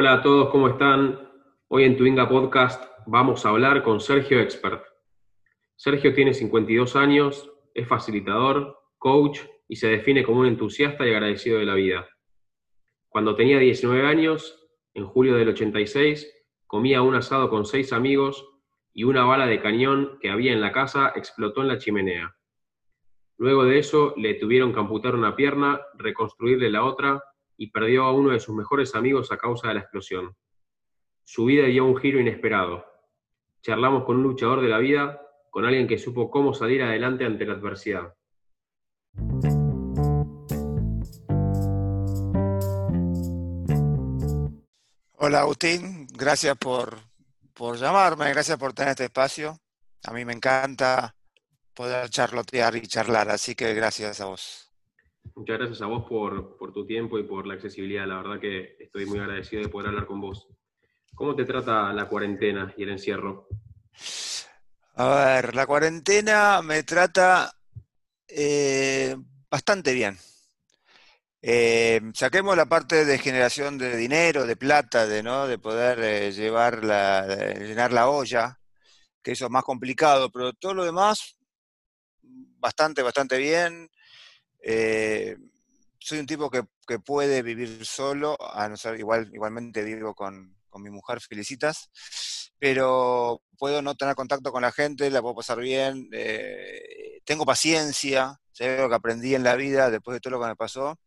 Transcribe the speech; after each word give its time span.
Hola 0.00 0.14
a 0.14 0.22
todos, 0.22 0.48
¿cómo 0.48 0.66
están? 0.66 1.28
Hoy 1.68 1.84
en 1.84 1.94
Twinga 1.94 2.26
Podcast 2.26 2.82
vamos 3.06 3.44
a 3.44 3.50
hablar 3.50 3.82
con 3.82 4.00
Sergio 4.00 4.40
Expert. 4.40 4.82
Sergio 5.76 6.14
tiene 6.14 6.32
52 6.32 6.96
años, 6.96 7.52
es 7.74 7.86
facilitador, 7.86 8.78
coach 8.96 9.40
y 9.68 9.76
se 9.76 9.88
define 9.88 10.24
como 10.24 10.40
un 10.40 10.46
entusiasta 10.46 11.06
y 11.06 11.10
agradecido 11.10 11.58
de 11.58 11.66
la 11.66 11.74
vida. 11.74 12.08
Cuando 13.10 13.36
tenía 13.36 13.58
19 13.58 14.06
años, 14.06 14.66
en 14.94 15.04
julio 15.04 15.36
del 15.36 15.50
86, 15.50 16.34
comía 16.66 17.02
un 17.02 17.16
asado 17.16 17.50
con 17.50 17.66
seis 17.66 17.92
amigos 17.92 18.48
y 18.94 19.04
una 19.04 19.24
bala 19.24 19.46
de 19.46 19.60
cañón 19.60 20.16
que 20.22 20.30
había 20.30 20.54
en 20.54 20.62
la 20.62 20.72
casa 20.72 21.12
explotó 21.14 21.60
en 21.60 21.68
la 21.68 21.76
chimenea. 21.76 22.34
Luego 23.36 23.64
de 23.64 23.78
eso 23.78 24.14
le 24.16 24.32
tuvieron 24.32 24.72
que 24.72 24.80
amputar 24.80 25.14
una 25.14 25.36
pierna, 25.36 25.78
reconstruirle 25.98 26.70
la 26.70 26.84
otra 26.84 27.22
y 27.60 27.70
perdió 27.70 28.04
a 28.04 28.12
uno 28.12 28.30
de 28.30 28.40
sus 28.40 28.54
mejores 28.54 28.94
amigos 28.94 29.30
a 29.30 29.36
causa 29.36 29.68
de 29.68 29.74
la 29.74 29.80
explosión. 29.80 30.34
Su 31.24 31.44
vida 31.44 31.66
dio 31.66 31.84
un 31.84 31.94
giro 31.94 32.18
inesperado. 32.18 32.86
Charlamos 33.60 34.04
con 34.04 34.16
un 34.16 34.22
luchador 34.22 34.62
de 34.62 34.68
la 34.68 34.78
vida, 34.78 35.20
con 35.50 35.66
alguien 35.66 35.86
que 35.86 35.98
supo 35.98 36.30
cómo 36.30 36.54
salir 36.54 36.82
adelante 36.82 37.26
ante 37.26 37.44
la 37.44 37.52
adversidad. 37.52 38.14
Hola 45.16 45.40
Agustín, 45.40 46.06
gracias 46.14 46.56
por, 46.56 46.96
por 47.52 47.76
llamarme, 47.76 48.30
gracias 48.30 48.56
por 48.56 48.72
tener 48.72 48.92
este 48.92 49.04
espacio. 49.04 49.58
A 50.04 50.14
mí 50.14 50.24
me 50.24 50.32
encanta 50.32 51.14
poder 51.74 52.08
charlotear 52.08 52.76
y 52.76 52.86
charlar, 52.86 53.28
así 53.28 53.54
que 53.54 53.74
gracias 53.74 54.22
a 54.22 54.24
vos. 54.24 54.69
Muchas 55.34 55.58
gracias 55.58 55.82
a 55.82 55.86
vos 55.86 56.04
por, 56.08 56.56
por, 56.56 56.72
tu 56.72 56.86
tiempo 56.86 57.18
y 57.18 57.22
por 57.22 57.46
la 57.46 57.54
accesibilidad. 57.54 58.06
La 58.06 58.16
verdad 58.16 58.40
que 58.40 58.76
estoy 58.78 59.06
muy 59.06 59.18
agradecido 59.18 59.62
de 59.62 59.68
poder 59.68 59.88
hablar 59.88 60.06
con 60.06 60.20
vos. 60.20 60.48
¿Cómo 61.14 61.34
te 61.34 61.44
trata 61.44 61.92
la 61.92 62.08
cuarentena 62.08 62.74
y 62.76 62.82
el 62.82 62.90
encierro? 62.90 63.48
A 64.96 65.08
ver, 65.08 65.54
la 65.54 65.66
cuarentena 65.66 66.60
me 66.62 66.82
trata 66.82 67.52
eh, 68.28 69.16
bastante 69.50 69.94
bien. 69.94 70.18
Eh, 71.42 72.00
saquemos 72.12 72.54
la 72.56 72.66
parte 72.66 73.04
de 73.06 73.18
generación 73.18 73.78
de 73.78 73.96
dinero, 73.96 74.46
de 74.46 74.56
plata, 74.56 75.06
de, 75.06 75.22
¿no? 75.22 75.46
de 75.46 75.58
poder 75.58 76.00
eh, 76.00 76.32
llevar 76.32 76.84
la, 76.84 77.26
llenar 77.54 77.92
la 77.92 78.10
olla, 78.10 78.58
que 79.22 79.32
eso 79.32 79.46
es 79.46 79.50
más 79.50 79.64
complicado, 79.64 80.30
pero 80.30 80.52
todo 80.52 80.74
lo 80.74 80.84
demás, 80.84 81.36
bastante, 82.22 83.02
bastante 83.02 83.38
bien. 83.38 83.90
Eh, 84.62 85.36
soy 85.98 86.18
un 86.18 86.26
tipo 86.26 86.50
que, 86.50 86.62
que, 86.86 86.98
puede 86.98 87.42
vivir 87.42 87.84
solo, 87.84 88.36
a 88.40 88.68
no 88.68 88.76
ser, 88.76 88.98
igual, 88.98 89.30
igualmente 89.32 89.82
vivo 89.84 90.14
con, 90.14 90.56
con, 90.68 90.82
mi 90.82 90.90
mujer, 90.90 91.20
felicitas, 91.20 91.90
pero 92.58 93.42
puedo 93.58 93.82
no 93.82 93.94
tener 93.94 94.14
contacto 94.14 94.52
con 94.52 94.62
la 94.62 94.72
gente, 94.72 95.10
la 95.10 95.20
puedo 95.20 95.36
pasar 95.36 95.58
bien, 95.60 96.08
tengo 97.24 97.44
paciencia, 97.44 98.40
sé 98.52 98.78
lo 98.78 98.88
que 98.88 98.94
aprendí 98.94 99.34
en 99.34 99.44
la 99.44 99.56
vida 99.56 99.90
después 99.90 100.14
de 100.14 100.20
todo 100.20 100.32
lo 100.32 100.40
que 100.40 100.48
me 100.48 100.56
pasó, 100.56 100.98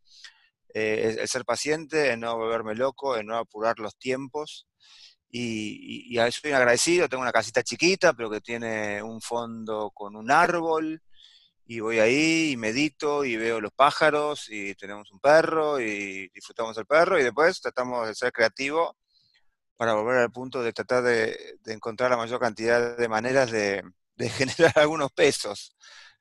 eh, 0.74 1.16
el, 1.20 1.28
ser 1.28 1.44
paciente, 1.44 2.10
en 2.10 2.20
no 2.20 2.36
volverme 2.36 2.74
loco, 2.74 3.16
en 3.16 3.26
no 3.26 3.38
apurar 3.38 3.78
los 3.78 3.96
tiempos. 3.96 4.66
Y, 5.30 6.10
y, 6.12 6.20
y 6.20 6.32
soy 6.32 6.52
agradecido, 6.52 7.08
tengo 7.08 7.22
una 7.22 7.32
casita 7.32 7.62
chiquita, 7.62 8.12
pero 8.12 8.30
que 8.30 8.40
tiene 8.40 9.02
un 9.02 9.20
fondo 9.20 9.90
con 9.94 10.16
un 10.16 10.30
árbol, 10.30 11.00
y 11.66 11.80
voy 11.80 11.98
ahí 11.98 12.52
y 12.52 12.56
medito 12.56 13.24
y 13.24 13.36
veo 13.36 13.60
los 13.60 13.72
pájaros 13.72 14.48
y 14.50 14.74
tenemos 14.74 15.10
un 15.12 15.20
perro 15.20 15.80
y 15.80 16.28
disfrutamos 16.28 16.76
del 16.76 16.86
perro 16.86 17.18
y 17.18 17.22
después 17.22 17.60
tratamos 17.60 18.06
de 18.06 18.14
ser 18.14 18.32
creativos 18.32 18.92
para 19.76 19.94
volver 19.94 20.18
al 20.18 20.30
punto 20.30 20.62
de 20.62 20.72
tratar 20.72 21.02
de, 21.02 21.58
encontrar 21.66 22.10
la 22.10 22.16
mayor 22.16 22.38
cantidad 22.38 22.96
de 22.96 23.08
maneras 23.08 23.50
de, 23.50 23.82
de, 24.16 24.28
generar 24.30 24.72
algunos 24.76 25.10
pesos. 25.12 25.76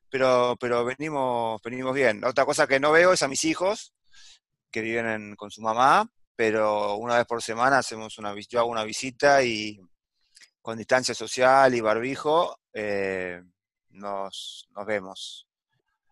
Pero, 0.10 0.56
pero 0.60 0.86
venimos, 0.86 1.62
venimos 1.64 1.94
bien. 1.94 2.24
Otra 2.24 2.46
cosa 2.46 2.68
que 2.68 2.80
no 2.80 2.92
veo 2.92 3.14
es 3.14 3.24
a 3.24 3.28
mis 3.28 3.44
hijos, 3.46 3.94
que 4.72 4.82
viven 4.82 5.36
con 5.36 5.52
su 5.52 5.62
mamá, 5.62 6.10
pero 6.36 6.96
una 6.96 7.18
vez 7.18 7.26
por 7.26 7.42
semana 7.42 7.80
hacemos 7.80 8.18
una, 8.18 8.36
yo 8.50 8.60
hago 8.60 8.70
una 8.70 8.84
visita 8.84 9.44
y 9.44 9.80
con 10.62 10.78
distancia 10.78 11.14
social 11.14 11.76
y 11.76 11.82
barbijo 11.82 12.58
eh, 12.74 13.42
nos, 13.94 14.68
nos 14.76 14.86
vemos. 14.86 15.48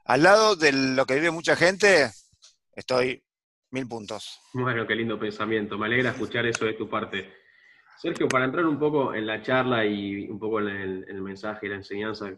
Al 0.05 0.23
lado 0.23 0.55
de 0.55 0.71
lo 0.71 1.05
que 1.05 1.15
vive 1.15 1.31
mucha 1.31 1.55
gente, 1.55 2.11
estoy 2.75 3.23
mil 3.71 3.87
puntos. 3.87 4.39
Bueno, 4.53 4.85
qué 4.87 4.95
lindo 4.95 5.19
pensamiento. 5.19 5.77
Me 5.77 5.85
alegra 5.85 6.11
escuchar 6.11 6.45
eso 6.45 6.65
de 6.65 6.73
tu 6.73 6.89
parte. 6.89 7.33
Sergio, 7.97 8.27
para 8.27 8.45
entrar 8.45 8.65
un 8.65 8.79
poco 8.79 9.13
en 9.13 9.27
la 9.27 9.41
charla 9.41 9.85
y 9.85 10.27
un 10.27 10.39
poco 10.39 10.59
en 10.59 10.67
el, 10.69 11.03
en 11.07 11.15
el 11.15 11.21
mensaje 11.21 11.67
y 11.67 11.69
la 11.69 11.75
enseñanza, 11.75 12.31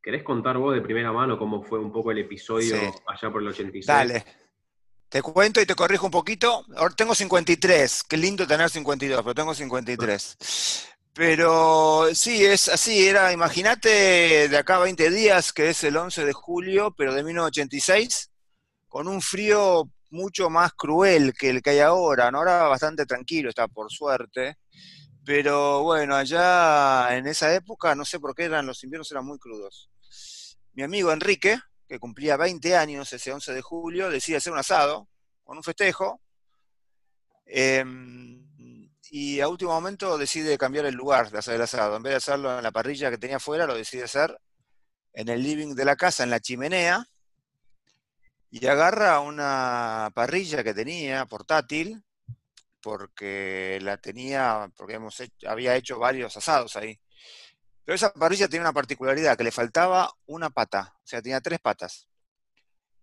¿querés 0.00 0.22
contar 0.22 0.56
vos 0.56 0.74
de 0.74 0.80
primera 0.80 1.12
mano 1.12 1.36
cómo 1.36 1.62
fue 1.62 1.80
un 1.80 1.92
poco 1.92 2.12
el 2.12 2.18
episodio 2.18 2.76
sí. 2.76 2.86
allá 3.06 3.32
por 3.32 3.42
el 3.42 3.48
86? 3.48 3.86
Dale. 3.86 4.24
Te 5.08 5.20
cuento 5.20 5.60
y 5.60 5.66
te 5.66 5.74
corrijo 5.74 6.06
un 6.06 6.12
poquito. 6.12 6.64
Ahora 6.76 6.94
tengo 6.94 7.14
53. 7.14 8.04
Qué 8.04 8.16
lindo 8.16 8.46
tener 8.46 8.70
52, 8.70 9.20
pero 9.22 9.34
tengo 9.34 9.52
53. 9.52 10.88
Pero 11.14 12.14
sí, 12.14 12.44
es 12.44 12.68
así. 12.68 13.06
Era, 13.06 13.32
imagínate, 13.32 14.48
de 14.48 14.56
acá 14.56 14.76
a 14.76 14.80
20 14.80 15.10
días, 15.10 15.52
que 15.52 15.70
es 15.70 15.84
el 15.84 15.96
11 15.96 16.24
de 16.24 16.32
julio, 16.32 16.94
pero 16.96 17.14
de 17.14 17.22
1986, 17.22 18.30
con 18.88 19.08
un 19.08 19.20
frío 19.20 19.90
mucho 20.10 20.48
más 20.50 20.72
cruel 20.72 21.32
que 21.34 21.50
el 21.50 21.62
que 21.62 21.70
hay 21.70 21.80
ahora. 21.80 22.30
¿no? 22.30 22.38
Ahora 22.38 22.62
bastante 22.64 23.04
tranquilo, 23.04 23.50
está 23.50 23.68
por 23.68 23.90
suerte. 23.90 24.56
Pero 25.24 25.82
bueno, 25.82 26.16
allá 26.16 27.16
en 27.16 27.26
esa 27.26 27.54
época, 27.54 27.94
no 27.94 28.04
sé 28.04 28.18
por 28.18 28.34
qué 28.34 28.44
eran 28.44 28.66
los 28.66 28.82
inviernos 28.82 29.10
eran 29.12 29.26
muy 29.26 29.38
crudos. 29.38 29.90
Mi 30.72 30.82
amigo 30.82 31.12
Enrique, 31.12 31.58
que 31.86 31.98
cumplía 31.98 32.36
20 32.36 32.76
años 32.76 33.12
ese 33.12 33.32
11 33.32 33.52
de 33.52 33.62
julio, 33.62 34.10
decide 34.10 34.38
hacer 34.38 34.52
un 34.52 34.58
asado 34.58 35.08
con 35.44 35.58
un 35.58 35.62
festejo. 35.62 36.20
Eh, 37.46 37.84
y 39.14 39.40
a 39.42 39.48
último 39.48 39.72
momento 39.72 40.16
decide 40.16 40.56
cambiar 40.56 40.86
el 40.86 40.94
lugar 40.94 41.30
de 41.30 41.36
hacer 41.36 41.56
el 41.56 41.60
asado. 41.60 41.96
En 41.96 42.02
vez 42.02 42.12
de 42.12 42.16
hacerlo 42.16 42.56
en 42.56 42.62
la 42.62 42.72
parrilla 42.72 43.10
que 43.10 43.18
tenía 43.18 43.36
afuera, 43.36 43.66
lo 43.66 43.74
decide 43.74 44.04
hacer 44.04 44.40
en 45.12 45.28
el 45.28 45.42
living 45.42 45.74
de 45.74 45.84
la 45.84 45.96
casa, 45.96 46.22
en 46.24 46.30
la 46.30 46.40
chimenea. 46.40 47.06
Y 48.48 48.66
agarra 48.66 49.20
una 49.20 50.10
parrilla 50.14 50.64
que 50.64 50.72
tenía 50.72 51.26
portátil, 51.26 52.02
porque 52.80 53.78
la 53.82 53.98
tenía, 53.98 54.72
porque 54.78 54.94
hemos 54.94 55.22
había 55.46 55.76
hecho 55.76 55.98
varios 55.98 56.34
asados 56.38 56.74
ahí. 56.76 56.98
Pero 57.84 57.96
esa 57.96 58.14
parrilla 58.14 58.48
tenía 58.48 58.62
una 58.62 58.72
particularidad, 58.72 59.36
que 59.36 59.44
le 59.44 59.52
faltaba 59.52 60.10
una 60.24 60.48
pata, 60.48 60.94
o 60.96 61.06
sea, 61.06 61.20
tenía 61.20 61.42
tres 61.42 61.60
patas. 61.60 62.08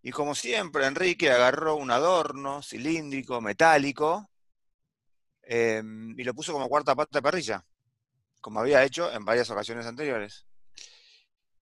Y 0.02 0.10
como 0.10 0.34
siempre, 0.34 0.88
Enrique 0.88 1.30
agarró 1.30 1.76
un 1.76 1.92
adorno 1.92 2.64
cilíndrico, 2.64 3.42
metálico, 3.42 4.28
eh, 5.52 5.82
y 6.16 6.24
lo 6.24 6.36
puso 6.36 6.54
como 6.54 6.70
cuarta 6.70 6.96
pata 6.96 7.18
de 7.18 7.24
parrilla, 7.24 7.66
como 8.40 8.60
había 8.60 8.84
hecho 8.84 9.12
en 9.12 9.26
varias 9.26 9.50
ocasiones 9.50 9.88
anteriores. 9.88 10.46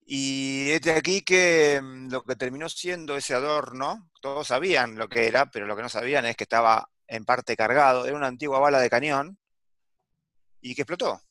Y 0.06 0.72
es 0.72 0.82
de 0.82 0.92
aquí 0.92 1.22
que 1.22 1.80
mm, 1.82 2.12
lo 2.12 2.24
que 2.24 2.36
terminó 2.36 2.68
siendo 2.68 3.16
ese 3.16 3.34
adorno, 3.34 4.10
todos 4.22 4.48
sabían 4.48 4.98
lo 4.98 5.08
que 5.08 5.28
era, 5.28 5.50
pero 5.50 5.66
lo 5.68 5.76
que 5.78 5.84
no 5.84 5.90
sabían 5.90 6.26
es 6.26 6.36
que 6.36 6.44
estaba 6.44 6.90
en 7.08 7.24
parte 7.24 7.56
cargado, 7.56 8.06
era 8.06 8.18
una 8.18 8.28
antigua 8.28 8.60
bala 8.60 8.80
de 8.82 8.90
cañón, 8.90 9.40
y 10.60 10.76
que 10.76 10.82
explotó 10.82 11.22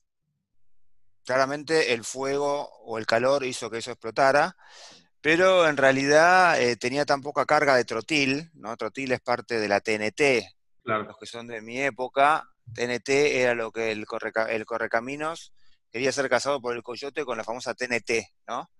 claramente 1.26 1.92
el 1.92 2.04
fuego 2.04 2.70
o 2.84 2.96
el 2.98 3.04
calor 3.06 3.44
hizo 3.44 3.68
que 3.68 3.78
eso 3.78 3.90
explotara, 3.90 4.56
pero 5.20 5.68
en 5.68 5.76
realidad 5.76 6.60
eh, 6.62 6.76
tenía 6.76 7.04
tan 7.04 7.20
poca 7.20 7.44
carga 7.44 7.76
de 7.76 7.84
trotil, 7.84 8.50
¿no? 8.54 8.76
Trotil 8.76 9.12
es 9.12 9.20
parte 9.20 9.58
de 9.58 9.68
la 9.68 9.80
TNT, 9.80 10.46
claro. 10.86 11.04
los 11.04 11.18
que 11.18 11.26
son 11.26 11.46
de 11.46 11.60
mi 11.60 11.80
época, 11.82 12.48
TNT 12.74 13.08
era 13.08 13.54
lo 13.54 13.70
que 13.70 13.92
el, 13.92 14.06
correca, 14.06 14.44
el 14.44 14.64
correcaminos 14.64 15.52
quería 15.90 16.12
ser 16.12 16.28
casado 16.28 16.60
por 16.60 16.74
el 16.74 16.82
coyote 16.82 17.24
con 17.24 17.36
la 17.36 17.44
famosa 17.44 17.74
TNT, 17.74 18.10
¿no? 18.48 18.70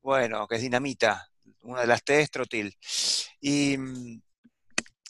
Bueno, 0.00 0.46
que 0.46 0.56
es 0.56 0.62
dinamita, 0.62 1.28
una 1.62 1.82
de 1.82 1.86
las 1.86 2.04
T 2.04 2.20
es 2.20 2.30
trotil. 2.30 2.76
Y, 3.40 3.76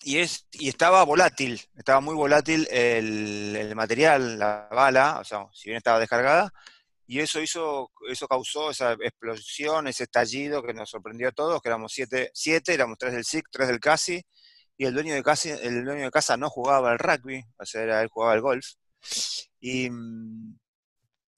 y, 0.02 0.18
es, 0.18 0.46
y 0.52 0.68
estaba 0.68 1.04
volátil, 1.04 1.60
estaba 1.76 2.00
muy 2.00 2.14
volátil 2.14 2.66
el, 2.70 3.56
el 3.56 3.74
material, 3.74 4.38
la 4.38 4.68
bala, 4.70 5.18
o 5.20 5.24
sea, 5.24 5.46
si 5.52 5.68
bien 5.68 5.78
estaba 5.78 6.00
descargada, 6.00 6.52
y 7.06 7.20
eso 7.20 7.40
hizo, 7.40 7.92
eso 8.08 8.26
causó 8.26 8.70
esa 8.70 8.92
explosión, 8.92 9.86
ese 9.86 10.04
estallido 10.04 10.62
que 10.62 10.72
nos 10.72 10.90
sorprendió 10.90 11.28
a 11.28 11.32
todos, 11.32 11.60
que 11.60 11.68
éramos 11.68 11.92
siete, 11.92 12.30
siete 12.32 12.72
éramos 12.74 12.96
tres 12.98 13.12
del 13.12 13.24
SIC, 13.24 13.48
tres 13.50 13.68
del 13.68 13.80
CASI, 13.80 14.24
y 14.82 14.84
el 14.84 14.94
dueño 14.94 15.14
de 15.14 15.22
casa, 15.22 15.54
el 15.62 15.84
dueño 15.84 16.06
de 16.06 16.10
casa 16.10 16.36
no 16.36 16.50
jugaba 16.50 16.90
al 16.90 16.98
rugby, 16.98 17.44
o 17.56 17.64
sea, 17.64 18.02
él 18.02 18.08
jugaba 18.08 18.32
al 18.32 18.40
golf. 18.40 18.66
Y, 19.60 19.88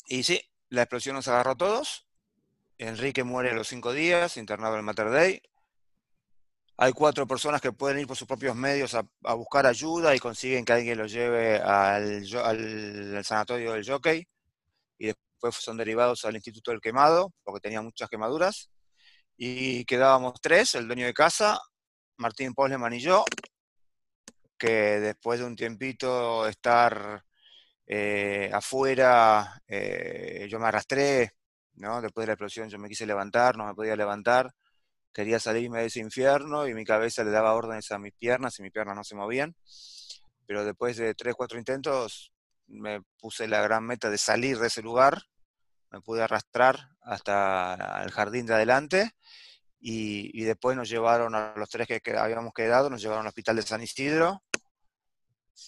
y 0.07 0.23
sí, 0.23 0.41
la 0.71 0.85
explosión 0.85 1.15
nos 1.15 1.29
agarró 1.29 1.51
a 1.51 1.55
todos. 1.55 2.07
Enrique 2.79 3.23
muere 3.23 3.51
a 3.51 3.55
los 3.55 3.69
cinco 3.69 3.93
días, 3.93 4.39
internado 4.39 4.73
en 4.73 4.79
el 4.79 4.85
Mater 4.87 5.43
hay 6.79 6.93
cuatro 6.93 7.27
personas 7.27 7.61
que 7.61 7.71
pueden 7.71 7.99
ir 7.99 8.07
por 8.07 8.17
sus 8.17 8.27
propios 8.27 8.57
medios 8.57 8.95
a, 8.95 9.05
buscar 9.35 9.67
ayuda 9.67 10.17
y 10.17 10.19
consiguen 10.19 10.65
que 10.65 10.73
alguien 10.73 10.97
los 10.97 11.13
lleve 11.13 11.59
al, 11.59 12.25
al, 12.45 13.25
sanatorio 13.27 13.75
del 13.75 13.87
jockey 13.87 14.27
y 14.97 15.07
después 15.09 15.55
son 15.57 15.77
derivados 15.77 16.25
al 16.25 16.35
Instituto 16.35 16.71
del 16.71 16.81
Quemado 16.81 17.31
porque 17.43 17.61
tenía 17.61 17.83
muchas 17.83 18.09
quemaduras 18.09 18.71
y 19.37 19.85
quedábamos 19.85 20.41
tres, 20.41 20.75
el 20.77 20.87
dueño 20.87 21.05
de 21.05 21.13
casa, 21.13 21.61
Martín 22.17 22.55
Posleman 22.55 22.93
y 22.93 23.01
yo, 23.01 23.25
que 24.59 25.01
después 25.01 25.41
de 25.41 25.47
un 25.47 25.57
tiempito 25.57 26.47
estar 26.47 27.25
eh, 27.87 28.51
afuera, 28.53 29.61
eh, 29.67 30.47
yo 30.49 30.59
me 30.59 30.69
arrastré, 30.69 31.33
¿no? 31.75 32.01
después 32.01 32.25
de 32.25 32.29
la 32.29 32.33
explosión 32.35 32.69
yo 32.69 32.79
me 32.79 32.89
quise 32.89 33.07
levantar, 33.07 33.57
no 33.57 33.67
me 33.67 33.75
podía 33.75 33.97
levantar, 33.97 34.55
quería 35.13 35.39
salirme 35.39 35.81
de 35.81 35.87
ese 35.87 36.01
infierno 36.01 36.67
y 36.67 36.75
mi 36.75 36.85
cabeza 36.85 37.25
le 37.25 37.31
daba 37.31 37.55
órdenes 37.55 37.91
a 37.93 37.99
mis 37.99 38.13
piernas 38.15 38.59
y 38.59 38.63
mis 38.63 38.73
piernas 38.73 38.97
no 38.97 39.05
se 39.05 39.15
movían. 39.15 39.55
Pero 40.47 40.65
después 40.65 40.97
de 40.97 41.15
tres, 41.15 41.35
cuatro 41.35 41.59
intentos 41.59 42.33
me 42.67 43.03
puse 43.19 43.47
la 43.49 43.63
gran 43.63 43.85
meta 43.85 44.11
de 44.11 44.19
salir 44.19 44.59
de 44.59 44.69
ese 44.69 44.83
lugar, 44.83 45.23
me 45.91 46.01
pude 46.01 46.23
arrastrar 46.23 46.89
hasta 47.03 48.03
el 48.05 48.11
jardín 48.11 48.47
de 48.47 48.55
adelante 48.55 49.13
y, 49.87 50.45
después 50.45 50.75
nos 50.79 50.89
llevaron 50.89 51.35
a 51.35 51.53
los 51.57 51.69
tres 51.69 51.87
que, 51.87 52.17
habíamos 52.17 52.55
quedado, 52.55 52.89
nos 52.89 53.03
llevaron 53.03 53.27
al 53.27 53.29
hospital 53.29 53.57
de 53.57 53.63
San 53.63 53.83
Isidro, 53.83 54.43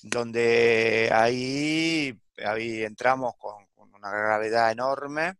donde 0.04 1.10
ahí, 1.12 2.18
ahí 2.38 2.82
entramos 2.82 3.34
con, 3.36 3.66
una 3.76 4.10
gravedad 4.10 4.70
enorme. 4.70 5.34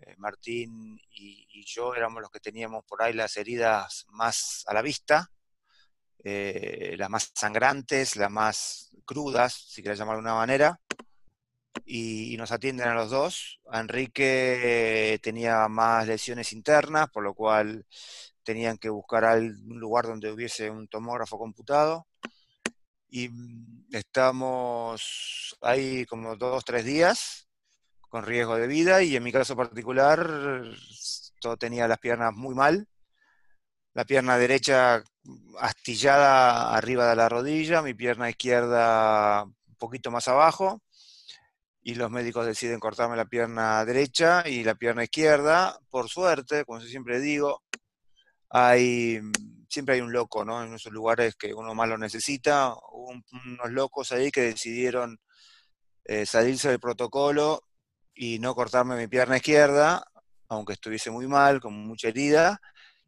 Eh, 0.00 0.14
Martín 0.16 0.98
y, 1.12 1.64
yo 1.64 1.94
éramos 1.94 2.20
los 2.22 2.30
que 2.30 2.40
teníamos 2.40 2.84
por 2.84 3.02
ahí 3.02 3.12
las 3.12 3.36
heridas 3.36 4.06
más 4.08 4.64
a 4.66 4.74
la 4.74 4.82
vista, 4.82 5.30
eh, 6.24 6.96
las 6.98 7.10
más 7.10 7.30
sangrantes, 7.32 8.16
las 8.16 8.30
más 8.30 8.90
crudas, 9.04 9.54
si 9.54 9.82
quieres 9.82 10.00
llamar 10.00 10.16
de 10.16 10.22
una 10.22 10.34
manera, 10.34 10.80
y, 11.84 12.36
nos 12.36 12.52
atienden 12.52 12.88
a 12.88 12.94
los 12.94 13.10
dos. 13.10 13.60
Enrique 13.72 15.18
tenía 15.22 15.68
más 15.68 16.06
lesiones 16.06 16.52
internas, 16.52 17.08
por 17.10 17.24
lo 17.24 17.34
cual 17.34 17.86
tenían 18.42 18.78
que 18.78 18.88
buscar 18.90 19.24
un 19.38 19.78
lugar 19.80 20.06
donde 20.06 20.30
hubiese 20.32 20.70
un 20.70 20.88
tomógrafo 20.88 21.38
computado. 21.38 22.06
Y 23.10 23.28
mm, 23.30 23.86
estamos 23.92 25.56
ahí 25.62 26.06
como 26.06 26.36
dos, 26.36 26.64
tres 26.64 26.84
días 26.84 27.48
con 28.08 28.24
riesgo 28.24 28.56
de 28.56 28.66
vida 28.66 29.02
y 29.02 29.16
en 29.16 29.22
mi 29.22 29.32
caso 29.32 29.56
particular 29.56 30.26
todo 31.40 31.56
tenía 31.56 31.88
las 31.88 31.98
piernas 31.98 32.34
muy 32.34 32.54
mal. 32.54 32.88
La 33.94 34.04
pierna 34.04 34.38
derecha 34.38 35.02
astillada 35.60 36.74
arriba 36.76 37.08
de 37.10 37.16
la 37.16 37.28
rodilla, 37.28 37.82
mi 37.82 37.94
pierna 37.94 38.30
izquierda 38.30 39.44
un 39.44 39.76
poquito 39.78 40.10
más 40.10 40.28
abajo 40.28 40.82
y 41.88 41.94
los 41.94 42.10
médicos 42.10 42.44
deciden 42.44 42.78
cortarme 42.78 43.16
la 43.16 43.24
pierna 43.24 43.82
derecha 43.82 44.46
y 44.46 44.62
la 44.62 44.74
pierna 44.74 45.04
izquierda. 45.04 45.80
Por 45.88 46.10
suerte, 46.10 46.66
como 46.66 46.82
siempre 46.82 47.18
digo, 47.18 47.62
hay, 48.50 49.18
siempre 49.70 49.94
hay 49.94 50.02
un 50.02 50.12
loco, 50.12 50.44
¿no? 50.44 50.62
En 50.62 50.74
esos 50.74 50.92
lugares 50.92 51.34
que 51.36 51.54
uno 51.54 51.74
más 51.74 51.88
lo 51.88 51.96
necesita, 51.96 52.74
unos 52.92 53.70
locos 53.70 54.12
ahí 54.12 54.30
que 54.30 54.42
decidieron 54.42 55.18
eh, 56.04 56.26
salirse 56.26 56.68
del 56.68 56.78
protocolo 56.78 57.62
y 58.14 58.38
no 58.38 58.54
cortarme 58.54 58.94
mi 58.94 59.06
pierna 59.06 59.38
izquierda, 59.38 60.04
aunque 60.50 60.74
estuviese 60.74 61.10
muy 61.10 61.26
mal, 61.26 61.58
con 61.58 61.72
mucha 61.72 62.08
herida, 62.08 62.60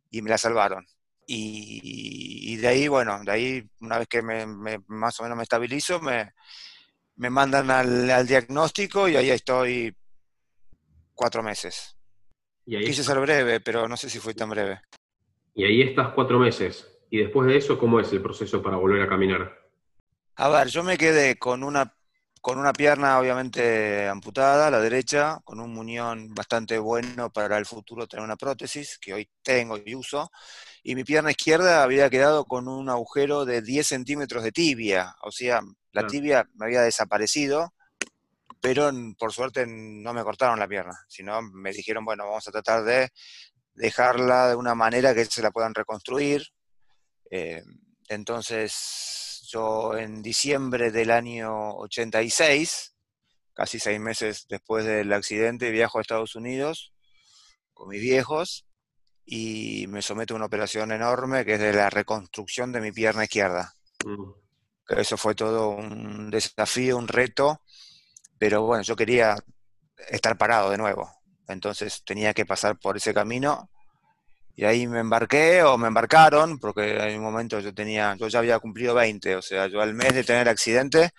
y 0.09 0.23
me 0.23 0.31
la 0.31 0.38
salvaron. 0.38 0.87
Y, 1.27 2.56
de 2.56 2.67
ahí, 2.67 2.88
bueno, 2.88 3.21
de 3.25 3.31
ahí, 3.31 3.71
una 3.81 3.99
vez 3.99 4.09
que 4.09 4.23
me, 4.23 4.47
más 4.87 5.21
o 5.21 5.25
menos 5.25 5.37
me 5.37 5.43
estabilizo, 5.43 6.00
me, 6.00 6.32
me 7.20 7.28
mandan 7.28 7.70
al, 7.70 8.26
diagnóstico 8.26 9.06
y 9.06 9.14
ahí 9.14 9.28
estoy 9.28 9.94
cuatro 11.14 11.43
meses. 11.43 11.94
¿Y 12.64 12.76
ahí 12.76 12.84
Quise 12.84 13.05
ser 13.05 13.20
breve, 13.20 13.61
pero 13.61 13.87
no 13.87 13.96
sé 13.99 14.08
si 14.08 14.19
fue 14.19 14.32
tan 14.32 14.49
breve. 14.49 14.81
Y 15.55 15.64
ahí 15.64 15.82
estás 15.82 16.14
cuatro 16.14 16.38
meses. 16.38 16.88
¿Y 17.11 17.19
después 17.19 17.46
de 17.46 17.58
eso, 17.58 17.78
cómo 17.78 18.00
es 18.00 18.11
el 18.14 18.22
proceso 18.22 18.62
para 18.62 18.78
volver 18.78 19.02
a 19.02 19.08
caminar? 19.08 19.69
A 20.37 20.49
ver, 20.49 20.69
yo 20.69 20.82
me 20.82 20.96
quedé 20.96 21.37
con 21.38 21.62
una, 21.62 21.94
con 22.40 22.58
una 22.58 22.72
pierna 22.72 23.19
obviamente 23.19 24.08
amputada, 24.08 24.70
la 24.70 24.81
derecha, 24.81 25.40
con 25.44 25.60
un 25.60 25.75
muñón 25.75 26.34
bastante 26.34 26.78
bueno 26.78 27.31
para 27.31 27.58
el 27.58 27.66
futuro 27.66 28.06
tener 28.06 28.25
una 28.25 28.37
prótesis, 28.37 28.98
que 28.98 29.12
hoy 29.12 29.31
tengo 29.42 29.76
y 29.84 29.94
uso, 29.94 30.31
y 30.82 30.94
mi 30.94 31.04
pierna 31.04 31.31
izquierda 31.31 31.82
había 31.82 32.08
quedado 32.08 32.46
con 32.46 32.66
un 32.66 32.88
agujero 32.88 33.44
de 33.44 33.60
10 33.60 33.87
centímetros 33.87 34.42
de 34.42 34.52
tibia, 34.52 35.14
o 35.22 35.31
sea, 35.31 35.60
la 35.92 36.06
tibia 36.06 36.48
me 36.54 36.66
había 36.66 36.82
desaparecido, 36.82 37.75
pero 38.60 38.90
por 39.19 39.32
suerte 39.32 39.66
no 39.66 40.12
me 40.12 40.22
cortaron 40.22 40.58
la 40.58 40.69
pierna, 40.69 41.04
sino 41.08 41.43
me 41.43 41.72
dijeron, 41.72 42.04
bueno, 42.04 42.26
vamos 42.26 42.46
a 42.46 42.52
tratar 42.52 42.84
de 42.84 43.10
dejarla 43.75 44.48
de 44.48 44.54
una 44.54 44.75
manera 44.75 45.14
que 45.14 45.25
se 45.25 45.43
la 45.43 45.50
puedan 45.50 45.75
reconstruir. 45.75 46.44
Eh, 47.31 47.62
entonces, 48.08 49.30
yo 49.50 49.97
en 49.97 50.23
diciembre 50.23 50.91
del 50.91 51.11
año 51.11 51.75
86, 51.76 52.94
casi 53.52 53.79
seis 53.79 54.00
meses 54.00 54.47
después 54.49 54.85
del 54.85 55.12
accidente, 55.12 55.70
viajo 55.70 55.99
a 55.99 56.02
Estados 56.02 56.37
Unidos 56.37 56.93
con 57.75 57.88
mis 57.88 58.00
viejos 58.00 58.67
y 59.25 59.87
me 59.88 60.02
someto 60.02 60.35
a 60.35 60.37
una 60.37 60.47
operación 60.47 60.93
enorme 60.93 61.44
que 61.44 61.55
es 61.55 61.61
de 61.61 61.73
la 61.73 61.91
reconstrucción 61.91 62.73
de 62.73 62.81
mi 62.81 62.93
pierna 62.93 63.25
izquierda. 63.25 63.75
Mm. 64.05 64.31
Eso 64.88 65.17
fue 65.17 65.35
todo 65.35 65.70
un 65.70 66.31
desafío, 66.31 66.96
un 66.96 67.08
reto, 67.08 67.62
pero 68.38 68.62
bueno, 68.62 68.82
yo 68.82 68.96
quería 68.96 69.37
estar 70.08 70.37
parado 70.37 70.70
de 70.70 70.79
nuevo, 70.79 71.11
entonces 71.46 72.03
tenía 72.05 72.35
que 72.35 72.46
pasar 72.46 72.79
por 72.79 72.96
ese 72.96 73.14
camino 73.14 73.70
y 74.56 74.64
ahí 74.64 74.87
me 74.87 75.00
embarqué 75.00 75.62
o 75.62 75.79
me 75.79 75.88
embarcaron, 75.88 76.58
porque 76.58 76.97
en 76.97 77.19
un 77.19 77.25
momento 77.25 77.61
yo 77.61 77.73
tenía, 77.75 78.14
yo 78.17 78.29
ya 78.29 78.41
había 78.41 78.58
cumplido 78.58 78.94
20, 78.94 79.37
o 79.37 79.43
sea, 79.43 79.67
yo 79.69 79.81
al 79.81 79.94
mes 79.94 80.14
de 80.14 80.25
tener 80.25 80.49
accidente 80.49 81.11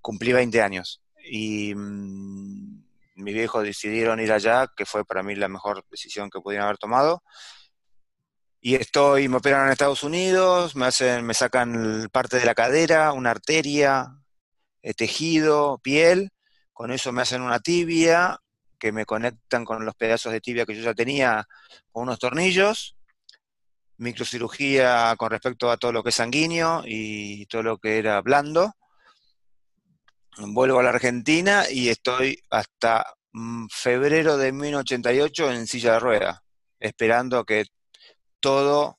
cumplí 0.00 0.32
20 0.32 0.62
años 0.62 1.02
y 1.28 1.74
mm, 1.74 2.84
mi 3.16 3.32
viejo 3.32 3.62
decidieron 3.62 4.20
ir 4.20 4.32
allá, 4.32 4.68
que 4.76 4.86
fue 4.86 5.04
para 5.04 5.22
mí 5.22 5.34
la 5.34 5.48
mejor 5.48 5.84
decisión 5.90 6.30
que 6.30 6.40
pudieron 6.40 6.66
haber 6.66 6.78
tomado. 6.78 7.22
Y 8.60 8.74
estoy, 8.74 9.28
me 9.28 9.36
operan 9.36 9.66
en 9.66 9.72
Estados 9.72 10.02
Unidos, 10.02 10.76
me 10.76 10.86
hacen, 10.86 11.24
me 11.24 11.34
sacan 11.34 12.08
parte 12.12 12.38
de 12.38 12.46
la 12.46 12.54
cadera, 12.54 13.12
una 13.12 13.30
arteria, 13.30 14.16
eh, 14.82 14.94
tejido, 14.94 15.78
piel, 15.78 16.30
con 16.72 16.90
eso 16.90 17.12
me 17.12 17.22
hacen 17.22 17.42
una 17.42 17.60
tibia, 17.60 18.38
que 18.78 18.92
me 18.92 19.04
conectan 19.04 19.64
con 19.64 19.84
los 19.84 19.94
pedazos 19.94 20.32
de 20.32 20.40
tibia 20.40 20.66
que 20.66 20.74
yo 20.74 20.82
ya 20.82 20.94
tenía 20.94 21.46
con 21.90 22.04
unos 22.04 22.18
tornillos, 22.18 22.96
microcirugía 23.98 25.14
con 25.16 25.30
respecto 25.30 25.70
a 25.70 25.76
todo 25.76 25.92
lo 25.92 26.02
que 26.02 26.10
es 26.10 26.16
sanguíneo 26.16 26.82
y 26.84 27.46
todo 27.46 27.62
lo 27.62 27.78
que 27.78 27.98
era 27.98 28.20
blando, 28.20 28.74
vuelvo 30.38 30.80
a 30.80 30.82
la 30.82 30.90
Argentina 30.90 31.64
y 31.70 31.88
estoy 31.88 32.42
hasta 32.50 33.06
mm, 33.32 33.66
febrero 33.70 34.36
de 34.36 34.52
1988 34.52 35.52
en 35.52 35.66
silla 35.66 35.94
de 35.94 36.00
rueda, 36.00 36.42
esperando 36.78 37.44
que 37.44 37.66
todo 38.40 38.98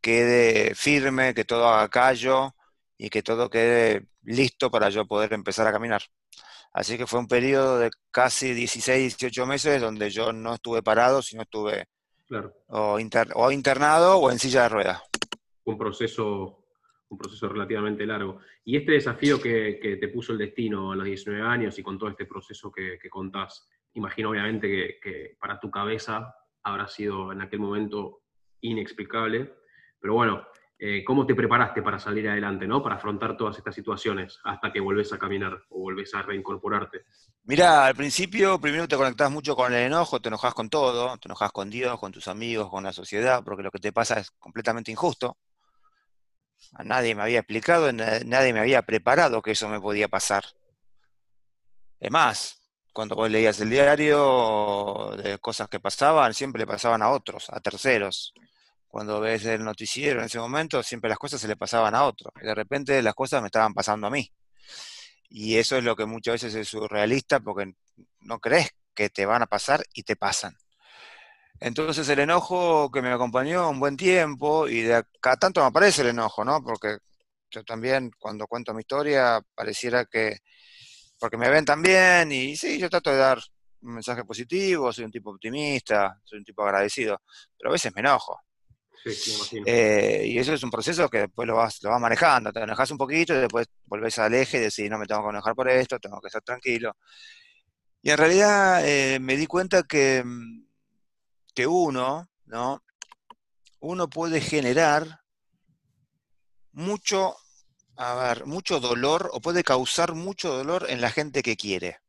quede 0.00 0.74
firme, 0.74 1.34
que 1.34 1.44
todo 1.44 1.68
haga 1.68 1.88
callo 1.88 2.54
y 2.96 3.10
que 3.10 3.22
todo 3.22 3.50
quede 3.50 4.06
listo 4.22 4.70
para 4.70 4.88
yo 4.90 5.06
poder 5.06 5.32
empezar 5.32 5.66
a 5.66 5.72
caminar. 5.72 6.02
Así 6.72 6.96
que 6.96 7.06
fue 7.06 7.20
un 7.20 7.28
periodo 7.28 7.78
de 7.78 7.90
casi 8.10 8.52
16, 8.52 9.16
18 9.18 9.46
meses 9.46 9.80
donde 9.80 10.10
yo 10.10 10.32
no 10.32 10.54
estuve 10.54 10.82
parado, 10.82 11.22
sino 11.22 11.42
estuve 11.42 11.86
o, 12.68 12.98
internado 12.98 14.18
o 14.18 14.30
en 14.30 14.38
silla 14.38 14.64
de 14.64 14.68
ruedas. 14.68 15.02
Un 15.64 15.78
proceso 15.78 16.58
un 17.10 17.18
proceso 17.18 17.48
relativamente 17.48 18.06
largo. 18.06 18.38
Y 18.64 18.76
este 18.76 18.92
desafío 18.92 19.40
que, 19.40 19.98
te 20.00 20.08
puso 20.08 20.32
el 20.32 20.38
destino 20.38 20.92
a 20.92 20.96
los 20.96 21.06
19 21.06 21.42
años 21.42 21.78
y 21.78 21.82
con 21.82 21.98
todo 21.98 22.10
este 22.10 22.26
proceso 22.26 22.70
que, 22.70 22.98
contás, 23.08 23.68
imagino 23.94 24.30
obviamente 24.30 24.98
que, 25.02 25.36
para 25.40 25.58
tu 25.58 25.70
cabeza 25.70 26.34
habrá 26.62 26.86
sido 26.86 27.32
en 27.32 27.40
aquel 27.40 27.60
momento 27.60 28.24
inexplicable, 28.60 29.54
pero 29.98 30.14
bueno, 30.14 30.46
eh, 30.78 31.02
¿cómo 31.04 31.26
te 31.26 31.34
preparaste 31.34 31.82
para 31.82 31.98
salir 31.98 32.28
adelante, 32.28 32.66
¿no? 32.66 32.82
para 32.82 32.96
afrontar 32.96 33.36
todas 33.36 33.58
estas 33.58 33.74
situaciones 33.74 34.38
hasta 34.44 34.72
que 34.72 34.80
volvés 34.80 35.12
a 35.12 35.18
caminar 35.18 35.60
o 35.70 35.80
volvés 35.80 36.14
a 36.14 36.22
reincorporarte? 36.22 37.04
Mira, 37.44 37.86
al 37.86 37.94
principio 37.94 38.60
primero 38.60 38.86
te 38.86 38.96
conectás 38.96 39.30
mucho 39.30 39.56
con 39.56 39.72
el 39.72 39.86
enojo, 39.86 40.20
te 40.20 40.28
enojas 40.28 40.54
con 40.54 40.68
todo, 40.68 41.16
te 41.18 41.28
enojas 41.28 41.52
con 41.52 41.70
Dios, 41.70 41.98
con 41.98 42.12
tus 42.12 42.28
amigos, 42.28 42.68
con 42.70 42.84
la 42.84 42.92
sociedad, 42.92 43.42
porque 43.44 43.62
lo 43.62 43.70
que 43.70 43.78
te 43.78 43.92
pasa 43.92 44.20
es 44.20 44.30
completamente 44.32 44.90
injusto 44.90 45.36
nadie 46.84 47.14
me 47.14 47.22
había 47.22 47.40
explicado, 47.40 47.92
nadie 47.92 48.52
me 48.52 48.60
había 48.60 48.82
preparado 48.82 49.42
que 49.42 49.52
eso 49.52 49.68
me 49.68 49.80
podía 49.80 50.08
pasar. 50.08 50.44
Es 52.00 52.10
más, 52.10 52.60
cuando 52.92 53.16
vos 53.16 53.30
leías 53.30 53.60
el 53.60 53.70
diario 53.70 55.14
de 55.22 55.38
cosas 55.38 55.68
que 55.68 55.80
pasaban, 55.80 56.34
siempre 56.34 56.60
le 56.60 56.66
pasaban 56.66 57.02
a 57.02 57.10
otros, 57.10 57.48
a 57.50 57.60
terceros. 57.60 58.34
Cuando 58.88 59.20
ves 59.20 59.44
el 59.44 59.62
noticiero 59.62 60.20
en 60.20 60.26
ese 60.26 60.38
momento, 60.38 60.82
siempre 60.82 61.10
las 61.10 61.18
cosas 61.18 61.40
se 61.40 61.48
le 61.48 61.56
pasaban 61.56 61.94
a 61.94 62.04
otro. 62.04 62.32
Y 62.40 62.46
de 62.46 62.54
repente 62.54 63.00
las 63.02 63.14
cosas 63.14 63.42
me 63.42 63.48
estaban 63.48 63.74
pasando 63.74 64.06
a 64.06 64.10
mí. 64.10 64.30
Y 65.30 65.56
eso 65.56 65.76
es 65.76 65.84
lo 65.84 65.94
que 65.94 66.06
muchas 66.06 66.34
veces 66.34 66.54
es 66.54 66.68
surrealista 66.68 67.40
porque 67.40 67.74
no 68.20 68.40
crees 68.40 68.70
que 68.94 69.10
te 69.10 69.26
van 69.26 69.42
a 69.42 69.46
pasar 69.46 69.84
y 69.92 70.02
te 70.02 70.16
pasan. 70.16 70.56
Entonces 71.60 72.08
el 72.08 72.20
enojo 72.20 72.90
que 72.90 73.02
me 73.02 73.12
acompañó 73.12 73.68
un 73.68 73.80
buen 73.80 73.96
tiempo 73.96 74.68
y 74.68 74.82
de 74.82 74.94
acá 74.96 75.36
tanto 75.36 75.60
me 75.60 75.66
aparece 75.66 76.02
el 76.02 76.08
enojo, 76.08 76.44
¿no? 76.44 76.62
Porque 76.62 76.98
yo 77.50 77.64
también 77.64 78.10
cuando 78.18 78.46
cuento 78.46 78.72
mi 78.74 78.80
historia 78.80 79.40
pareciera 79.54 80.04
que, 80.06 80.38
porque 81.18 81.36
me 81.36 81.50
ven 81.50 81.64
tan 81.64 81.82
bien 81.82 82.30
y 82.32 82.56
sí, 82.56 82.78
yo 82.78 82.88
trato 82.88 83.10
de 83.10 83.16
dar 83.18 83.38
un 83.82 83.94
mensaje 83.94 84.24
positivo, 84.24 84.92
soy 84.92 85.04
un 85.04 85.10
tipo 85.10 85.30
optimista, 85.30 86.20
soy 86.24 86.38
un 86.38 86.44
tipo 86.44 86.62
agradecido, 86.62 87.22
pero 87.56 87.70
a 87.70 87.72
veces 87.72 87.92
me 87.94 88.00
enojo. 88.00 88.40
Eh, 89.64 90.24
y 90.26 90.38
eso 90.38 90.52
es 90.52 90.62
un 90.62 90.70
proceso 90.70 91.08
que 91.08 91.20
después 91.20 91.46
lo 91.46 91.56
vas, 91.56 91.82
lo 91.82 91.90
vas 91.90 92.00
manejando, 92.00 92.52
te 92.52 92.60
enojas 92.60 92.90
un 92.90 92.98
poquito 92.98 93.34
y 93.34 93.38
después 93.38 93.66
volvés 93.86 94.18
al 94.18 94.34
eje 94.34 94.58
y 94.58 94.60
decís, 94.60 94.90
no 94.90 94.98
me 94.98 95.06
tengo 95.06 95.22
que 95.22 95.30
enojar 95.30 95.54
por 95.54 95.68
esto, 95.68 95.98
tengo 95.98 96.20
que 96.20 96.28
estar 96.28 96.42
tranquilo. 96.42 96.96
Y 98.02 98.10
en 98.10 98.18
realidad 98.18 98.86
eh, 98.86 99.18
me 99.20 99.36
di 99.36 99.46
cuenta 99.46 99.82
que, 99.82 100.24
que 101.54 101.66
uno, 101.66 102.28
¿no? 102.46 102.82
Uno 103.80 104.08
puede 104.08 104.40
generar 104.40 105.20
mucho, 106.72 107.36
a 107.96 108.14
ver, 108.14 108.46
mucho 108.46 108.80
dolor 108.80 109.30
o 109.32 109.40
puede 109.40 109.64
causar 109.64 110.14
mucho 110.14 110.52
dolor 110.52 110.86
en 110.88 111.00
la 111.00 111.10
gente 111.10 111.42
que 111.42 111.56
quiere. 111.56 112.00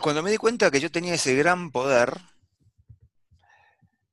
Cuando 0.00 0.22
me 0.22 0.30
di 0.30 0.38
cuenta 0.38 0.70
que 0.70 0.80
yo 0.80 0.90
tenía 0.90 1.14
ese 1.14 1.34
gran 1.34 1.70
poder, 1.70 2.18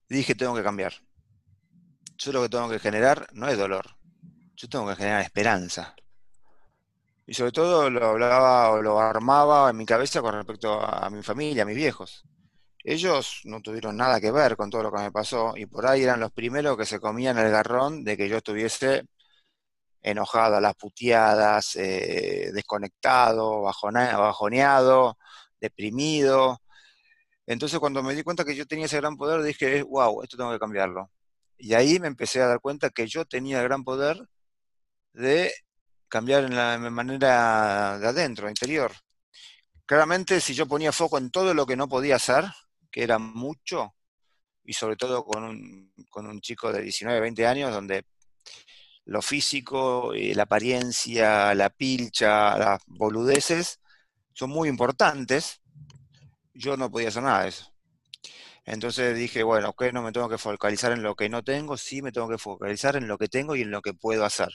dije, 0.09 0.35
tengo 0.35 0.55
que 0.55 0.63
cambiar. 0.63 0.93
Yo 2.19 2.31
lo 2.33 2.43
que 2.43 2.49
tengo 2.49 2.69
que 2.69 2.79
generar 2.79 3.27
no 3.33 3.47
es 3.47 3.57
dolor, 3.57 3.95
yo 4.55 4.67
tengo 4.69 4.87
que 4.89 4.95
generar 4.95 5.21
esperanza. 5.21 5.95
Y 7.25 7.33
sobre 7.33 7.51
todo 7.51 7.89
lo 7.89 8.05
hablaba 8.07 8.71
o 8.71 8.81
lo 8.81 8.99
armaba 8.99 9.69
en 9.69 9.77
mi 9.77 9.85
cabeza 9.85 10.21
con 10.21 10.33
respecto 10.33 10.81
a 10.81 11.09
mi 11.09 11.23
familia, 11.23 11.63
a 11.63 11.65
mis 11.65 11.75
viejos. 11.75 12.23
Ellos 12.83 13.41
no 13.45 13.61
tuvieron 13.61 13.97
nada 13.97 14.19
que 14.19 14.31
ver 14.31 14.57
con 14.57 14.69
todo 14.69 14.83
lo 14.83 14.91
que 14.91 14.99
me 15.01 15.11
pasó 15.11 15.53
y 15.55 15.65
por 15.65 15.85
ahí 15.87 16.03
eran 16.03 16.19
los 16.19 16.31
primeros 16.31 16.77
que 16.77 16.85
se 16.85 16.99
comían 16.99 17.37
el 17.37 17.51
garrón 17.51 18.03
de 18.03 18.17
que 18.17 18.27
yo 18.29 18.37
estuviese 18.37 19.03
enojado 20.01 20.57
a 20.57 20.61
las 20.61 20.75
puteadas, 20.75 21.75
eh, 21.75 22.51
desconectado, 22.53 23.61
bajoneado, 23.63 25.17
deprimido. 25.59 26.59
Entonces 27.47 27.79
cuando 27.79 28.03
me 28.03 28.15
di 28.15 28.23
cuenta 28.23 28.45
que 28.45 28.55
yo 28.55 28.65
tenía 28.67 28.85
ese 28.85 28.97
gran 28.97 29.17
poder, 29.17 29.41
dije, 29.43 29.83
wow, 29.83 30.23
esto 30.23 30.37
tengo 30.37 30.51
que 30.51 30.59
cambiarlo. 30.59 31.11
Y 31.59 31.73
ahí 31.73 31.99
me 31.99 32.07
empecé 32.07 32.41
a 32.41 32.47
dar 32.47 32.61
cuenta 32.61 32.89
que 32.89 33.05
yo 33.07 33.25
tenía 33.25 33.59
el 33.59 33.65
gran 33.65 33.83
poder 33.83 34.17
de 35.13 35.53
cambiar 36.07 36.45
en 36.45 36.55
la 36.55 36.77
manera 36.79 37.99
de 37.99 38.07
adentro, 38.07 38.49
interior. 38.49 38.91
Claramente, 39.85 40.39
si 40.41 40.53
yo 40.53 40.67
ponía 40.67 40.91
foco 40.91 41.17
en 41.17 41.31
todo 41.31 41.53
lo 41.53 41.65
que 41.65 41.75
no 41.75 41.89
podía 41.89 42.15
hacer, 42.15 42.45
que 42.91 43.03
era 43.03 43.19
mucho, 43.19 43.95
y 44.63 44.73
sobre 44.73 44.95
todo 44.95 45.25
con 45.25 45.43
un, 45.43 45.93
con 46.09 46.27
un 46.27 46.41
chico 46.41 46.71
de 46.71 46.81
19, 46.83 47.19
20 47.19 47.47
años, 47.47 47.71
donde 47.73 48.05
lo 49.05 49.21
físico, 49.21 50.13
eh, 50.13 50.33
la 50.35 50.43
apariencia, 50.43 51.53
la 51.55 51.69
pilcha, 51.69 52.57
las 52.57 52.81
boludeces, 52.85 53.79
son 54.33 54.51
muy 54.51 54.69
importantes, 54.69 55.61
yo 56.53 56.77
no 56.77 56.91
podía 56.91 57.09
hacer 57.09 57.23
nada 57.23 57.43
de 57.43 57.49
eso. 57.49 57.73
Entonces 58.69 59.17
dije, 59.17 59.41
bueno, 59.41 59.69
ok, 59.69 59.85
no 59.91 60.03
me 60.03 60.11
tengo 60.11 60.29
que 60.29 60.37
focalizar 60.37 60.91
en 60.91 61.01
lo 61.01 61.15
que 61.15 61.27
no 61.27 61.43
tengo, 61.43 61.75
sí 61.75 62.03
me 62.03 62.11
tengo 62.11 62.29
que 62.29 62.37
focalizar 62.37 62.95
en 62.97 63.07
lo 63.07 63.17
que 63.17 63.27
tengo 63.27 63.55
y 63.55 63.63
en 63.63 63.71
lo 63.71 63.81
que 63.81 63.95
puedo 63.95 64.23
hacer. 64.23 64.49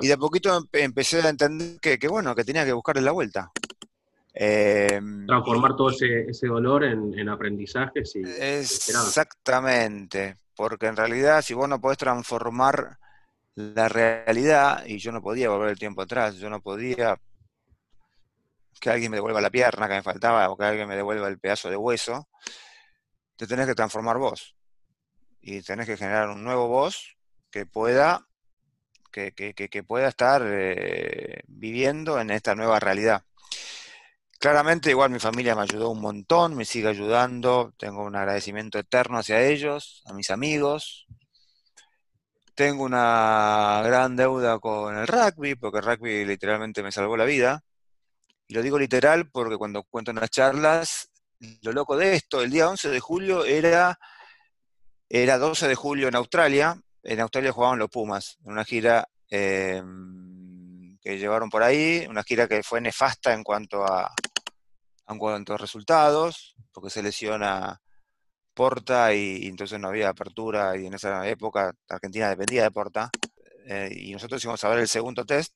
Y 0.00 0.06
de 0.06 0.14
a 0.14 0.16
poquito 0.16 0.66
empecé 0.72 1.20
a 1.20 1.28
entender 1.28 1.78
que, 1.78 1.98
bueno, 2.08 2.34
que 2.34 2.42
tenía 2.42 2.64
que 2.64 2.72
buscarle 2.72 3.02
la 3.02 3.12
vuelta. 3.12 3.52
Em, 4.32 5.26
Transformar 5.26 5.76
todo 5.76 5.90
ese, 5.90 6.46
dolor 6.46 6.84
en, 6.84 7.28
aprendizajes 7.28 8.16
y 8.16 8.22
Exactamente, 8.22 10.38
porque 10.56 10.86
en 10.86 10.96
realidad 10.96 11.42
si 11.42 11.52
vos 11.52 11.68
no 11.68 11.78
podés 11.78 11.98
transformar 11.98 12.98
la 13.56 13.90
realidad, 13.90 14.86
y 14.86 14.98
yo 14.98 15.12
no 15.12 15.20
podía 15.20 15.50
volver 15.50 15.68
el 15.68 15.78
tiempo 15.78 16.00
atrás, 16.00 16.36
yo 16.36 16.48
no 16.48 16.62
podía 16.62 17.20
que 18.80 18.90
alguien 18.90 19.10
me 19.10 19.18
devuelva 19.18 19.42
la 19.42 19.50
pierna 19.50 19.86
que 19.86 19.94
me 19.94 20.02
faltaba 20.02 20.48
o 20.48 20.56
que 20.56 20.64
alguien 20.64 20.88
me 20.88 20.96
devuelva 20.96 21.28
el 21.28 21.38
pedazo 21.38 21.68
de 21.68 21.76
hueso, 21.76 22.26
te 23.36 23.46
tenés 23.46 23.66
que 23.66 23.74
transformar 23.74 24.18
vos. 24.18 24.56
Y 25.40 25.62
tenés 25.62 25.86
que 25.86 25.96
generar 25.96 26.28
un 26.30 26.42
nuevo 26.42 26.68
vos 26.68 27.16
que 27.50 27.66
pueda, 27.66 28.26
que, 29.12 29.84
pueda 29.86 30.08
estar 30.08 30.42
eh, 30.44 31.42
viviendo 31.46 32.20
en 32.20 32.30
esta 32.30 32.54
nueva 32.54 32.80
realidad. 32.80 33.22
Claramente, 34.38 34.90
igual 34.90 35.10
mi 35.10 35.18
familia 35.18 35.54
me 35.54 35.62
ayudó 35.62 35.90
un 35.90 36.00
montón, 36.00 36.56
me 36.56 36.64
sigue 36.64 36.88
ayudando, 36.88 37.72
tengo 37.78 38.04
un 38.04 38.16
agradecimiento 38.16 38.78
eterno 38.78 39.18
hacia 39.18 39.42
ellos, 39.42 40.02
a 40.06 40.12
mis 40.12 40.30
amigos. 40.30 41.06
Tengo 42.54 42.84
una 42.84 43.82
gran 43.84 44.16
deuda 44.16 44.58
con 44.58 44.96
el 44.96 45.06
rugby, 45.06 45.54
porque 45.54 45.78
el 45.78 45.84
rugby 45.84 46.24
literalmente 46.24 46.82
me 46.82 46.92
salvó 46.92 47.16
la 47.16 47.24
vida. 47.24 47.62
Y 48.48 48.54
lo 48.54 48.62
digo 48.62 48.78
literal 48.78 49.30
porque 49.30 49.56
cuando 49.56 49.82
cuento 49.84 50.10
en 50.10 50.18
las 50.18 50.30
charlas, 50.30 51.10
lo 51.62 51.72
loco 51.72 51.96
de 51.96 52.14
esto, 52.14 52.42
el 52.42 52.50
día 52.50 52.68
11 52.68 52.88
de 52.88 53.00
julio 53.00 53.44
era, 53.44 53.98
era 55.08 55.38
12 55.38 55.68
de 55.68 55.74
julio 55.74 56.08
en 56.08 56.16
Australia. 56.16 56.80
En 57.02 57.20
Australia 57.20 57.52
jugaban 57.52 57.78
los 57.78 57.90
Pumas, 57.90 58.38
en 58.44 58.52
una 58.52 58.64
gira 58.64 59.08
em, 59.28 60.98
que 60.98 61.18
llevaron 61.18 61.50
por 61.50 61.62
ahí, 61.62 62.06
una 62.08 62.22
gira 62.22 62.48
que 62.48 62.62
fue 62.62 62.80
nefasta 62.80 63.32
en 63.32 63.44
cuanto 63.44 63.84
a, 63.84 64.12
en 65.08 65.18
cuanto 65.18 65.54
a 65.54 65.58
resultados, 65.58 66.56
porque 66.72 66.90
se 66.90 67.02
lesiona 67.02 67.80
Porta 68.54 69.12
y, 69.14 69.46
entonces 69.46 69.78
no 69.78 69.88
había 69.88 70.08
apertura 70.08 70.76
y 70.76 70.86
en 70.86 70.94
esa 70.94 71.28
época 71.28 71.72
Argentina 71.88 72.30
dependía 72.30 72.62
de 72.62 72.70
Porta. 72.70 73.10
Eh, 73.66 73.90
y 73.94 74.12
nosotros 74.12 74.42
íbamos 74.42 74.64
a 74.64 74.68
ver 74.68 74.78
el 74.78 74.88
segundo 74.88 75.24
test. 75.24 75.52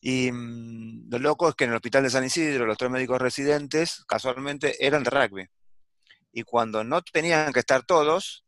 Y 0.00 0.32
mm, 0.32 1.10
lo 1.10 1.18
loco 1.18 1.48
es 1.48 1.54
que 1.54 1.64
en 1.64 1.70
el 1.70 1.76
hospital 1.76 2.02
de 2.02 2.10
San 2.10 2.24
Isidro 2.24 2.66
los 2.66 2.78
tres 2.78 2.90
médicos 2.90 3.20
residentes 3.20 4.04
casualmente 4.06 4.84
eran 4.84 5.02
de 5.02 5.10
rugby. 5.10 5.46
Y 6.32 6.42
cuando 6.42 6.84
no 6.84 7.02
tenían 7.02 7.52
que 7.52 7.60
estar 7.60 7.84
todos, 7.84 8.44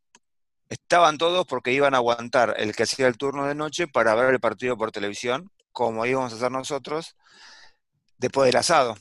estaban 0.69 1.19
todos 1.19 1.47
porque 1.47 1.73
iban 1.73 1.95
a 1.95 1.99
aguantar 1.99 2.55
el 2.57 2.75
que 2.75 2.85
hacía 2.85 3.07
el 3.07 3.19
turno 3.19 3.47
de 3.47 3.55
noche 3.55 3.89
para 3.89 4.15
ver 4.15 4.33
el 4.33 4.41
partido 4.41 4.77
por 4.77 4.93
televisión, 4.93 5.51
como 5.73 6.07
íbamos 6.07 6.33
a 6.33 6.37
hacer 6.37 6.51
nosotros, 6.51 7.17
después 8.19 8.47
del 8.47 8.57
asado. 8.57 8.97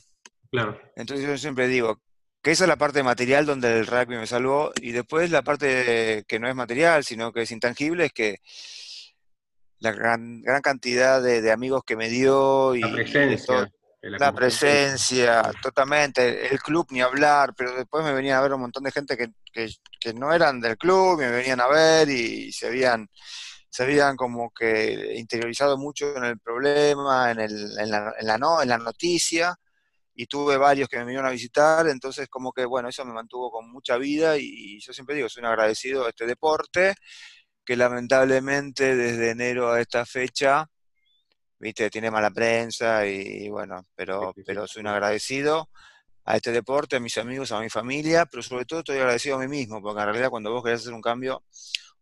Claro. 0.50 0.78
Entonces 0.96 1.26
yo 1.26 1.38
siempre 1.38 1.68
digo 1.68 2.02
que 2.42 2.50
esa 2.50 2.64
es 2.64 2.68
la 2.68 2.76
parte 2.76 3.02
material 3.02 3.46
donde 3.46 3.78
el 3.78 3.86
rugby 3.86 4.16
me 4.16 4.26
salvó 4.26 4.72
y 4.80 4.90
después 4.90 5.30
la 5.30 5.42
parte 5.42 6.24
que 6.26 6.38
no 6.40 6.48
es 6.48 6.54
material, 6.54 7.04
sino 7.04 7.32
que 7.32 7.42
es 7.42 7.50
intangible, 7.52 8.06
es 8.06 8.12
que 8.12 8.40
la 9.82 9.92
gran, 9.92 10.42
gran 10.42 10.62
cantidad 10.62 11.20
de, 11.20 11.50
amigos 11.50 11.82
que 11.84 11.96
me 11.96 12.08
dio 12.08 12.74
y 12.74 12.80
la 12.80 12.92
presencia, 12.92 13.72
la, 14.00 14.32
presencia 14.32 15.42
totalmente, 15.60 16.52
el 16.52 16.60
club 16.60 16.86
ni 16.90 17.00
hablar, 17.00 17.52
pero 17.56 17.74
después 17.74 18.04
me 18.04 18.12
venían 18.12 18.38
a 18.38 18.42
ver 18.42 18.54
un 18.54 18.60
montón 18.60 18.84
de 18.84 18.92
gente 18.92 19.16
que, 19.16 19.32
que, 19.52 20.14
no 20.14 20.32
eran 20.32 20.60
del 20.60 20.76
club, 20.78 21.18
me 21.18 21.30
venían 21.30 21.60
a 21.60 21.66
ver 21.66 22.08
y 22.08 22.52
se 22.52 22.68
habían, 22.68 23.08
se 23.68 23.82
habían 23.82 24.16
como 24.16 24.52
que 24.52 25.14
interiorizado 25.16 25.76
mucho 25.76 26.16
en 26.16 26.24
el 26.24 26.38
problema, 26.38 27.32
en, 27.32 27.40
el, 27.40 27.78
en, 27.78 27.90
la, 27.90 28.14
en, 28.18 28.26
la, 28.26 28.38
no, 28.38 28.62
en 28.62 28.68
la 28.68 28.78
noticia, 28.78 29.58
y 30.14 30.26
tuve 30.26 30.56
varios 30.58 30.88
que 30.88 30.98
me 30.98 31.04
vinieron 31.04 31.26
a 31.26 31.32
visitar, 31.32 31.88
entonces 31.88 32.28
como 32.28 32.52
que 32.52 32.64
bueno, 32.64 32.88
eso 32.88 33.04
me 33.04 33.12
mantuvo 33.12 33.50
con 33.50 33.68
mucha 33.72 33.96
vida 33.96 34.36
y, 34.38 34.78
yo 34.78 34.92
siempre 34.92 35.16
digo, 35.16 35.28
soy 35.28 35.40
un 35.40 35.48
agradecido 35.48 36.06
a 36.06 36.10
este 36.10 36.26
deporte, 36.26 36.94
que 37.64 37.76
lamentablemente 37.76 38.96
desde 38.96 39.30
enero 39.30 39.70
a 39.70 39.80
esta 39.80 40.04
fecha, 40.04 40.68
viste, 41.58 41.90
tiene 41.90 42.10
mala 42.10 42.30
prensa 42.30 43.06
y, 43.06 43.48
bueno, 43.48 43.86
pero, 43.94 44.34
pero 44.44 44.66
soy 44.66 44.80
un 44.80 44.88
agradecido 44.88 45.68
a 46.24 46.36
este 46.36 46.52
deporte, 46.52 46.96
a 46.96 47.00
mis 47.00 47.18
amigos, 47.18 47.52
a 47.52 47.60
mi 47.60 47.68
familia, 47.68 48.26
pero 48.26 48.42
sobre 48.42 48.64
todo 48.64 48.80
estoy 48.80 48.98
agradecido 48.98 49.36
a 49.36 49.40
mí 49.40 49.48
mismo, 49.48 49.80
porque 49.80 50.00
en 50.00 50.06
realidad 50.06 50.30
cuando 50.30 50.52
vos 50.52 50.62
querés 50.62 50.80
hacer 50.80 50.94
un 50.94 51.00
cambio 51.00 51.44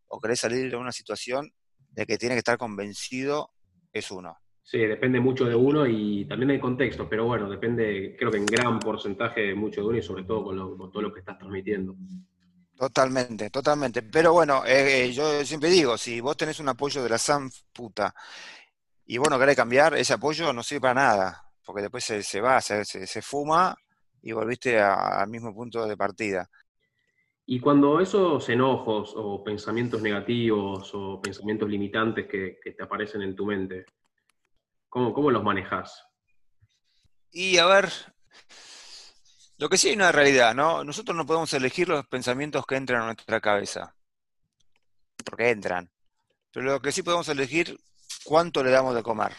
o 0.09 0.21
querés 0.21 0.41
salir 0.41 0.71
de 0.71 0.77
una 0.77 0.93
situación 0.93 1.51
de 1.91 2.07
que 2.07 2.19
tiene 2.19 2.35
que 2.35 2.41
estar 2.41 2.59
convencido, 2.59 3.51
es 3.93 4.11
uno. 4.11 4.37
Sí, 4.63 4.79
depende 4.79 5.19
mucho 5.19 5.47
de 5.47 5.55
uno 5.55 5.87
y 5.87 6.25
también 6.27 6.49
del 6.49 6.61
contexto, 6.61 7.09
pero 7.09 7.25
bueno, 7.27 7.51
depende, 7.51 8.15
creo 8.17 8.31
que 8.31 8.37
en 8.37 8.47
gran 8.47 8.79
porcentaje 8.79 9.53
mucho 9.55 9.81
de 9.81 9.87
uno 9.89 9.99
y 9.99 10.03
sobre 10.03 10.23
todo 10.23 10.45
con, 10.45 10.93
todo 10.93 11.03
lo 11.03 11.13
que 11.13 11.21
estás 11.21 11.39
transmitiendo. 11.39 11.97
Totalmente, 12.81 13.51
totalmente. 13.51 14.01
Pero 14.01 14.33
bueno, 14.33 14.65
eh, 14.65 15.05
eh, 15.05 15.13
yo 15.13 15.45
siempre 15.45 15.69
digo, 15.69 15.99
si 15.99 16.19
vos 16.23 16.35
tenés 16.35 16.61
un 16.61 16.69
apoyo 16.71 17.03
de 17.03 17.11
la 17.11 17.19
SAM 17.19 17.51
puta 17.75 18.15
y 19.05 19.19
vos 19.19 19.29
no 19.29 19.39
querés 19.39 19.55
cambiar, 19.55 19.95
ese 19.97 20.15
apoyo 20.15 20.51
no 20.55 20.63
sirve 20.63 20.81
para 20.81 20.95
nada, 20.95 21.43
porque 21.63 21.83
después 21.83 22.03
se, 22.05 22.41
va, 22.41 22.59
se, 22.63 22.87
se, 22.87 23.21
fuma 23.21 23.77
y 24.23 24.33
volviste 24.33 24.81
al 24.81 25.29
mismo 25.29 25.55
punto 25.55 25.87
de 25.87 25.95
partida. 25.95 26.49
Y 27.45 27.61
cuando 27.61 28.01
esos 28.01 28.49
enojos 28.49 29.13
o 29.15 29.45
pensamientos 29.45 30.01
negativos 30.01 30.91
o 30.95 31.21
pensamientos 31.21 31.69
limitantes 31.69 32.27
que, 32.27 32.61
te 32.63 32.83
aparecen 32.83 33.21
en 33.21 33.37
tu 33.37 33.45
mente, 33.45 33.85
¿cómo, 34.89 35.13
cómo 35.13 35.31
los 35.31 35.45
manejas? 35.45 36.03
Y 37.31 37.59
a 37.59 37.67
ver, 37.67 37.91
lo 39.61 39.69
que 39.69 39.77
sí 39.77 39.89
hay 39.89 39.95
una 39.95 40.11
realidad, 40.11 40.55
¿no? 40.55 40.83
Nosotros 40.85 41.15
no 41.15 41.27
podemos 41.27 41.53
elegir 41.53 41.87
los 41.87 42.07
pensamientos 42.07 42.65
que 42.65 42.77
entran 42.77 43.03
a 43.03 43.05
nuestra 43.05 43.43
cabeza, 43.43 43.95
porque 45.23 45.51
entran. 45.51 45.91
Pero 46.51 46.65
lo 46.65 46.81
que 46.81 46.93
sí 46.93 47.03
podemos 47.03 47.29
elegir, 47.29 47.79
cuánto 48.25 48.65
le 48.65 48.71
damos 48.71 48.95
de 48.95 49.03
comer. 49.03 49.33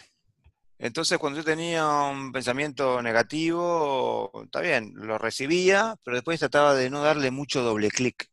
Entonces, 0.77 1.17
cuando 1.17 1.39
yo 1.39 1.43
tenía 1.43 1.87
un 1.87 2.31
pensamiento 2.31 3.01
negativo, 3.01 4.31
está 4.45 4.61
bien, 4.61 4.93
lo 4.95 5.17
recibía, 5.17 5.95
pero 6.03 6.17
después 6.17 6.39
trataba 6.39 6.75
de 6.75 6.91
no 6.91 7.01
darle 7.01 7.31
mucho 7.31 7.63
doble 7.63 7.89
clic. 7.89 8.29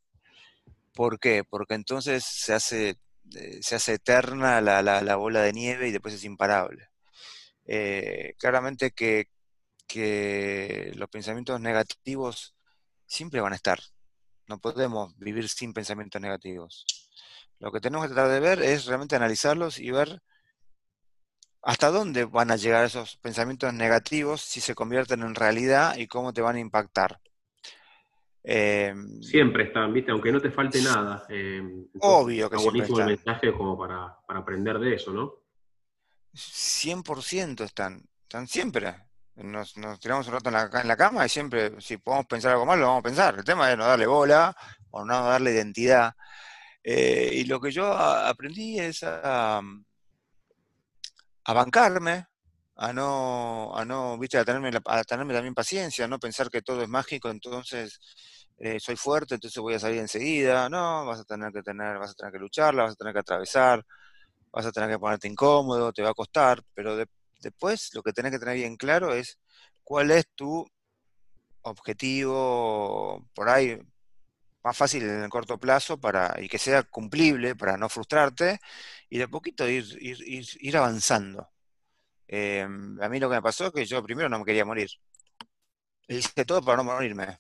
¿Por 0.93 1.19
qué? 1.19 1.43
Porque 1.43 1.73
entonces 1.73 2.23
se 2.23 2.53
hace, 2.53 2.99
eh, 3.35 3.61
se 3.63 3.77
hace 3.77 3.95
eterna 3.95 4.61
la, 4.61 5.17
bola 5.17 5.41
de 5.41 5.55
nieve 5.55 5.89
y 5.89 5.93
después 5.93 6.13
es 6.13 6.25
imparable. 6.25 6.91
Eh, 7.65 8.35
claramente 8.39 8.91
que, 8.91 9.29
que 9.89 10.93
los 10.95 11.09
pensamientos 11.09 11.61
negativos 11.61 12.55
siempre 13.07 13.41
van 13.41 13.55
a 13.55 13.57
estar. 13.57 13.81
No 14.47 14.59
podemos 14.59 15.17
vivir 15.19 15.49
sin 15.49 15.73
pensamientos 15.73 16.21
negativos. 16.21 16.85
Lo 17.59 17.73
que 17.73 17.81
tenemos 17.81 18.07
que 18.07 18.15
tratar 18.15 18.31
de 18.31 18.41
ver 18.41 18.63
es 18.63 18.87
realmente 18.87 19.17
analizarlos 19.17 19.81
y 19.81 19.91
ver 19.91 20.23
hasta 21.63 21.91
dónde 21.91 22.25
van 22.25 22.51
a 22.51 22.57
llegar 22.57 22.85
esos 22.85 23.17
pensamientos 23.17 23.75
negativos 23.75 24.43
si 24.43 24.61
se 24.61 24.75
convierten 24.75 25.23
en 25.23 25.35
realidad 25.35 25.97
y 25.97 26.07
cómo 26.07 26.33
te 26.33 26.41
van 26.41 26.57
a 26.57 26.61
impactar. 26.61 27.21
Em, 28.45 29.21
siempre 29.21 29.65
están, 29.65 29.93
¿viste? 29.93 30.13
Aunque 30.13 30.33
no 30.33 30.41
te 30.41 30.51
falte 30.51 30.81
nada. 30.81 31.27
Em, 31.29 31.87
obvio 32.01 32.49
que 32.49 32.59
siempre 32.59 32.83
están. 32.83 33.01
el 33.01 33.17
mensaje 33.17 33.53
como 33.53 33.77
para, 33.77 34.19
aprender 34.29 34.79
de 34.79 34.95
eso, 34.95 35.13
¿no? 35.13 35.35
100% 36.33 37.65
están, 37.65 38.03
están 38.23 38.47
siempre. 38.47 38.95
Nos, 39.39 39.75
tiramos 40.01 40.27
un 40.27 40.33
rato 40.33 40.49
en 40.49 40.55
la, 40.55 40.71
en 40.83 40.89
la, 40.89 40.97
cama 40.97 41.25
y 41.25 41.29
siempre, 41.29 41.81
si 41.81 41.97
podemos 41.99 42.27
pensar 42.27 42.53
algo 42.53 42.67
malo, 42.67 42.83
lo 42.83 42.87
vamos 42.89 43.01
a 43.01 43.03
pensar. 43.05 43.35
El 43.39 43.45
tema 43.45 43.71
es 43.71 43.79
no 43.79 43.87
darle 43.87 44.07
bola 44.07 44.57
o 44.91 45.05
no 45.05 45.29
darle 45.29 45.53
identidad. 45.53 46.13
Eh, 46.83 47.31
y 47.35 47.45
lo 47.45 47.61
que 47.61 47.71
yo 47.71 47.87
aprendí 47.93 48.79
es 48.81 49.03
a, 49.05 49.61
a 51.45 51.53
bancarme, 51.53 52.27
a 52.77 52.93
no, 52.93 53.77
a 53.77 53.85
no, 53.85 54.19
viste, 54.19 54.39
a 54.39 54.45
tenerme, 54.45 54.71
a 54.85 55.05
tenerme 55.05 55.35
también 55.35 55.55
paciencia, 55.55 56.05
a 56.05 56.09
no 56.09 56.19
pensar 56.19 56.51
que 56.51 56.63
todo 56.63 56.83
es 56.83 56.89
mágico, 56.89 57.31
entonces 57.31 58.01
eh, 58.59 58.81
soy 58.81 58.97
fuerte, 58.97 59.35
entonces 59.35 59.61
voy 59.61 59.75
a 59.75 59.79
salir 59.79 60.01
enseguida. 60.01 60.69
No, 60.69 61.07
vas 61.07 61.21
a 61.21 61.25
tener 61.25 61.53
que 61.53 61.63
tener, 61.63 61.99
vas 61.99 62.11
a 62.11 62.15
tener 62.15 62.33
que 62.33 62.39
lucharla, 62.39 62.85
vas 62.85 62.93
a 62.93 62.97
tener 62.97 63.13
que 63.13 63.21
atravesar, 63.21 63.85
vas 64.53 64.67
a 64.67 64.73
tener 64.73 64.91
que 64.91 64.99
ponerte 64.99 65.29
incómodo, 65.29 65.93
te 65.93 66.03
va 66.03 66.11
a 66.11 66.15
costar, 66.15 66.63
pero 66.75 66.97
después 67.41 67.95
lo 67.95 68.03
que 68.03 68.13
tenés 68.13 68.33
que 68.33 68.39
tener 68.39 68.57
bien 68.57 68.77
claro 68.77 69.15
es 69.15 69.39
cuál 69.85 70.11
es 70.11 70.27
tu 70.35 70.67
objetivo 71.63 73.27
por 73.35 73.49
ahí 73.49 73.81
más 74.63 74.77
fácil 74.77 75.05
en 75.05 75.23
el 75.23 75.31
corto 75.31 75.59
plazo 75.59 75.99
para, 76.01 76.35
y 76.41 76.49
que 76.49 76.59
sea 76.59 76.83
cumplible 76.83 77.55
para 77.57 77.77
no 77.77 77.89
frustrarte 77.89 78.61
y 79.09 79.19
de 79.19 79.29
poquito 79.29 79.69
ir, 79.69 79.85
ir, 80.01 80.47
ir, 80.61 80.77
avanzando. 80.77 81.49
Em, 82.27 83.01
a 83.03 83.09
mí 83.09 83.19
lo 83.21 83.29
que 83.31 83.37
me 83.37 83.43
pasó 83.43 83.67
es 83.67 83.73
que 83.73 83.87
yo 83.87 84.03
primero 84.03 84.29
no 84.29 84.39
me 84.39 84.45
quería 84.45 84.65
morir. 84.65 84.91
Hice 86.09 86.45
todo 86.45 86.63
para 86.63 86.79
no 86.79 86.85
morirme, 86.85 87.39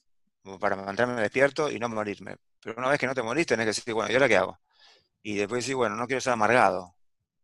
para 0.60 0.76
mantenerme 0.76 1.22
despierto 1.22 1.70
y 1.70 1.78
no 1.78 1.88
morirme. 1.88 2.36
Pero 2.60 2.78
una 2.78 2.88
vez 2.90 2.98
que 2.98 3.06
no 3.06 3.14
te 3.14 3.22
morís, 3.22 3.46
tenés 3.46 3.64
que 3.64 3.70
decir, 3.70 3.94
bueno, 3.94 4.10
¿y 4.10 4.14
ahora 4.14 4.28
qué 4.28 4.36
hago? 4.36 4.58
Y 5.22 5.36
después 5.36 5.64
decir, 5.64 5.76
bueno, 5.76 5.96
no 5.96 6.06
quiero 6.06 6.20
ser 6.20 6.34
amargado. 6.34 6.94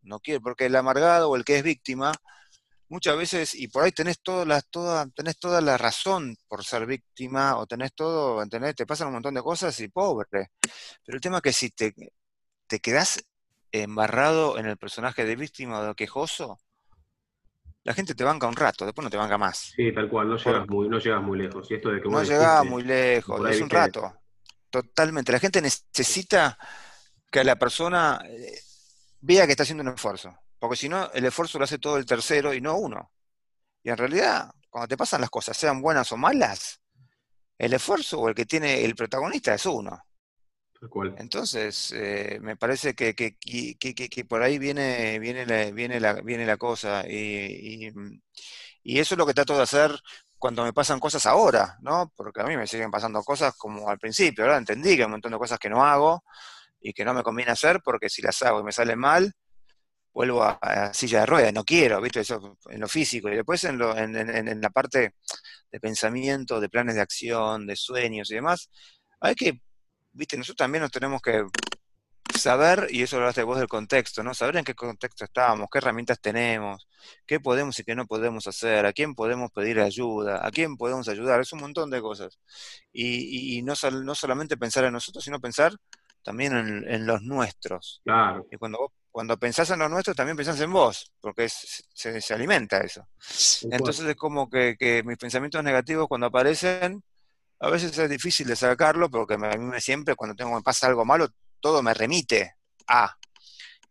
No 0.03 0.21
quiero, 0.21 0.41
porque 0.43 0.67
el 0.67 0.77
amargado 0.77 1.31
o 1.31 1.37
el 1.37 1.45
que 1.45 1.59
es 1.59 1.63
víctima 1.65 2.13
muchas 2.89 3.17
veces, 3.17 3.55
y 3.55 3.69
por 3.69 3.85
ahí 3.85 3.93
tenés, 3.93 4.21
todas 4.21 4.67
toda, 4.71 5.07
tenés 5.15 5.39
toda 5.39 5.61
la 5.61 5.77
razón 5.77 6.37
por 6.49 6.65
ser 6.65 6.87
víctima, 6.87 7.57
o 7.57 7.67
tenés 7.67 7.95
todo, 7.95 8.43
¿entendés? 8.43 8.75
Te 8.75 8.87
pasan 8.87 9.09
un 9.09 9.15
montón 9.15 9.35
de 9.35 9.43
cosas 9.43 9.79
y 9.81 9.89
pobre. 9.89 10.51
Pero 11.05 11.17
el 11.17 11.21
tema 11.21 11.39
es 11.39 11.43
que 11.43 11.53
si 11.53 11.71
te, 11.71 11.95
te 12.67 12.81
quedás 12.81 13.25
embarrado 13.73 14.59
en 14.59 14.67
el 14.67 14.77
personaje 14.77 15.25
de 15.25 15.37
víctima 15.37 15.81
o 15.81 15.85
de 15.85 15.95
quejoso, 15.95 16.59
la 17.85 17.93
gente 17.93 18.15
te 18.15 18.25
banca 18.25 18.47
un 18.47 18.57
rato, 18.57 18.87
después 18.87 19.05
no 19.05 19.11
te 19.11 19.17
banca 19.17 19.37
más. 19.37 19.73
Sí, 19.77 19.93
tal 19.93 20.09
cual, 20.09 20.29
no 20.29 20.37
llegas, 20.39 20.67
muy, 20.69 20.89
no 20.89 20.99
llegas 20.99 21.23
muy 21.23 21.39
lejos. 21.39 21.71
Y 21.71 21.75
esto 21.75 21.91
de 21.91 22.01
que 22.01 22.09
no 22.09 22.23
llegas 22.23 22.65
muy 22.65 22.83
lejos, 22.83 23.51
es 23.51 23.61
un 23.61 23.69
rato. 23.71 24.15
Totalmente. 24.71 25.33
La 25.33 25.39
gente 25.39 25.61
necesita 25.61 26.59
que 27.31 27.45
la 27.45 27.57
persona 27.57 28.21
eh, 28.27 28.59
vea 29.21 29.45
que 29.45 29.53
está 29.53 29.65
haciendo 29.65 29.83
un 29.83 29.91
esfuerzo. 29.91 30.35
Porque 30.65 30.81
si 30.81 30.89
no, 30.89 31.11
el 31.13 31.27
esfuerzo 31.27 31.59
lo 31.59 31.65
hace 31.65 31.79
todo 31.79 31.99
el 31.99 32.07
tercero 32.07 32.55
y 32.55 32.61
no 32.63 32.79
uno. 32.79 33.13
Y 33.83 33.91
en 33.91 33.99
realidad, 33.99 34.51
cuando 34.71 34.89
te 34.89 34.97
pasan 34.97 35.21
las 35.21 35.29
cosas, 35.29 35.55
sean 35.55 35.83
buenas 35.83 36.11
o 36.13 36.17
malas, 36.17 36.81
el 37.59 37.75
esfuerzo 37.75 38.19
o 38.21 38.31
el 38.31 38.35
que 38.35 38.47
tiene 38.47 38.83
el 38.83 38.95
protagonista 38.95 39.53
es 39.53 39.67
uno. 39.67 40.03
Entonces, 41.19 41.93
eh, 41.95 42.39
me 42.41 42.57
parece 42.57 42.95
que, 42.95 43.37
por 44.27 44.43
ahí 44.43 44.59
viene, 44.59 45.19
viene, 45.19 45.45
la, 45.45 45.71
viene, 45.71 46.01
la, 46.01 46.15
viene 46.15 46.47
la 46.47 46.57
cosa. 46.57 47.05
Y, 47.07 47.91
y, 48.83 48.99
eso 48.99 49.15
es 49.15 49.19
lo 49.19 49.27
que 49.27 49.35
trato 49.35 49.55
de 49.57 49.65
hacer 49.65 49.95
cuando 50.39 50.65
me 50.65 50.73
pasan 50.73 50.99
cosas 50.99 51.27
ahora, 51.27 51.77
¿no? 51.83 52.11
Porque 52.17 52.41
a 52.41 52.45
mí 52.45 52.57
me 52.57 52.67
siguen 52.67 52.91
pasando 52.91 53.23
cosas 53.23 53.55
como 53.59 53.91
al 53.91 53.99
principio, 53.99 54.45
ahora 54.45 54.57
entendí 54.57 54.97
que 54.97 55.03
hay 55.03 55.07
un 55.07 55.13
montón 55.13 55.33
de 55.33 55.39
cosas 55.39 55.59
que 55.59 55.69
no 55.69 55.85
hago 55.85 56.25
y 56.81 56.95
que 56.95 57.05
no 57.05 57.13
me 57.13 57.23
conviene 57.23 57.53
hacer 57.53 57.81
porque 57.85 58.09
si 58.09 58.23
las 58.23 58.43
hago 58.43 58.61
y 58.61 58.65
me 58.65 58.73
salen 58.73 58.99
mal, 58.99 59.35
vuelvo 60.15 60.45
a, 60.45 60.95
silla 60.95 61.21
de 61.21 61.27
ruedas, 61.27 61.53
no 61.53 61.65
quiero, 61.65 62.01
¿viste? 62.01 62.21
Eso 62.21 62.57
en 62.71 62.81
lo 62.81 62.89
físico. 62.89 63.29
Y 63.29 63.37
después 63.37 63.65
en, 63.65 63.79
lo, 63.79 63.97
en, 63.99 64.17
en, 64.17 64.61
la 64.61 64.71
parte 64.71 65.15
de 65.71 65.81
pensamiento, 65.81 66.61
de 66.61 66.69
planes 66.69 66.95
de 66.95 67.01
acción, 67.03 67.67
de 67.67 67.77
sueños 67.77 68.31
y 68.31 68.37
demás, 68.37 68.71
hay 69.21 69.35
que, 69.35 69.61
¿viste? 70.13 70.37
Nosotros 70.39 70.59
también 70.59 70.83
nos 70.83 70.93
tenemos 70.93 71.21
que 71.21 71.45
saber, 72.39 72.89
y 72.91 73.03
eso 73.03 73.19
lo 73.19 73.27
hace 73.27 73.43
vos 73.43 73.59
del 73.59 73.67
contexto, 73.69 74.23
¿no? 74.23 74.35
Saber 74.35 74.57
en 74.57 74.65
qué 74.65 74.75
contexto 74.75 75.25
estamos, 75.25 75.69
qué 75.71 75.79
herramientas 75.79 76.21
tenemos, 76.21 76.89
qué 77.27 77.41
podemos 77.41 77.79
y 77.81 77.85
qué 77.85 77.95
no 77.97 78.07
podemos 78.07 78.47
hacer, 78.47 78.87
a 78.87 78.93
quién 78.93 79.15
podemos 79.15 79.51
pedir 79.51 79.81
ayuda, 79.81 80.47
a 80.47 80.51
quién 80.53 80.77
podemos 80.77 81.09
ayudar, 81.09 81.41
es 81.41 81.53
un 81.53 81.61
montón 81.61 81.91
de 81.91 82.01
cosas. 82.01 82.39
Y, 82.93 83.59
y, 83.59 83.63
no, 83.63 83.75
no 84.05 84.15
solamente 84.15 84.57
pensar 84.57 84.85
en 84.85 84.93
nosotros, 84.93 85.25
sino 85.25 85.41
pensar 85.41 85.75
también 86.23 86.57
en, 86.57 86.89
en 86.89 87.07
los 87.07 87.23
nuestros. 87.23 88.01
Claro. 88.05 88.47
Y 88.51 88.57
cuando 88.57 88.79
vos 88.79 88.93
cuando 89.15 89.39
pensás 89.39 89.71
en 89.71 89.79
lo 89.79 89.89
nuestro, 89.89 90.13
también 90.13 90.37
pensás 90.37 90.61
en 90.61 90.73
vos, 90.73 91.13
porque 91.21 91.49
se, 91.49 92.35
alimenta 92.35 92.79
eso. 92.79 93.07
Entonces 93.71 94.07
es 94.07 94.17
como 94.17 94.51
que, 94.51 95.03
mis 95.07 95.17
pensamientos 95.17 95.63
negativos 95.63 96.09
cuando 96.09 96.27
aparecen, 96.27 97.01
a 97.61 97.71
veces 97.71 97.97
es 97.97 98.11
difícil 98.11 98.49
de 98.49 98.57
sacarlo, 98.57 99.09
porque 99.09 99.35
a 99.35 99.39
mí 99.39 99.67
me 99.67 99.81
siempre, 99.81 100.17
cuando 100.17 100.35
tengo, 100.35 100.53
me 100.57 100.63
pasa 100.63 100.89
algo 100.89 101.05
malo, 101.05 101.29
todo 101.61 101.81
me 101.81 101.95
remite 101.95 102.57
a. 102.89 103.17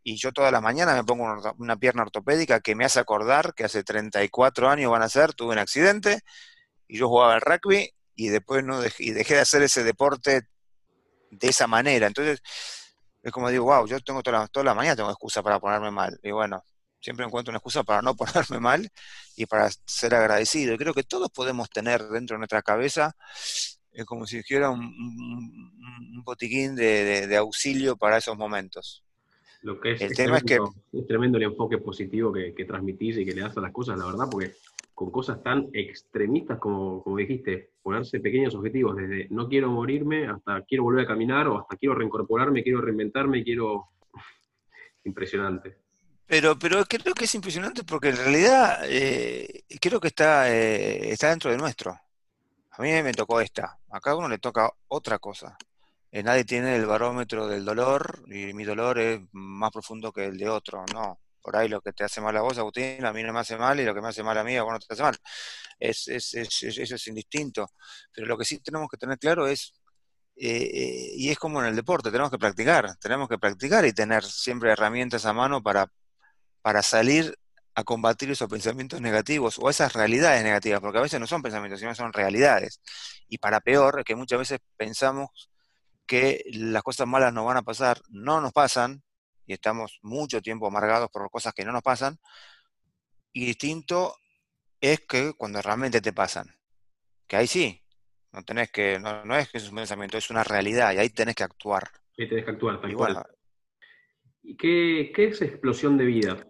Y 0.04 0.18
yo 0.18 0.34
todas 0.34 0.52
las 0.52 0.62
mañanas 0.62 0.98
me 0.98 1.06
pongo 1.06 1.24
una, 1.58 1.78
pierna 1.78 2.02
ortopédica 2.02 2.60
que 2.60 2.76
me 2.76 2.84
hace 2.84 3.00
acordar 3.00 3.54
que 3.54 3.64
hace 3.64 3.82
34 3.82 4.70
años 4.70 4.92
van 4.92 5.04
a 5.04 5.08
ser, 5.08 5.34
tuve 5.34 5.54
un 5.54 5.60
accidente 5.60 6.20
y 6.86 6.98
yo 6.98 7.08
jugaba 7.08 7.36
al 7.36 7.42
rugby 7.42 7.94
y 8.14 8.28
después 8.28 8.66
no 8.66 8.82
y 9.00 9.12
dejé 9.12 9.36
de 9.36 9.40
hacer 9.40 9.62
ese 9.62 9.86
deporte 9.86 10.50
de 11.30 11.48
esa 11.48 11.66
manera. 11.66 12.08
Entonces, 12.08 12.42
es 13.24 13.32
como 13.32 13.50
digo, 13.50 13.64
wow, 13.66 13.88
yo 13.88 14.00
tengo 14.02 14.22
toda 14.22 14.42
la, 14.42 14.48
toda 14.48 14.66
la 14.66 14.74
mañana 14.74 14.98
tengo 14.98 15.10
excusa 15.10 15.42
para 15.42 15.60
ponerme 15.60 15.92
mal. 15.92 16.20
Y 16.22 16.32
bueno, 16.32 16.64
siempre 17.00 17.26
encuentro 17.26 17.52
una 17.52 17.58
excusa 17.58 17.84
para 17.84 18.02
no 18.02 18.16
ponerme 18.18 18.60
mal 18.60 18.90
y 19.36 19.46
para 19.46 19.70
ser 19.86 20.14
agradecido. 20.14 20.74
Y 20.74 20.78
creo 20.78 20.94
que 20.94 21.04
todos 21.04 21.32
podemos 21.32 21.70
tener 21.70 22.04
dentro 22.10 22.36
de 22.36 22.40
nuestra 22.40 22.62
cabeza 22.62 23.16
es 23.94 24.06
como 24.06 24.26
si 24.26 24.38
dijera 24.38 24.70
un, 24.70 24.82
un, 24.82 26.24
botiquín 26.24 26.76
de, 26.76 27.36
auxilio 27.38 27.96
para 27.96 28.18
esos 28.18 28.38
momentos. 28.38 29.04
Lo 29.62 29.80
que 29.80 29.94
es, 29.94 30.02
el 30.02 30.16
tema 30.16 30.38
es 30.38 30.44
que 30.44 30.58
es 30.92 31.08
tremendo 31.08 31.38
el 31.38 31.44
enfoque 31.44 31.78
positivo 31.78 32.34
que, 32.34 32.54
que 32.54 32.66
transmitís 32.66 33.18
y 33.18 33.26
que 33.26 33.34
le 33.34 33.42
das 33.42 33.56
a 33.56 33.62
las 33.62 33.72
cosas, 33.72 33.98
la 33.98 34.06
verdad, 34.06 34.26
porque 34.30 34.56
con 34.94 35.12
cosas 35.12 35.42
tan 35.42 35.70
extremistas 35.74 36.60
como, 36.60 37.04
como 37.04 37.18
dijiste, 37.18 37.72
ponerse 37.82 38.20
pequeños 38.20 38.54
objetivos, 38.56 38.96
desde 38.96 39.28
no 39.30 39.48
quiero 39.48 39.70
morirme 39.70 40.28
hasta 40.28 40.62
quiero 40.64 40.84
volver 40.84 41.06
a 41.06 41.08
caminar 41.08 41.48
o 41.48 41.60
hasta 41.60 41.78
quiero 41.78 41.96
reincorporarme, 41.96 42.64
quiero 42.64 42.82
reinventarme, 42.82 43.44
quiero... 43.44 43.90
Impresionante. 45.06 45.78
Pero, 46.26 46.58
pero 46.58 46.86
creo 46.86 47.14
que 47.14 47.26
es 47.26 47.36
impresionante 47.36 47.84
porque 47.84 48.10
en 48.10 48.18
realidad 48.18 48.80
eh, 48.86 49.66
creo 49.82 50.00
que 50.00 50.08
está, 50.08 50.50
eh, 50.50 51.12
está 51.12 51.30
dentro 51.30 51.52
de 51.52 51.58
nuestro. 51.58 51.92
A 52.72 52.82
mí 52.82 52.90
me 53.04 53.12
tocó 53.12 53.42
esta, 53.42 53.78
a 53.90 54.00
cada 54.00 54.16
uno 54.16 54.30
le 54.30 54.38
toca 54.40 54.72
otra 54.88 55.20
cosa. 55.20 55.58
Eh, 56.10 56.24
nadie 56.24 56.46
tiene 56.46 56.78
el 56.78 56.86
barómetro 56.86 57.48
del 57.48 57.66
dolor 57.66 58.24
y 58.28 58.54
mi 58.54 58.64
dolor 58.64 58.98
es 59.00 59.20
más 59.34 59.72
profundo 59.72 60.14
que 60.14 60.26
el 60.26 60.38
de 60.38 60.48
otro, 60.48 60.86
no 60.94 61.20
por 61.44 61.56
ahí 61.58 61.68
lo 61.68 61.82
que 61.82 61.94
te 61.94 62.04
hace 62.04 62.22
mal 62.22 62.36
a 62.38 62.42
vos, 62.42 62.58
Agustín, 62.58 63.06
a 63.06 63.14
mí 63.14 63.22
no 63.24 63.34
me 63.34 63.42
hace 63.42 63.58
mal, 63.58 63.80
y 63.80 63.86
lo 63.86 63.94
que 63.94 64.02
me 64.02 64.08
hace 64.08 64.24
mal 64.24 64.38
a 64.38 64.44
mí, 64.44 64.56
a 64.58 64.64
vos 64.64 64.74
no 64.74 64.80
te 64.80 64.94
hace 64.94 65.04
mal. 65.04 65.16
Es, 65.80 66.08
es, 66.08 66.34
eso 66.34 66.96
es 66.96 67.08
indistinto. 67.08 67.72
Pero 68.14 68.28
lo 68.28 68.38
que 68.38 68.46
sí 68.46 68.60
tenemos 68.60 68.88
que 68.90 68.98
tener 68.98 69.20
claro 69.20 69.48
es 69.48 69.74
eh, 70.36 71.12
y 71.16 71.30
es 71.30 71.38
como 71.38 71.62
en 71.62 71.68
el 71.68 71.76
deporte, 71.76 72.10
tenemos 72.12 72.32
que 72.32 72.40
practicar, 72.40 72.96
tenemos 72.98 73.30
que 73.30 73.38
practicar 73.38 73.86
y 73.86 73.94
tener 73.94 74.24
siempre 74.24 74.72
herramientas 74.72 75.26
a 75.26 75.34
mano 75.34 75.62
para, 75.62 75.92
para 76.62 76.82
salir 76.82 77.38
a 77.76 77.84
combatir 77.84 78.32
esos 78.32 78.50
pensamientos 78.50 79.02
negativos 79.02 79.58
o 79.60 79.70
esas 79.70 79.94
realidades 79.94 80.44
negativas, 80.44 80.82
porque 80.82 81.00
a 81.00 81.02
veces 81.02 81.20
no 81.20 81.28
son 81.28 81.42
pensamientos, 81.42 81.80
sino 81.80 81.94
son 81.96 82.14
realidades. 82.14 82.82
Y 83.28 83.38
para 83.40 83.62
peor, 83.62 84.04
que 84.04 84.16
muchas 84.16 84.40
veces 84.40 84.60
pensamos 84.78 85.30
que 86.06 86.44
las 86.54 86.84
cosas 86.84 87.08
malas 87.08 87.34
nos 87.34 87.46
van 87.46 87.58
a 87.58 87.64
pasar, 87.64 88.02
no 88.10 88.42
nos 88.42 88.54
pasan, 88.54 89.04
y 89.46 89.54
estamos 89.54 90.00
mucho 90.02 90.42
tiempo 90.42 90.68
amargados 90.68 91.10
por 91.10 91.30
cosas 91.30 91.54
que 91.54 91.66
no 91.66 91.72
nos 91.72 91.82
pasan, 91.82 92.18
y 93.32 93.46
distinto 93.46 94.16
es 94.80 95.02
que 95.02 95.34
cuando 95.34 95.62
realmente 95.62 96.02
te 96.02 96.14
pasan, 96.14 96.48
que 97.28 97.36
ahí 97.36 97.48
sí, 97.48 97.82
no 98.32 98.44
tenés 98.44 98.72
que, 98.72 99.00
no, 99.00 99.36
es 99.36 99.50
que 99.50 99.58
es 99.58 99.70
un 99.70 99.76
pensamiento, 99.76 100.18
es 100.18 100.30
una 100.30 100.44
realidad, 100.44 100.94
y 100.94 100.98
ahí 100.98 101.10
tenés 101.10 101.36
que 101.36 101.44
actuar. 101.44 101.90
Ahí 102.18 102.28
tenés 102.28 102.46
que 102.46 102.52
actuar, 102.52 102.82
tal 102.82 102.94
cual. 102.96 103.24
¿Y 104.42 104.58
qué, 104.58 105.12
qué 105.16 105.28
es 105.30 105.42
explosión 105.42 105.98
de 105.98 106.06
vida? 106.06 106.46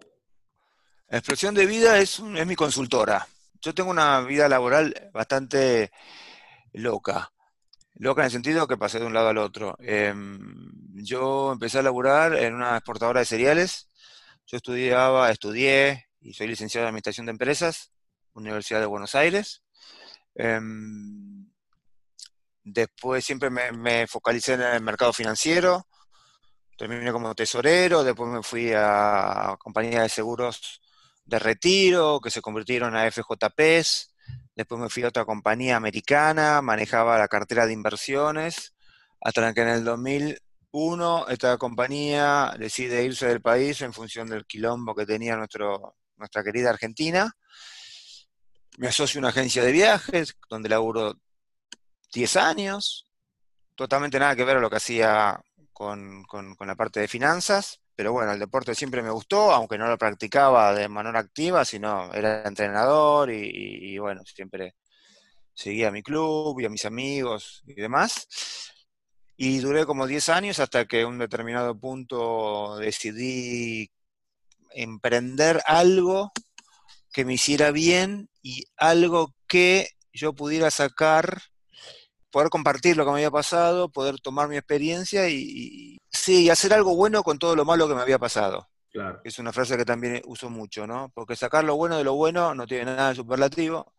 Explosión 1.08 1.54
de 1.54 1.66
vida 1.66 1.98
es, 1.98 2.18
es 2.18 2.46
mi 2.46 2.56
consultora. 2.56 3.26
Yo 3.60 3.74
tengo 3.74 3.90
una 3.90 4.20
vida 4.22 4.48
laboral 4.48 5.10
bastante 5.12 5.90
loca. 6.72 7.30
Loca 7.96 8.22
en 8.22 8.26
el 8.26 8.32
sentido 8.32 8.66
que 8.66 8.76
pasé 8.76 8.98
de 8.98 9.06
un 9.06 9.14
lado 9.14 9.28
al 9.28 9.38
otro. 9.38 9.76
Em, 9.80 10.72
yo 10.94 11.52
empecé 11.52 11.78
a 11.78 11.82
laburar 11.82 12.34
en 12.34 12.54
una 12.54 12.76
exportadora 12.76 13.20
de 13.20 13.26
cereales. 13.26 13.88
Yo 14.46 14.56
estudiaba, 14.56 15.30
estudié 15.30 16.06
y 16.20 16.34
soy 16.34 16.48
licenciado 16.48 16.84
en 16.84 16.88
Administración 16.88 17.26
de 17.26 17.32
Empresas, 17.32 17.92
Universidad 18.32 18.80
de 18.80 18.86
Buenos 18.86 19.14
Aires. 19.14 19.62
Em, 20.34 21.48
después 22.64 23.24
siempre 23.24 23.50
me, 23.50 24.06
focalicé 24.08 24.54
en 24.54 24.62
el 24.62 24.82
mercado 24.82 25.12
financiero. 25.12 25.86
Terminé 26.76 27.12
como 27.12 27.34
tesorero, 27.34 28.02
después 28.02 28.28
me 28.30 28.42
fui 28.42 28.72
a 28.74 29.56
compañía 29.60 30.02
de 30.02 30.08
seguros 30.08 30.80
de 31.24 31.38
retiro, 31.38 32.20
que 32.20 32.30
se 32.30 32.42
convirtieron 32.42 32.96
a 32.96 33.06
FJPs. 33.10 34.13
Después 34.56 34.80
me 34.80 34.88
fui 34.88 35.02
a 35.02 35.08
otra 35.08 35.24
compañía 35.24 35.76
americana, 35.76 36.62
manejaba 36.62 37.18
la 37.18 37.28
cartera 37.28 37.66
de 37.66 37.72
inversiones, 37.72 38.74
hasta 39.20 39.52
que 39.52 39.62
en 39.62 39.68
el 39.68 39.84
2001 39.84 41.28
esta 41.28 41.58
compañía 41.58 42.54
decide 42.58 43.04
irse 43.04 43.26
del 43.26 43.40
país 43.40 43.80
en 43.82 43.92
función 43.92 44.28
del 44.28 44.46
quilombo 44.46 44.94
que 44.94 45.06
tenía 45.06 45.36
nuestro, 45.36 45.96
nuestra 46.16 46.44
querida 46.44 46.70
Argentina. 46.70 47.32
Me 48.78 48.88
asocio 48.88 49.18
a 49.18 49.22
una 49.22 49.28
agencia 49.30 49.62
de 49.64 49.72
viajes, 49.72 50.36
donde 50.48 50.68
laburo 50.68 51.14
10 52.12 52.36
años, 52.36 53.06
totalmente 53.74 54.18
nada 54.18 54.36
que 54.36 54.44
ver 54.44 54.58
a 54.58 54.60
lo 54.60 54.70
que 54.70 54.76
hacía 54.76 55.40
con 55.72 56.24
la 56.60 56.76
parte 56.76 57.00
de 57.00 57.08
finanzas 57.08 57.83
pero 57.96 58.12
bueno, 58.12 58.32
el 58.32 58.38
deporte 58.38 58.74
siempre 58.74 59.02
me 59.02 59.10
gustó, 59.10 59.52
aunque 59.52 59.78
no 59.78 59.86
lo 59.86 59.96
practicaba 59.98 60.74
de 60.74 60.88
manera 60.88 61.20
activa, 61.20 61.64
sino 61.64 62.12
era 62.12 62.42
entrenador 62.46 63.30
y, 63.30 63.96
bueno, 63.98 64.22
siempre 64.24 64.74
seguía 65.54 65.88
a 65.88 65.92
mi 65.92 66.02
club 66.02 66.58
y 66.60 66.64
a 66.64 66.70
mis 66.70 66.84
amigos 66.84 67.62
y 67.66 67.74
demás. 67.74 68.26
Y 69.36 69.58
duré 69.58 69.86
como 69.86 70.06
10 70.06 70.28
años 70.28 70.58
hasta 70.58 70.86
que 70.86 71.00
en 71.02 71.08
un 71.08 71.18
determinado 71.18 71.78
punto 71.78 72.76
decidí 72.78 73.90
emprender 74.70 75.62
algo 75.66 76.32
que 77.12 77.24
me 77.24 77.34
hiciera 77.34 77.70
bien 77.70 78.28
y 78.42 78.64
algo 78.76 79.34
que 79.46 79.90
yo 80.12 80.34
pudiera 80.34 80.70
sacar, 80.70 81.42
poder 82.34 82.50
compartir 82.50 82.96
lo 82.96 83.04
que 83.04 83.12
me 83.12 83.18
había 83.18 83.30
pasado, 83.30 83.88
poder 83.88 84.18
tomar 84.18 84.48
mi 84.48 84.56
experiencia 84.56 85.28
y, 85.28 85.98
Sí, 86.10 86.50
hacer 86.50 86.72
algo 86.72 86.96
bueno 86.96 87.22
con 87.22 87.38
todo 87.38 87.54
lo 87.54 87.64
malo 87.64 87.86
que 87.86 87.94
me 87.94 88.00
había 88.00 88.18
pasado. 88.18 88.68
Claro. 88.90 89.20
Es 89.24 89.38
una 89.38 89.52
frase 89.52 89.76
que 89.76 89.84
también 89.84 90.20
uso 90.26 90.48
mucho, 90.50 90.86
¿no? 90.86 91.12
Porque 91.14 91.36
sacar 91.36 91.62
lo 91.64 91.76
bueno 91.76 91.96
de 91.96 92.02
lo 92.02 92.14
bueno 92.14 92.54
no 92.54 92.66
tiene 92.66 92.86
nada 92.86 93.10
de 93.10 93.14
superlativo. 93.16 93.92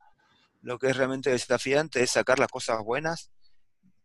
Lo 0.62 0.78
que 0.78 0.88
es 0.88 0.98
realmente 0.98 1.30
desafiante 1.30 2.04
es 2.04 2.12
sacar 2.12 2.40
las 2.40 2.50
cosas 2.50 2.84
buenas 2.84 3.32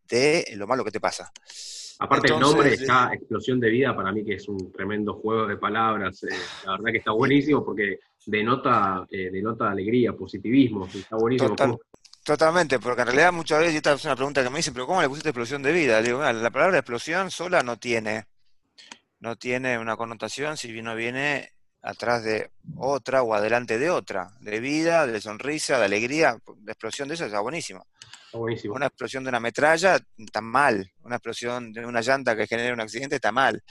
de 0.09 0.45
lo 0.57 0.67
malo 0.67 0.85
que 0.85 0.91
te 0.93 1.01
pasa. 1.01 1.33
Aparte 1.99 2.33
el 2.33 2.41
nombre 2.41 2.75
está 2.75 3.11
Explosión 3.13 3.59
de 3.59 3.71
Vida, 3.71 3.97
para 3.97 4.13
mí 4.13 4.25
que 4.25 4.35
es 4.35 4.49
un 4.49 4.71
tremendo 4.71 5.15
juego 5.15 5.47
de 5.47 5.57
palabras. 5.57 6.23
Eh, 6.23 6.29
la 6.67 6.73
verdad 6.73 6.93
que 6.93 6.99
está 6.99 7.13
buenísimo 7.13 7.65
porque 7.65 7.99
denota, 8.27 9.07
eh, 9.11 9.31
denota 9.31 9.71
alegría, 9.71 10.13
positivismo. 10.13 10.87
Está 10.87 11.17
buenísimo. 11.17 11.57
Totalmente, 12.25 12.79
porque 12.79 13.01
en 13.01 13.07
realidad 13.09 13.33
muchas 13.33 13.61
veces, 13.61 13.75
y 13.75 13.77
esta 13.79 13.95
es 13.95 14.05
una 14.05 14.15
pregunta 14.15 14.43
que 14.43 14.51
me 14.51 14.59
dicen, 14.59 14.75
pero 14.75 14.87
¿cómo 14.87 15.01
le 15.01 15.09
pusiste 15.09 15.31
explosión 15.31 15.63
de 15.63 15.73
vida? 15.73 16.03
digo, 16.03 16.21
la 16.21 16.51
palabra 16.51 16.79
explosión 16.79 17.31
sola 17.31 17.63
no 17.63 17.79
tiene, 17.79 18.27
no 19.21 19.37
tiene 19.37 19.79
una 19.79 19.97
connotación 19.97 20.57
si 20.57 20.83
no 20.83 20.95
viene 20.95 21.55
atrás 21.83 22.23
de 22.23 22.51
otra 22.77 23.23
o 23.23 23.35
adelante 23.35 23.79
de 23.79 23.89
otra, 23.89 24.33
de 24.41 24.61
vida, 24.61 25.07
de 25.07 25.19
sonrisa, 25.21 25.79
de 25.79 25.87
alegría, 25.87 26.37
la 26.65 26.73
explosión 26.73 27.09
de 27.09 27.15
eso 27.15 27.25
está 27.25 27.41
buenísimo. 27.41 27.87
buenísimo. 28.35 28.75
Una 28.75 28.87
explosión 28.87 29.25
de 29.25 29.31
una 29.31 29.41
metralla 29.41 29.99
está 30.19 30.43
mal, 30.43 30.93
una 31.01 31.17
explosión 31.17 31.73
de 31.73 31.87
una 31.87 32.03
llanta 32.03 32.37
que 32.37 32.47
genera 32.47 32.75
un 32.75 32.83
accidente 32.83 33.17
está 33.17 33.33
mal. 33.33 33.63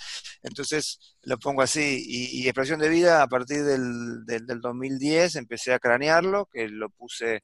Entonces 0.41 1.17
lo 1.21 1.37
pongo 1.37 1.61
así, 1.61 2.03
y, 2.03 2.47
explosión 2.47 2.79
de 2.79 2.89
vida 2.89 3.21
a 3.21 3.27
partir 3.27 3.63
del, 3.63 4.25
del, 4.25 4.47
del 4.47 4.59
2010 4.59 5.35
empecé 5.35 5.73
a 5.73 5.79
cranearlo, 5.79 6.47
que 6.51 6.67
lo 6.67 6.89
puse 6.89 7.43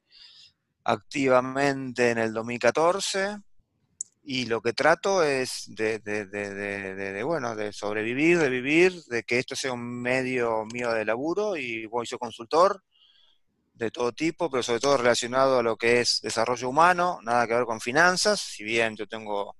activamente 0.85 2.11
en 2.11 2.19
el 2.19 2.33
2014 2.33 3.37
y 4.23 4.45
lo 4.45 4.61
que 4.61 4.73
trato 4.73 5.23
es 5.23 5.65
de, 5.67 7.21
bueno, 7.23 7.55
de 7.55 7.73
sobrevivir, 7.73 8.39
de 8.39 8.49
vivir, 8.49 9.03
de 9.05 9.23
que 9.23 9.39
esto 9.39 9.55
sea 9.55 9.73
un 9.73 10.01
medio 10.01 10.65
mío 10.65 10.91
de 10.93 11.05
laburo 11.05 11.57
y 11.57 11.85
voy 11.85 12.05
soy 12.05 12.17
consultor 12.17 12.83
de 13.73 13.91
todo 13.91 14.13
tipo, 14.13 14.49
pero 14.49 14.63
sobre 14.63 14.79
todo 14.79 14.97
relacionado 14.97 15.59
a 15.59 15.63
lo 15.63 15.75
que 15.75 15.99
es 15.99 16.21
desarrollo 16.21 16.69
humano, 16.69 17.19
nada 17.21 17.45
que 17.45 17.55
ver 17.55 17.65
con 17.65 17.81
finanzas, 17.81 18.39
si 18.39 18.63
bien 18.63 18.95
yo 18.95 19.05
tengo, 19.05 19.57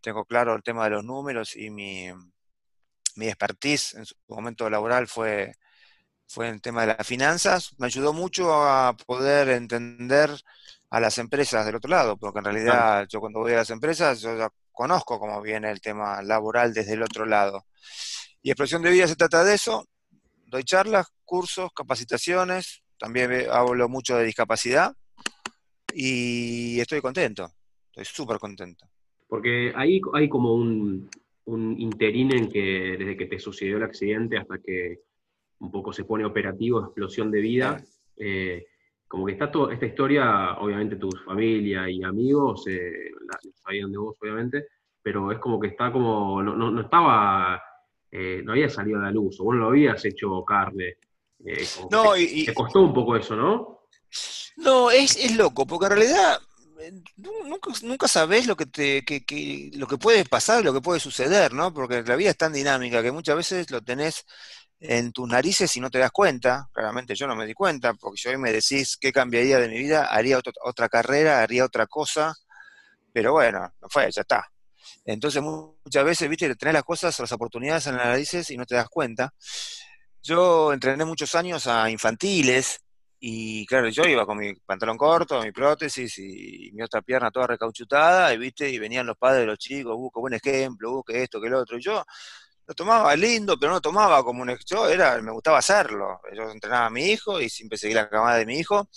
tengo 0.00 0.24
claro 0.24 0.54
el 0.54 0.62
tema 0.62 0.84
de 0.84 0.90
los 0.90 1.04
números 1.04 1.56
y 1.56 1.70
mi, 1.70 2.08
mi 3.16 3.26
expertise 3.28 3.94
en 3.94 4.06
su 4.06 4.14
momento 4.28 4.68
laboral 4.68 5.06
fue 5.06 5.54
fue 6.28 6.50
el 6.50 6.60
tema 6.60 6.82
de 6.82 6.88
las 6.88 7.06
finanzas, 7.06 7.74
me 7.78 7.86
ayudó 7.86 8.12
mucho 8.12 8.52
a 8.52 8.94
poder 8.94 9.48
entender 9.48 10.30
a 10.90 11.00
las 11.00 11.18
empresas 11.18 11.64
del 11.64 11.76
otro 11.76 11.90
lado, 11.90 12.16
porque 12.18 12.38
en 12.38 12.44
realidad 12.44 13.06
yo 13.08 13.20
cuando 13.20 13.40
voy 13.40 13.52
a 13.52 13.56
las 13.56 13.70
empresas, 13.70 14.20
yo 14.20 14.36
ya 14.36 14.50
conozco 14.70 15.18
cómo 15.18 15.40
viene 15.40 15.70
el 15.70 15.80
tema 15.80 16.22
laboral 16.22 16.74
desde 16.74 16.94
el 16.94 17.02
otro 17.02 17.24
lado. 17.24 17.64
Y 18.42 18.50
Expresión 18.50 18.82
de 18.82 18.90
Vida 18.90 19.06
se 19.06 19.16
trata 19.16 19.42
de 19.42 19.54
eso, 19.54 19.86
doy 20.46 20.64
charlas, 20.64 21.06
cursos, 21.24 21.70
capacitaciones, 21.74 22.82
también 22.98 23.46
hablo 23.50 23.88
mucho 23.88 24.16
de 24.16 24.24
discapacidad. 24.24 24.94
Y 25.94 26.78
estoy 26.80 27.00
contento, 27.00 27.50
estoy 27.86 28.04
súper 28.04 28.38
contento. 28.38 28.86
Porque 29.26 29.72
ahí 29.74 30.00
hay 30.12 30.28
como 30.28 30.54
un, 30.54 31.08
un 31.46 31.80
interín 31.80 32.32
en 32.36 32.50
que 32.50 32.96
desde 32.98 33.16
que 33.16 33.26
te 33.26 33.38
sucedió 33.38 33.78
el 33.78 33.82
accidente 33.82 34.36
hasta 34.36 34.58
que 34.58 35.00
un 35.60 35.70
poco 35.70 35.92
se 35.92 36.04
pone 36.04 36.24
operativo, 36.24 36.80
explosión 36.80 37.30
de 37.30 37.40
vida. 37.40 37.82
Eh, 38.16 38.66
como 39.06 39.24
que 39.24 39.32
está 39.32 39.50
toda 39.50 39.72
esta 39.72 39.86
historia, 39.86 40.58
obviamente 40.58 40.96
tu 40.96 41.10
familia 41.24 41.88
y 41.88 42.02
amigos 42.02 42.66
eh, 42.66 43.10
la, 43.26 43.38
sabían 43.64 43.90
de 43.90 43.98
vos, 43.98 44.16
obviamente, 44.20 44.66
pero 45.02 45.32
es 45.32 45.38
como 45.38 45.58
que 45.58 45.68
está 45.68 45.90
como, 45.90 46.42
no, 46.42 46.54
no, 46.54 46.80
estaba, 46.80 47.62
eh, 48.10 48.42
no 48.44 48.52
había 48.52 48.68
salido 48.68 48.98
a 48.98 49.04
la 49.04 49.10
luz, 49.10 49.40
o 49.40 49.44
vos 49.44 49.54
no 49.54 49.62
lo 49.62 49.68
habías 49.68 50.04
hecho 50.04 50.44
carne. 50.44 50.98
no, 51.90 52.16
y, 52.16 52.44
te 52.44 52.52
costó 52.52 52.82
un 52.82 52.92
poco 52.92 53.16
eso, 53.16 53.34
¿no? 53.34 53.86
No, 54.58 54.90
es, 54.90 55.16
es 55.16 55.36
loco, 55.36 55.66
porque 55.66 55.86
en 55.86 55.92
realidad 55.92 56.38
nunca, 57.16 57.70
nunca 57.82 58.08
sabes 58.08 58.46
lo 58.46 58.56
que, 58.56 58.66
te, 58.66 59.04
que, 59.04 59.70
lo 59.74 59.86
que 59.86 59.98
puede 59.98 60.24
pasar, 60.24 60.64
lo 60.64 60.72
que 60.72 60.80
puede 60.80 61.00
suceder, 61.00 61.52
¿no? 61.52 61.72
Porque 61.72 62.02
la 62.02 62.16
vida 62.16 62.30
es 62.30 62.36
tan 62.36 62.52
dinámica 62.52 63.02
que 63.02 63.12
muchas 63.12 63.36
veces 63.36 63.70
lo 63.70 63.82
tenés 63.82 64.26
en 64.80 65.12
tus 65.12 65.28
narices 65.28 65.74
y 65.76 65.80
no 65.80 65.90
te 65.90 65.98
das 65.98 66.10
cuenta. 66.10 66.68
Claramente 66.72 67.14
yo 67.14 67.26
no 67.26 67.34
me 67.34 67.46
di 67.46 67.54
cuenta, 67.54 67.94
porque 67.94 68.18
si 68.18 68.28
hoy 68.28 68.38
me 68.38 68.52
decís 68.52 68.96
qué 68.96 69.12
cambiaría 69.12 69.58
de 69.58 69.68
mi 69.68 69.78
vida, 69.78 70.06
haría 70.06 70.40
otra 70.64 70.88
carrera, 70.88 71.42
haría 71.42 71.64
otra 71.64 71.86
cosa, 71.86 72.34
pero 73.12 73.32
bueno, 73.32 73.60
no 73.80 73.88
fue, 73.88 74.10
ya 74.10 74.22
está. 74.22 74.46
Entonces 75.04 75.42
muchas 75.42 76.04
veces, 76.04 76.28
viste, 76.28 76.54
tenés 76.54 76.74
las 76.74 76.84
cosas, 76.84 77.18
las 77.18 77.32
oportunidades 77.32 77.86
en 77.86 77.96
las 77.96 78.06
narices 78.06 78.50
y 78.50 78.56
no 78.56 78.66
te 78.66 78.74
das 78.74 78.88
cuenta. 78.88 79.32
Yo 80.22 80.72
entrené 80.72 81.04
muchos 81.04 81.34
años 81.34 81.66
a 81.66 81.90
infantiles 81.90 82.80
y 83.20 83.66
claro, 83.66 83.88
yo 83.88 84.04
iba 84.04 84.24
con 84.26 84.38
mi 84.38 84.54
pantalón 84.54 84.96
corto, 84.96 85.42
mi 85.42 85.50
prótesis 85.50 86.18
y, 86.18 86.70
mi 86.72 86.82
otra 86.82 87.02
pierna 87.02 87.30
toda 87.30 87.48
recauchutada 87.48 88.32
y 88.32 88.38
viste, 88.38 88.68
y 88.70 88.78
venían 88.78 89.06
los 89.06 89.16
padres 89.16 89.40
de 89.40 89.46
los 89.46 89.58
chicos, 89.58 89.96
busco 89.96 90.20
uh, 90.20 90.22
buen 90.22 90.34
ejemplo, 90.34 90.92
uh, 90.98 91.04
esto, 91.08 91.40
que 91.40 91.48
el 91.48 91.54
otro. 91.54 91.78
Y 91.78 91.82
yo 91.82 92.04
lo 92.68 92.74
tomaba 92.74 93.16
lindo, 93.16 93.58
pero 93.58 93.70
no 93.70 93.76
lo 93.76 93.80
tomaba 93.80 94.22
como 94.22 94.42
un 94.42 94.54
yo 94.66 94.88
era, 94.88 95.20
me 95.22 95.32
gustaba 95.32 95.58
hacerlo. 95.58 96.20
Yo 96.36 96.50
entrenaba 96.50 96.86
a 96.86 96.90
mi 96.90 97.06
hijo 97.06 97.40
y 97.40 97.48
siempre 97.48 97.78
seguía 97.78 98.02
la 98.02 98.10
camada 98.10 98.36
de 98.36 98.44
mi 98.44 98.58
hijo. 98.58 98.90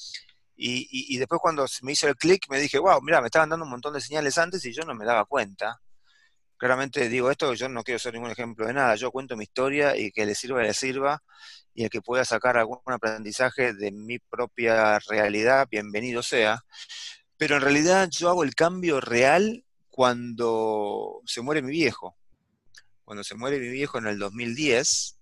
Y, 0.58 1.18
después 1.18 1.40
cuando 1.42 1.66
me 1.82 1.94
hizo 1.94 2.08
el 2.08 2.16
clic 2.18 2.46
me 2.50 2.60
dije, 2.60 2.78
wow, 2.78 3.02
mira, 3.02 3.22
me 3.22 3.28
estaban 3.28 3.50
dando 3.50 3.66
un 3.66 3.72
montón 3.72 3.94
de 3.94 4.02
señales 4.02 4.38
antes 4.38 4.64
y 4.66 4.74
yo 4.74 4.84
no 4.84 4.94
me 4.94 5.06
daba 5.06 5.26
cuenta. 5.26 5.82
Claramente 6.58 7.08
digo 7.10 7.32
esto, 7.32 7.54
yo 7.54 7.70
no 7.70 7.84
quiero 7.84 7.98
ser 7.98 8.14
ningún 8.14 8.30
ejemplo 8.32 8.68
de 8.68 8.74
nada, 8.74 8.96
yo 8.96 9.10
cuento 9.10 9.38
mi 9.38 9.46
historia 9.46 9.98
y 9.98 10.12
que 10.12 10.26
le 10.26 10.36
sirva, 10.36 10.62
le 10.62 10.74
sirva, 10.74 11.24
y 11.74 11.86
el 11.86 11.90
que 11.90 12.02
pueda 12.02 12.26
sacar 12.26 12.58
algún 12.58 12.80
aprendizaje 12.86 13.74
de 13.74 13.92
mi 13.92 14.20
propia 14.20 15.00
realidad, 15.00 15.68
bienvenido 15.72 16.22
sea. 16.22 16.64
Pero 17.38 17.56
en 17.56 17.62
realidad 17.62 18.10
yo 18.12 18.30
hago 18.30 18.44
el 18.44 18.54
cambio 18.54 19.02
real 19.02 19.64
cuando 19.90 21.22
se 21.26 21.42
muere 21.42 21.62
mi 21.64 21.72
viejo. 21.72 22.18
Cuando 23.12 23.26
se 23.26 23.36
muere 23.36 23.60
mi 23.60 23.68
viejo 23.68 23.98
en 23.98 24.08
el 24.08 24.18
2010, 24.18 25.18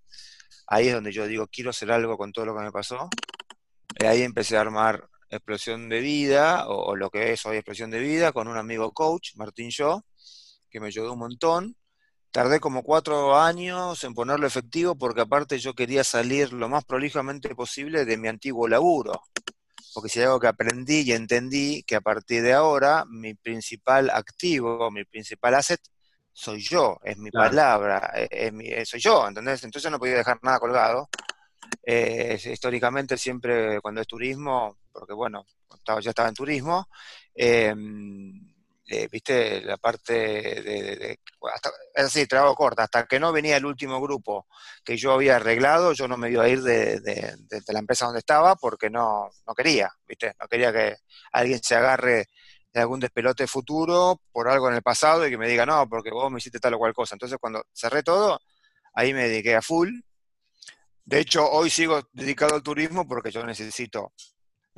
ahí 0.68 0.90
es 0.90 0.94
donde 0.94 1.12
yo 1.12 1.26
digo, 1.26 1.48
quiero 1.48 1.72
hacer 1.72 1.92
algo 1.92 2.20
con 2.20 2.32
todo 2.32 2.46
lo 2.46 2.56
que 2.56 2.62
me 2.62 2.72
pasó. 2.72 3.10
Y 4.00 4.06
ahí 4.06 4.22
empecé 4.22 4.58
a 4.58 4.62
armar 4.62 5.10
Explosión 5.28 5.90
de 5.90 6.00
Vida, 6.00 6.68
o, 6.68 6.96
lo 6.96 7.10
que 7.10 7.34
es 7.34 7.44
hoy 7.48 7.58
Explosión 7.58 7.90
de 7.90 7.98
Vida, 7.98 8.32
con 8.32 8.48
un 8.48 8.58
amigo 8.58 8.92
coach, 8.92 9.32
Martín 9.38 9.72
Yo, 9.72 10.04
que 10.70 10.80
me 10.80 10.86
ayudó 10.86 11.14
un 11.14 11.18
montón. 11.18 11.78
Tardé 12.30 12.60
como 12.60 12.84
cuatro 12.84 13.36
años 13.40 14.04
en 14.04 14.14
ponerlo 14.14 14.46
efectivo 14.46 14.96
porque 14.96 15.22
aparte 15.22 15.58
yo 15.58 15.74
quería 15.74 16.04
salir 16.04 16.54
lo 16.54 16.70
más 16.70 16.86
prolijamente 16.86 17.56
posible 17.56 18.06
de 18.06 18.18
mi 18.18 18.28
antiguo 18.28 18.68
laburo. 18.68 19.20
Porque 19.96 20.10
si 20.10 20.20
hay 20.20 20.26
algo 20.26 20.40
que 20.40 20.46
aprendí 20.46 21.02
y 21.02 21.14
entendí 21.14 21.82
que 21.88 21.96
a 21.96 22.02
partir 22.02 22.44
de 22.44 22.54
ahora 22.54 23.06
mi 23.10 23.34
principal 23.34 24.12
activo, 24.12 24.92
mi 24.92 25.06
principal 25.06 25.56
asset, 25.56 25.82
soy 26.40 26.62
yo, 26.62 26.98
es 27.04 27.18
mi 27.18 27.32
palabra, 27.32 28.14
es, 28.16 28.88
soy 28.88 29.02
yo, 29.02 29.28
¿entendés? 29.28 29.62
Entonces 29.66 29.92
no 29.92 30.00
podía 30.00 30.16
dejar 30.16 30.40
nada 30.42 30.58
colgado. 30.58 31.10
Eh, 31.84 32.40
históricamente 32.46 33.18
siempre 33.18 33.82
cuando 33.82 34.00
es 34.00 34.08
turismo, 34.08 34.78
porque 34.92 35.14
bueno, 35.14 35.46
ya 36.02 36.10
estaba 36.10 36.30
en 36.30 36.36
turismo, 36.36 36.88
eh, 37.36 37.76
eh, 38.88 39.08
viste, 39.12 39.62
la 39.62 39.76
parte 39.78 40.14
de, 40.14 41.20
es 41.94 42.06
así, 42.06 42.26
trabajo 42.26 42.56
corta, 42.56 42.84
hasta 42.84 43.06
que 43.06 43.20
no 43.20 43.34
venía 43.34 43.58
el 43.58 43.66
último 43.66 44.00
grupo 44.00 44.48
que 44.84 44.96
yo 44.96 45.12
había 45.12 45.36
arreglado, 45.36 45.92
yo 45.92 46.08
no 46.08 46.16
me 46.16 46.32
iba 46.32 46.46
a 46.46 46.50
ir 46.50 46.62
de, 46.62 47.02
la 47.68 47.80
empresa 47.80 48.06
donde 48.06 48.20
estaba 48.20 48.56
porque 48.56 48.90
no, 48.90 49.30
no 49.46 49.54
quería, 49.54 49.92
viste, 50.08 50.34
no 50.40 50.48
quería 50.48 50.72
que 50.72 50.96
alguien 51.34 51.62
se 51.62 51.76
agarre 51.76 52.30
de 52.74 52.80
algún 52.82 53.00
despelote 53.00 53.48
futuro 53.48 54.22
por 54.32 54.48
algo 54.50 54.70
en 54.70 54.76
el 54.76 54.82
pasado 54.82 55.26
y 55.28 55.30
que 55.30 55.38
me 55.38 55.48
diga, 55.48 55.66
no, 55.66 55.88
porque 55.90 56.12
vos 56.12 56.32
me 56.32 56.40
hiciste 56.40 56.60
tal 56.60 56.76
o 56.76 56.78
cual 56.80 56.94
cosa. 56.94 57.16
Entonces 57.16 57.38
cuando 57.40 57.64
cerré 57.74 58.04
todo, 58.04 58.40
ahí 58.94 59.14
me 59.14 59.28
dediqué 59.28 59.56
a 59.56 59.62
full. 59.62 59.90
De 61.06 61.20
hecho, 61.20 61.50
hoy 61.50 61.70
sigo 61.70 62.02
dedicado 62.14 62.56
al 62.56 62.64
turismo 62.64 63.08
porque 63.08 63.32
yo 63.32 63.44
necesito 63.46 64.14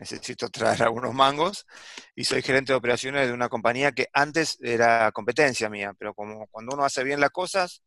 necesito 0.02 0.50
traer 0.50 0.84
algunos 0.84 1.14
mangos 1.14 1.66
y 2.16 2.26
soy 2.26 2.42
gerente 2.42 2.74
de 2.74 2.78
operaciones 2.78 3.28
de 3.28 3.34
una 3.34 3.50
compañía 3.50 3.92
que 3.92 4.08
antes 4.14 4.58
era 4.62 5.12
competencia 5.12 5.70
mía, 5.70 5.94
pero 5.98 6.14
como 6.14 6.48
cuando 6.48 6.76
uno 6.76 6.84
hace 6.84 7.04
bien 7.04 7.20
las 7.20 7.30
cosas, 7.32 7.84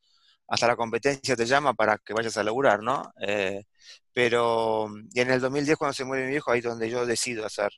hasta 0.47 0.67
la 0.69 0.77
competencia 0.77 1.37
te 1.37 1.47
llama 1.47 1.75
para 1.75 1.99
que 1.99 2.12
vayas 2.12 2.37
a 2.37 2.45
laburar, 2.45 2.83
¿no? 2.83 3.12
Eh, 3.21 3.64
pero, 4.12 4.88
y 5.12 5.21
en 5.21 5.31
el 5.31 5.40
2010 5.40 5.77
cuando 5.79 5.95
se 5.95 6.05
muere 6.05 6.25
mi 6.25 6.31
viejo, 6.33 6.53
ahí 6.53 6.59
es 6.59 6.64
donde 6.64 6.90
yo 6.90 7.07
decido 7.07 7.47
hacer 7.47 7.73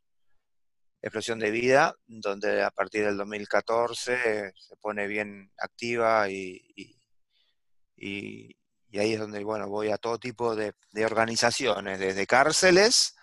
explosión 1.09 1.38
de 1.38 1.51
vida, 1.51 1.95
donde 2.07 2.62
a 2.62 2.71
partir 2.71 3.05
del 3.05 3.16
2014 3.16 4.53
se 4.55 4.77
pone 4.77 5.07
bien 5.07 5.53
activa 5.59 6.29
y, 6.29 6.62
ahí 7.99 9.12
es 9.12 9.21
donde, 9.21 9.45
bueno, 9.45 9.69
voy 9.69 9.90
a 9.90 9.99
todo 9.99 10.19
tipo 10.19 10.57
de, 10.57 10.73
de 10.92 11.07
organizaciones, 11.07 11.99
desde 11.99 12.27
cárceles, 12.27 13.14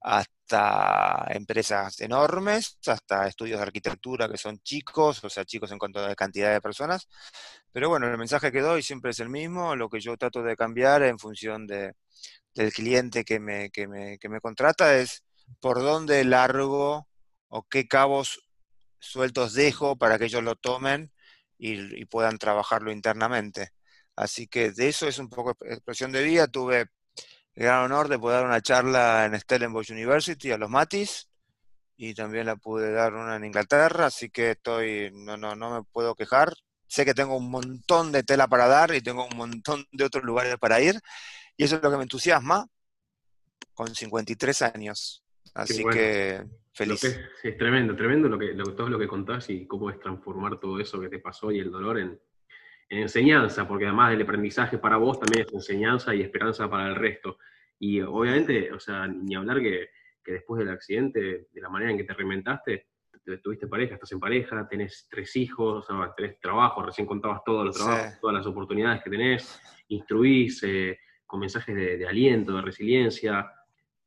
hasta 0.00 1.26
empresas 1.30 2.00
enormes, 2.00 2.78
hasta 2.86 3.26
estudios 3.26 3.58
de 3.58 3.66
arquitectura 3.66 4.28
que 4.28 4.38
son 4.38 4.58
chicos, 4.60 5.22
o 5.24 5.30
sea, 5.30 5.44
chicos 5.44 5.70
en 5.72 5.78
cuanto 5.78 6.04
a 6.04 6.14
cantidad 6.14 6.52
de 6.52 6.60
personas. 6.60 7.08
Pero 7.72 7.88
bueno, 7.88 8.06
el 8.08 8.18
mensaje 8.18 8.52
que 8.52 8.60
doy 8.60 8.82
siempre 8.82 9.10
es 9.12 9.20
el 9.20 9.28
mismo, 9.28 9.76
lo 9.76 9.88
que 9.88 10.00
yo 10.00 10.16
trato 10.16 10.42
de 10.42 10.56
cambiar 10.56 11.02
en 11.02 11.18
función 11.18 11.66
de, 11.66 11.94
del 12.54 12.72
cliente 12.72 13.24
que 13.24 13.40
me, 13.40 13.70
que, 13.70 13.86
me, 13.88 14.18
que 14.18 14.28
me 14.28 14.40
contrata 14.40 14.96
es 14.96 15.22
por 15.60 15.80
dónde 15.80 16.24
largo 16.24 17.08
o 17.48 17.62
qué 17.68 17.88
cabos 17.88 18.40
sueltos 19.00 19.54
dejo 19.54 19.96
para 19.96 20.18
que 20.18 20.26
ellos 20.26 20.42
lo 20.42 20.56
tomen 20.56 21.12
y, 21.58 22.04
puedan 22.06 22.38
trabajarlo 22.38 22.92
internamente. 22.92 23.70
Así 24.16 24.48
que 24.48 24.72
de 24.72 24.88
eso 24.88 25.08
es 25.08 25.18
un 25.18 25.28
poco 25.28 25.56
expresión 25.66 26.12
de 26.12 26.22
vida. 26.22 26.48
Tuve 26.48 26.80
el 27.54 27.64
gran 27.64 27.84
honor 27.84 28.08
de 28.08 28.18
poder 28.18 28.40
dar 28.40 28.46
una 28.46 28.62
charla 28.62 29.24
en 29.26 29.38
Stellenbosch 29.38 29.90
University 29.90 30.52
a 30.52 30.58
los 30.58 30.70
Matis 30.70 31.28
y 31.96 32.14
también 32.14 32.46
la 32.46 32.56
pude 32.56 32.92
dar 32.92 33.14
una 33.14 33.36
en 33.36 33.44
Inglaterra, 33.44 34.06
así 34.06 34.30
que 34.30 34.52
estoy, 34.52 35.10
no, 35.12 35.36
no, 35.36 35.56
no 35.56 35.70
me 35.74 35.82
puedo 35.84 36.14
quejar. 36.14 36.54
Sé 36.86 37.04
que 37.04 37.14
tengo 37.14 37.36
un 37.36 37.50
montón 37.50 38.12
de 38.12 38.22
tela 38.22 38.48
para 38.48 38.68
dar 38.68 38.94
y 38.94 39.02
tengo 39.02 39.26
un 39.26 39.36
montón 39.36 39.86
de 39.92 40.04
otros 40.04 40.24
lugares 40.24 40.56
para 40.58 40.80
ir 40.80 41.00
y 41.56 41.64
eso 41.64 41.76
es 41.76 41.82
lo 41.82 41.90
que 41.90 41.96
me 41.98 42.04
entusiasma 42.04 42.66
con 43.74 43.94
53 43.94 44.62
años. 44.62 45.24
Así 45.54 45.84
que 45.84 46.44
feliz. 46.72 47.04
es, 47.42 47.58
tremendo, 47.58 47.96
tremendo 47.96 48.28
lo 48.28 48.38
que, 48.38 48.54
todo 48.76 48.88
lo 48.88 48.98
que 48.98 49.08
contás 49.08 49.50
y 49.50 49.66
cómo 49.66 49.90
es 49.90 49.98
transformar 49.98 50.58
todo 50.60 50.78
eso 50.78 51.00
que 51.00 51.08
te 51.08 51.18
pasó 51.18 51.50
y 51.50 51.58
el 51.58 51.70
dolor 51.70 51.98
en, 51.98 52.18
enseñanza, 52.88 53.68
porque 53.68 53.86
además 53.86 54.10
del 54.10 54.22
aprendizaje 54.22 54.78
para 54.78 54.96
vos 54.96 55.20
también 55.20 55.46
es 55.46 55.52
enseñanza 55.52 56.14
y 56.14 56.22
esperanza 56.22 56.68
para 56.68 56.88
el 56.88 56.94
resto. 56.94 57.38
Y 57.78 58.00
obviamente, 58.00 58.72
o 58.72 58.80
sea, 58.80 59.06
ni 59.06 59.34
hablar 59.34 59.60
que, 59.60 59.90
después 60.24 60.58
del 60.58 60.70
accidente, 60.70 61.48
de 61.52 61.60
la 61.60 61.70
manera 61.70 61.90
en 61.90 61.96
que 61.96 62.04
te 62.04 62.12
reinventaste, 62.12 62.86
tuviste 63.42 63.66
pareja, 63.66 63.94
estás 63.94 64.12
en 64.12 64.20
pareja, 64.20 64.66
tenés 64.68 65.06
tres 65.10 65.36
hijos, 65.36 65.86
tenés 66.16 66.40
trabajo, 66.40 66.82
recién 66.82 67.06
contabas 67.06 67.42
todos 67.44 67.64
los 67.64 67.76
trabajos, 67.76 68.18
todas 68.20 68.36
las 68.36 68.46
oportunidades 68.46 69.02
que 69.02 69.10
tenés, 69.10 69.60
instruís 69.88 70.62
eh, 70.64 70.98
con 71.26 71.40
mensajes 71.40 71.74
de, 71.74 72.06
aliento, 72.06 72.54
de 72.56 72.62
resiliencia. 72.62 73.50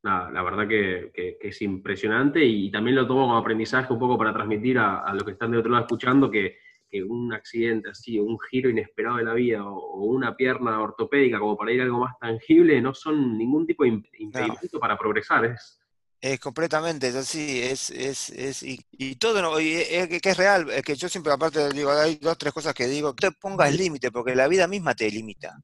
Nada, 0.03 0.31
la 0.31 0.41
verdad 0.41 0.67
que, 0.67 1.11
es 1.39 1.61
impresionante 1.61 2.43
y 2.43 2.71
también 2.71 2.95
lo 2.95 3.05
tomo 3.07 3.21
como 3.21 3.37
aprendizaje 3.37 3.93
un 3.93 3.99
poco 3.99 4.17
para 4.17 4.33
transmitir 4.33 4.79
a, 4.79 4.99
a 4.99 5.13
los 5.13 5.23
que 5.23 5.31
están 5.31 5.51
de 5.51 5.59
otro 5.59 5.71
lado 5.71 5.83
escuchando 5.83 6.31
que 6.31 6.57
que 6.91 7.01
un 7.01 7.33
accidente 7.33 7.89
así, 7.89 8.19
un 8.19 8.37
giro 8.49 8.69
inesperado 8.69 9.17
de 9.17 9.23
la 9.23 9.33
vida, 9.33 9.63
o, 9.63 10.03
una 10.03 10.35
pierna 10.35 10.79
ortopédica 10.81 11.39
como 11.39 11.57
para 11.57 11.71
ir 11.71 11.81
a 11.81 11.85
algo 11.85 11.99
más 11.99 12.19
tangible, 12.19 12.81
no 12.81 12.93
son 12.93 13.37
ningún 13.37 13.65
tipo 13.65 13.83
de 13.83 13.89
impedimento 13.89 14.79
para 14.79 14.97
progresar. 14.97 15.45
Es, 15.45 15.79
es 16.19 16.39
completamente, 16.39 17.07
es 17.07 17.15
así, 17.15 17.61
es, 17.61 17.89
es, 17.91 18.29
es 18.31 18.63
y, 18.63 19.15
todo, 19.15 19.41
no, 19.41 19.57
es, 19.57 20.21
que 20.21 20.29
es 20.29 20.37
real, 20.37 20.69
es 20.69 20.83
que 20.83 20.95
yo 20.95 21.07
siempre 21.07 21.31
aparte 21.31 21.69
digo, 21.69 21.91
hay 21.91 22.15
dos, 22.15 22.37
tres 22.37 22.53
cosas 22.53 22.73
que 22.73 22.87
digo, 22.87 23.15
te 23.15 23.31
pongas 23.31 23.73
límite, 23.73 24.11
porque 24.11 24.35
la 24.35 24.49
vida 24.49 24.67
misma 24.67 24.93
te 24.93 25.09
limita. 25.09 25.57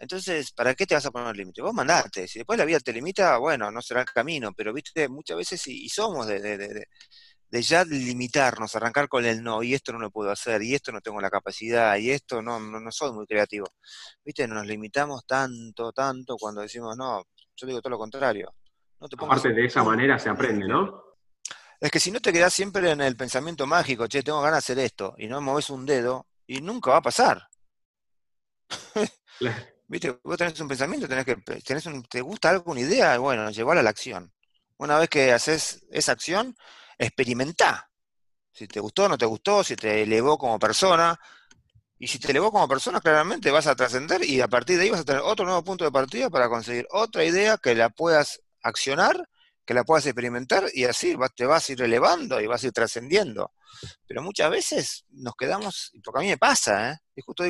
Entonces, 0.00 0.50
¿para 0.52 0.74
qué 0.74 0.86
te 0.86 0.94
vas 0.94 1.06
a 1.06 1.10
poner 1.10 1.36
límite? 1.36 1.62
Vos 1.62 1.74
mandate, 1.74 2.26
si 2.26 2.40
después 2.40 2.58
la 2.58 2.64
vida 2.64 2.80
te 2.80 2.92
limita, 2.92 3.36
bueno, 3.36 3.70
no 3.70 3.82
será 3.82 4.00
el 4.00 4.06
camino, 4.06 4.52
pero 4.56 4.72
viste, 4.72 5.08
muchas 5.08 5.36
veces 5.36 5.66
y, 5.68 5.88
somos 5.88 6.26
de, 6.26 6.40
de 6.40 6.86
de 7.50 7.62
ya 7.62 7.84
limitarnos, 7.84 8.76
arrancar 8.76 9.08
con 9.08 9.24
el 9.24 9.42
no, 9.42 9.62
y 9.62 9.74
esto 9.74 9.92
no 9.92 9.98
lo 9.98 10.10
puedo 10.10 10.30
hacer, 10.30 10.62
y 10.62 10.74
esto 10.74 10.92
no 10.92 11.00
tengo 11.00 11.20
la 11.20 11.30
capacidad, 11.30 11.96
y 11.96 12.10
esto 12.10 12.40
no, 12.40 12.60
no, 12.60 12.92
soy 12.92 13.12
muy 13.12 13.26
creativo. 13.26 13.66
¿Viste? 14.24 14.46
Nos 14.46 14.66
limitamos 14.66 15.26
tanto, 15.26 15.92
tanto 15.92 16.36
cuando 16.36 16.60
decimos 16.60 16.96
no, 16.96 17.24
yo 17.56 17.66
digo 17.66 17.80
todo 17.80 17.90
lo 17.90 17.98
contrario. 17.98 18.54
No 19.00 19.08
te 19.08 19.16
Aparte 19.16 19.52
de 19.52 19.64
esa 19.64 19.82
manera 19.82 20.18
se 20.18 20.28
aprende, 20.28 20.68
¿no? 20.68 21.02
Es 21.80 21.90
que 21.90 21.98
si 21.98 22.10
no 22.10 22.20
te 22.20 22.32
quedas 22.32 22.52
siempre 22.52 22.90
en 22.90 23.00
el 23.00 23.16
pensamiento 23.16 23.66
mágico, 23.66 24.06
che, 24.06 24.22
tengo 24.22 24.40
ganas 24.40 24.64
de 24.66 24.72
hacer 24.72 24.84
esto, 24.84 25.14
y 25.18 25.26
no 25.26 25.40
moves 25.40 25.70
un 25.70 25.84
dedo, 25.84 26.26
y 26.46 26.60
nunca 26.60 26.92
va 26.92 26.98
a 26.98 27.02
pasar. 27.02 27.48
¿Viste? 29.90 30.20
Vos 30.22 30.38
tenés 30.38 30.58
un 30.60 30.68
pensamiento, 30.68 31.08
tenés 31.08 31.24
que, 31.24 31.34
tenés 31.34 31.84
te 32.08 32.20
gusta 32.20 32.50
algo, 32.50 32.70
una 32.70 32.80
idea, 32.80 33.18
bueno, 33.18 33.50
llevarla 33.50 33.80
a 33.80 33.82
la 33.82 33.90
acción. 33.90 34.32
Una 34.76 34.96
vez 35.00 35.08
que 35.08 35.32
haces 35.32 35.84
esa 35.90 36.12
acción, 36.12 36.56
experimentá. 36.96 37.90
Si 38.52 38.68
te 38.68 38.78
gustó 38.78 39.08
no 39.08 39.18
te 39.18 39.26
gustó, 39.26 39.64
si 39.64 39.74
te 39.74 40.02
elevó 40.02 40.38
como 40.38 40.60
persona. 40.60 41.18
Y 41.98 42.06
si 42.06 42.20
te 42.20 42.30
elevó 42.30 42.52
como 42.52 42.68
persona, 42.68 43.00
claramente 43.00 43.50
vas 43.50 43.66
a 43.66 43.74
trascender 43.74 44.24
y 44.24 44.40
a 44.40 44.46
partir 44.46 44.76
de 44.76 44.84
ahí 44.84 44.90
vas 44.90 45.00
a 45.00 45.04
tener 45.04 45.22
otro 45.22 45.44
nuevo 45.44 45.64
punto 45.64 45.84
de 45.84 45.90
partida 45.90 46.30
para 46.30 46.48
conseguir 46.48 46.86
otra 46.92 47.24
idea 47.24 47.58
que 47.58 47.74
la 47.74 47.90
puedas 47.90 48.40
accionar, 48.62 49.28
que 49.66 49.74
la 49.74 49.82
puedas 49.82 50.06
experimentar 50.06 50.66
y 50.72 50.84
así 50.84 51.16
te 51.34 51.46
vas 51.46 51.68
a 51.68 51.72
ir 51.72 51.82
elevando 51.82 52.40
y 52.40 52.46
vas 52.46 52.62
a 52.62 52.68
ir 52.68 52.72
trascendiendo. 52.72 53.54
Pero 54.06 54.22
muchas 54.22 54.50
veces 54.52 55.04
nos 55.10 55.34
quedamos, 55.34 55.90
porque 56.04 56.20
a 56.20 56.22
mí 56.22 56.28
me 56.28 56.38
pasa, 56.38 56.92
¿eh? 56.92 57.22
justo 57.22 57.44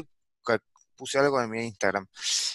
puse 1.00 1.18
algo 1.18 1.40
en 1.40 1.50
mi 1.50 1.64
Instagram, 1.64 2.06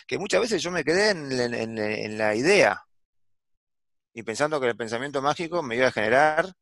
que 0.07 0.19
muchas 0.19 0.41
veces 0.41 0.61
yo 0.61 0.71
me 0.71 0.83
quedé 0.83 1.09
en 1.09 2.17
la 2.17 2.35
idea 2.35 2.85
y 4.15 4.23
pensando 4.23 4.61
que 4.61 4.67
el 4.67 4.77
pensamiento 4.77 5.21
mágico 5.21 5.61
me 5.61 5.75
iba 5.75 5.87
a 5.87 5.91
generar 5.91 6.53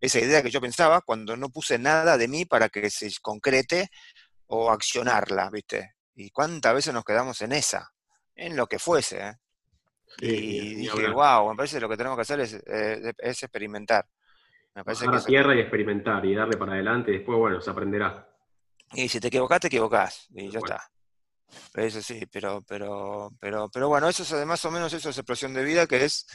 esa 0.00 0.20
idea 0.20 0.42
que 0.42 0.50
yo 0.50 0.60
pensaba 0.60 1.00
cuando 1.00 1.36
no 1.36 1.50
puse 1.50 1.76
nada 1.76 2.16
de 2.16 2.28
mí 2.28 2.44
para 2.44 2.68
que 2.68 2.88
se 2.88 3.10
concrete 3.20 3.90
o 4.46 4.70
accionarla, 4.70 5.50
¿viste? 5.50 5.96
Y 6.14 6.30
cuántas 6.30 6.72
veces 6.72 6.94
nos 6.94 7.04
quedamos 7.04 7.42
en 7.42 7.52
esa, 7.52 7.90
en 8.36 8.56
lo 8.56 8.68
que 8.68 8.78
fuese. 8.78 9.26
¿eh? 9.26 9.34
y 10.20 10.74
dije, 10.76 11.10
wow, 11.10 11.50
me 11.50 11.56
parece 11.56 11.76
que 11.76 11.80
lo 11.80 11.88
que 11.88 11.96
tenemos 11.96 12.16
que 12.16 12.22
hacer 12.22 12.40
es, 12.40 12.54
eh, 12.54 13.12
experimentar. 13.18 14.06
Me 14.76 14.84
parece 14.84 15.06
que 15.08 15.18
tierra 15.26 15.56
y 15.56 15.60
experimentar 15.60 16.24
y 16.24 16.34
darle 16.36 16.56
para 16.56 16.74
adelante 16.74 17.10
y 17.10 17.14
después, 17.18 17.36
bueno, 17.36 17.60
se 17.60 17.70
aprenderá. 17.70 18.28
Y 18.92 19.08
si 19.08 19.18
te 19.18 19.26
equivocás, 19.26 19.60
te 19.60 19.66
equivocás. 19.66 20.28
Y 20.30 20.48
ya 20.48 20.60
está. 20.60 20.80
Eso 21.74 22.02
sí, 22.02 22.26
pero, 22.30 22.62
pero, 22.66 23.32
pero, 23.40 23.68
pero 23.70 23.88
bueno, 23.88 24.08
eso 24.08 24.22
es 24.22 24.46
más 24.46 24.64
o 24.64 24.70
menos 24.70 24.92
eso 24.92 25.10
es 25.10 25.18
explosión 25.18 25.54
de 25.54 25.64
vida 25.64 25.86
que 25.86 26.04
es. 26.04 26.26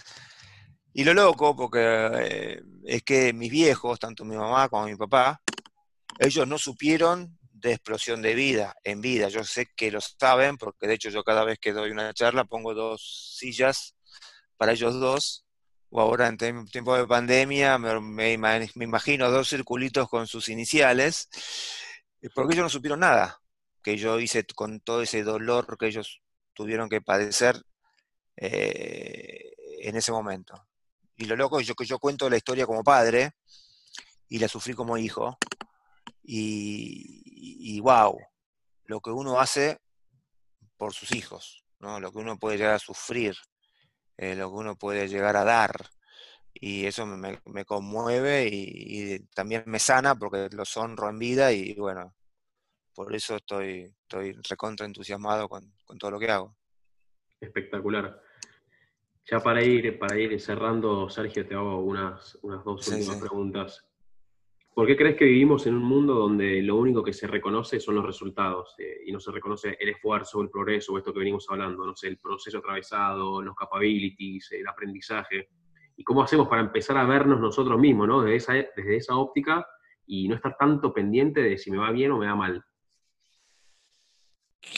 Y 0.94 1.04
lo 1.04 1.14
loco, 1.14 1.56
porque 1.56 1.80
eh, 1.82 2.62
es 2.86 3.04
que 3.04 3.34
mis 3.34 3.52
viejos, 3.52 4.00
tanto 4.00 4.24
mi 4.24 4.38
mamá 4.38 4.70
como 4.70 4.86
mi 4.86 4.96
papá, 4.96 5.42
ellos 6.20 6.48
no 6.48 6.58
supieron 6.58 7.38
de 7.52 7.74
explosión 7.74 8.22
de 8.22 8.34
vida, 8.34 8.76
en 8.84 9.02
vida. 9.02 9.28
Yo 9.28 9.44
sé 9.44 9.68
que 9.76 9.92
lo 9.92 10.00
saben, 10.02 10.58
porque 10.58 10.88
de 10.88 10.94
hecho 10.94 11.10
yo 11.10 11.24
cada 11.24 11.44
vez 11.44 11.60
que 11.60 11.74
doy 11.74 11.92
una 11.92 12.14
charla 12.14 12.46
pongo 12.46 12.74
dos 12.74 13.36
sillas 13.38 13.96
para 14.58 14.72
ellos 14.72 15.00
dos, 15.00 15.46
o 15.90 16.00
ahora 16.00 16.28
en 16.28 16.38
tiempo 16.38 16.96
de 16.96 17.08
pandemia 17.08 17.78
me, 17.78 18.00
me, 18.00 18.70
imagino 18.76 19.30
dos 19.32 19.50
circulitos 19.50 20.10
con 20.10 20.28
sus 20.28 20.48
iniciales, 20.50 21.30
porque 22.34 22.54
ellos 22.54 22.64
no 22.64 22.70
supieron 22.70 23.02
nada 23.02 23.42
que 23.86 23.98
yo 23.98 24.20
hice 24.20 24.44
con 24.56 24.80
todo 24.80 25.04
ese 25.04 25.24
dolor 25.24 25.78
que 25.78 25.86
ellos 25.86 26.24
tuvieron 26.56 26.90
que 26.90 27.02
padecer 27.02 27.62
eh, 28.36 29.54
en 29.82 29.96
ese 29.96 30.12
momento. 30.12 30.56
Y 31.16 31.26
lo 31.26 31.36
loco 31.36 31.60
es 31.60 31.72
que 31.72 31.86
yo 31.86 32.00
cuento 32.00 32.28
la 32.28 32.38
historia 32.38 32.66
como 32.66 32.84
padre 32.84 33.34
y 34.28 34.40
la 34.40 34.48
sufrí 34.48 34.74
como 34.74 34.98
hijo. 34.98 35.38
Y, 36.24 37.80
wow, 37.80 38.18
lo 38.86 39.02
que 39.02 39.12
uno 39.12 39.40
hace 39.40 39.78
por 40.78 40.92
sus 40.96 41.12
hijos, 41.12 41.64
¿no? 41.78 42.00
lo 42.00 42.12
que 42.12 42.18
uno 42.18 42.40
puede 42.40 42.58
llegar 42.58 42.74
a 42.74 42.80
sufrir, 42.80 43.36
eh, 44.18 44.34
lo 44.36 44.50
que 44.50 44.56
uno 44.56 44.76
puede 44.76 45.08
llegar 45.08 45.38
a 45.38 45.44
dar. 45.44 45.92
Y 46.56 46.88
eso 46.88 47.06
me, 47.06 47.66
conmueve 47.66 48.50
y, 48.52 49.20
también 49.36 49.64
me 49.68 49.78
sana 49.78 50.16
porque 50.16 50.50
los 50.54 50.76
honro 50.76 51.08
en 51.08 51.20
vida 51.20 51.52
y 51.52 51.76
bueno, 51.76 52.16
por 52.96 53.14
eso 53.14 53.36
estoy, 53.36 53.94
estoy 54.02 54.34
recontra 54.50 54.86
entusiasmado 54.86 55.50
con, 55.50 55.74
todo 56.00 56.12
lo 56.12 56.20
que 56.20 56.32
hago. 56.32 56.56
Espectacular. 57.40 58.22
Ya 59.30 59.40
para 59.40 59.64
ir, 59.64 60.00
para 60.00 60.18
ir 60.18 60.40
cerrando, 60.40 61.10
Sergio, 61.10 61.46
te 61.46 61.56
hago 61.56 61.80
unas, 61.80 62.38
unas 62.42 62.64
dos 62.64 62.88
últimas 62.88 63.18
preguntas. 63.18 63.86
¿Por 64.74 64.88
qué 64.88 64.96
crees 64.96 65.16
que 65.16 65.26
vivimos 65.26 65.66
en 65.68 65.76
un 65.76 65.84
mundo 65.84 66.16
donde 66.16 66.62
lo 66.62 66.76
único 66.76 67.04
que 67.04 67.14
se 67.14 67.28
reconoce 67.28 67.80
son 67.80 67.96
los 67.96 68.06
resultados 68.06 68.76
eh, 68.78 69.04
y 69.06 69.12
no 69.12 69.20
se 69.20 69.32
reconoce 69.32 69.78
el 69.80 69.90
esfuerzo, 69.90 70.42
el 70.42 70.50
progreso, 70.50 70.98
esto 70.98 71.14
que 71.14 71.20
venimos 71.20 71.48
hablando, 71.50 71.86
no 71.86 71.96
sé, 71.96 72.08
el 72.08 72.18
proceso 72.18 72.58
atravesado, 72.58 73.42
los 73.42 73.56
capabilities, 73.56 74.52
el 74.52 74.68
aprendizaje? 74.68 75.50
¿Y 75.96 76.04
cómo 76.04 76.24
hacemos 76.24 76.48
para 76.48 76.62
empezar 76.62 76.98
a 76.98 77.06
vernos 77.06 77.40
nosotros 77.40 77.80
mismos, 77.80 78.08
¿no? 78.08 78.22
desde, 78.22 78.36
esa, 78.36 78.54
desde 78.76 78.98
esa 78.98 79.16
óptica 79.16 79.66
y 80.06 80.28
no 80.28 80.36
estar 80.36 80.58
tanto 80.58 80.94
pendiente 80.94 81.42
de 81.42 81.58
si 81.58 81.72
me 81.72 81.78
va 81.78 81.92
bien 81.92 82.12
o 82.12 82.18
me 82.18 82.28
va 82.28 82.36
mal? 82.36 82.66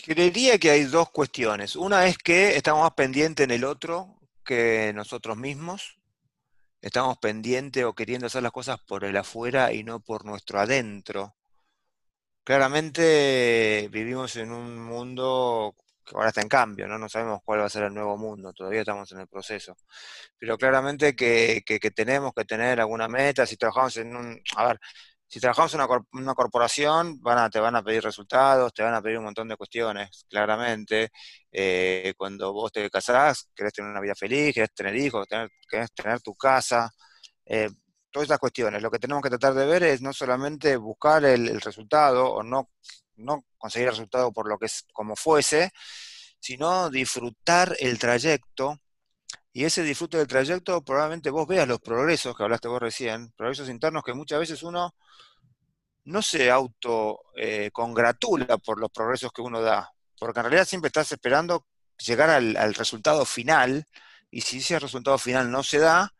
Creería 0.06 0.58
que 0.58 0.72
hay 0.72 0.84
dos 0.84 1.10
cuestiones. 1.10 1.76
Una 1.76 2.08
es 2.08 2.18
que 2.18 2.56
estamos 2.56 2.82
más 2.84 2.94
pendientes 2.94 3.44
en 3.44 3.52
el 3.52 3.64
otro 3.64 4.20
que 4.44 4.92
nosotros 4.96 5.38
mismos. 5.38 5.98
Estamos 6.82 7.18
pendientes 7.18 7.84
o 7.84 7.94
queriendo 7.94 8.28
hacer 8.28 8.44
las 8.44 8.52
cosas 8.52 8.80
por 8.88 9.04
el 9.04 9.18
afuera 9.18 9.74
y 9.74 9.84
no 9.84 10.00
por 10.00 10.26
nuestro 10.26 10.60
adentro. 10.60 11.36
Claramente 12.44 13.90
vivimos 13.92 14.36
en 14.38 14.52
un 14.52 14.82
mundo 14.82 15.76
que 16.06 16.16
ahora 16.16 16.30
está 16.30 16.42
en 16.42 16.48
cambio, 16.48 16.88
¿no? 16.88 16.98
No 16.98 17.10
sabemos 17.10 17.42
cuál 17.44 17.60
va 17.60 17.66
a 17.66 17.70
ser 17.70 17.84
el 17.84 17.94
nuevo 17.94 18.18
mundo, 18.18 18.54
todavía 18.54 18.80
estamos 18.82 19.12
en 19.12 19.20
el 19.20 19.28
proceso. 19.28 19.76
Pero 20.40 20.58
claramente 20.58 21.16
que, 21.16 21.64
que 21.66 21.92
tenemos 21.92 22.32
que 22.34 22.46
tener 22.46 22.80
alguna 22.80 23.10
meta, 23.10 23.46
si 23.46 23.58
trabajamos 23.58 23.98
en 23.98 24.16
un... 24.16 24.42
A 24.56 24.68
ver, 24.68 24.80
si 25.28 25.40
trabajamos 25.42 25.74
en 25.74 25.82
una, 26.14 26.34
corporación, 26.34 27.22
van 27.22 27.38
a, 27.40 27.50
te 27.50 27.60
van 27.60 27.76
a 27.76 27.84
pedir 27.84 28.02
resultados, 28.04 28.74
te 28.74 28.82
van 28.82 28.94
a 28.94 29.02
pedir 29.02 29.18
un 29.18 29.26
montón 29.26 29.48
de 29.50 29.58
cuestiones, 29.58 30.26
claramente. 30.30 31.10
Eh, 31.52 32.14
cuando 32.18 32.54
vos 32.54 32.72
te 32.72 32.90
casás, 32.90 33.50
querés 33.54 33.74
tener 33.74 33.92
una 33.92 34.00
vida 34.00 34.16
feliz, 34.16 34.54
querés 34.54 34.74
tener 34.74 34.96
hijos, 34.96 35.28
querés 35.70 35.92
tener 35.94 36.22
tu 36.22 36.34
casa, 36.36 36.90
eh, 37.46 37.70
todas 38.10 38.28
esas 38.30 38.40
cuestiones. 38.40 38.82
Lo 38.82 38.90
que 38.90 39.00
tenemos 39.00 39.22
que 39.22 39.30
tratar 39.30 39.54
de 39.54 39.66
ver 39.66 39.84
es 39.84 40.02
no 40.02 40.14
solamente 40.14 40.78
buscar 40.78 41.26
el, 41.26 41.60
resultado 41.62 42.32
o 42.32 42.44
no, 42.44 42.72
no 43.16 43.46
conseguir 43.58 43.90
el 43.90 43.94
resultado 43.94 44.32
por 44.32 44.48
lo 44.48 44.58
que 44.58 44.68
es 44.68 44.86
como 44.94 45.16
fuese, 45.16 45.72
sino 46.40 46.90
disfrutar 46.90 47.76
el 47.80 48.00
trayecto 48.00 48.80
y 49.58 49.66
ese 49.66 49.82
disfrute 49.82 50.18
del 50.18 50.28
trayecto 50.28 50.84
probablemente 50.84 51.32
vos 51.32 51.48
veas 51.48 51.68
los 51.68 51.80
progresos 51.80 52.38
que 52.38 52.44
hablaste 52.44 52.68
vos 52.68 52.80
recién, 52.80 53.32
progresos 53.32 53.68
internos 53.70 54.04
que 54.04 54.14
muchas 54.14 54.38
veces 54.38 54.62
uno 54.62 54.94
no 56.06 56.22
se 56.22 56.52
auto 56.52 57.22
eh, 57.36 57.72
congratula 57.74 58.60
por 58.60 58.80
los 58.80 58.92
progresos 58.92 59.32
que 59.32 59.42
uno 59.42 59.60
da, 59.60 59.92
porque 60.20 60.42
en 60.42 60.44
realidad 60.44 60.68
siempre 60.68 60.90
estás 60.90 61.12
esperando 61.12 61.66
llegar 61.98 62.30
al, 62.30 62.76
resultado 62.76 63.26
final, 63.26 63.84
y 64.30 64.42
si 64.42 64.60
ese 64.60 64.78
resultado 64.78 65.18
final 65.18 65.50
no 65.50 65.64
se 65.64 65.80
da, 65.80 66.14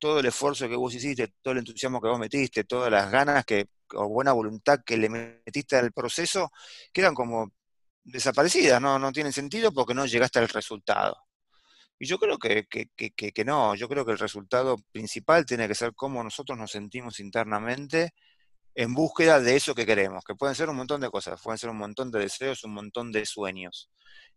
todo 0.00 0.18
el 0.18 0.26
esfuerzo 0.26 0.68
que 0.68 0.74
vos 0.74 0.92
hiciste, 0.92 1.32
todo 1.42 1.52
el 1.52 1.58
entusiasmo 1.58 2.00
que 2.00 2.08
vos 2.08 2.18
metiste, 2.18 2.64
todas 2.64 2.90
las 2.90 3.08
ganas 3.08 3.44
que, 3.44 3.68
o 3.94 4.08
buena 4.08 4.32
voluntad 4.32 4.80
que 4.84 4.96
le 4.96 5.08
metiste 5.08 5.76
al 5.76 5.92
proceso, 5.92 6.50
quedan 6.92 7.14
como 7.14 7.52
desaparecidas, 8.02 8.80
no, 8.80 8.98
no 8.98 9.12
tienen 9.12 9.32
sentido 9.32 9.72
porque 9.72 9.94
no 9.94 10.06
llegaste 10.06 10.40
al 10.40 10.48
resultado. 10.48 11.23
Y 12.04 12.06
yo 12.06 12.18
creo 12.18 12.36
que, 12.36 13.44
no, 13.46 13.74
yo 13.74 13.88
creo 13.88 14.04
que 14.04 14.12
el 14.12 14.18
resultado 14.18 14.76
principal 14.92 15.46
tiene 15.46 15.66
que 15.66 15.74
ser 15.74 15.94
cómo 15.94 16.22
nosotros 16.22 16.58
nos 16.58 16.70
sentimos 16.70 17.18
internamente 17.18 18.12
en 18.74 18.92
búsqueda 18.92 19.40
de 19.40 19.56
eso 19.56 19.74
que 19.74 19.86
queremos, 19.86 20.22
que 20.22 20.34
pueden 20.34 20.54
ser 20.54 20.68
un 20.68 20.76
montón 20.76 21.00
de 21.00 21.08
cosas, 21.08 21.40
pueden 21.40 21.56
ser 21.56 21.70
un 21.70 21.78
montón 21.78 22.10
de 22.10 22.18
deseos, 22.18 22.62
un 22.64 22.74
montón 22.74 23.10
de 23.10 23.24
sueños. 23.24 23.90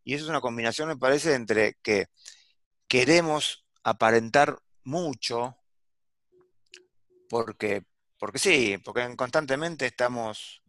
Y 0.05 0.13
eso 0.13 0.23
es 0.23 0.29
una 0.29 0.39
combinación, 0.39 0.87
me 0.87 0.95
parece, 0.95 1.33
entre 1.33 1.73
que 1.83 2.05
queremos 2.87 3.65
aparentar 3.83 4.57
mucho, 4.85 5.57
porque, 7.27 7.83
sí, 8.35 8.77
porque 8.81 9.13
constantemente 9.17 9.87
estamos, 9.87 10.63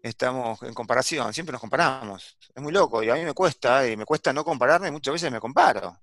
estamos 0.00 0.62
en 0.62 0.74
comparación, 0.74 1.34
siempre 1.34 1.54
nos 1.54 1.60
comparamos. 1.60 2.38
Es 2.54 2.62
muy 2.62 2.72
loco, 2.72 3.02
y 3.02 3.10
a 3.10 3.14
mí 3.14 3.24
me 3.24 3.34
cuesta, 3.34 3.84
y 3.88 3.96
me 3.96 4.04
cuesta 4.04 4.32
no 4.32 4.44
compararme, 4.44 4.86
y 4.86 4.92
muchas 4.92 5.14
veces 5.14 5.32
me 5.32 5.40
comparo. 5.40 6.00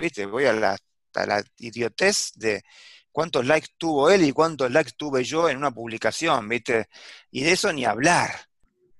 ¿Viste? 0.00 0.26
Voy 0.26 0.44
a 0.44 0.52
la, 0.52 0.76
idiotez 1.58 2.32
de 2.34 2.62
cuántos 3.10 3.46
likes 3.46 3.68
tuvo 3.78 4.10
él 4.10 4.24
y 4.24 4.32
cuántos 4.32 4.70
likes 4.70 4.92
tuve 4.96 5.24
yo 5.24 5.48
en 5.48 5.56
una 5.56 5.70
publicación, 5.70 6.48
¿viste? 6.48 6.88
Y 7.30 7.42
de 7.44 7.52
eso 7.52 7.72
ni 7.72 7.84
hablar. 7.84 8.30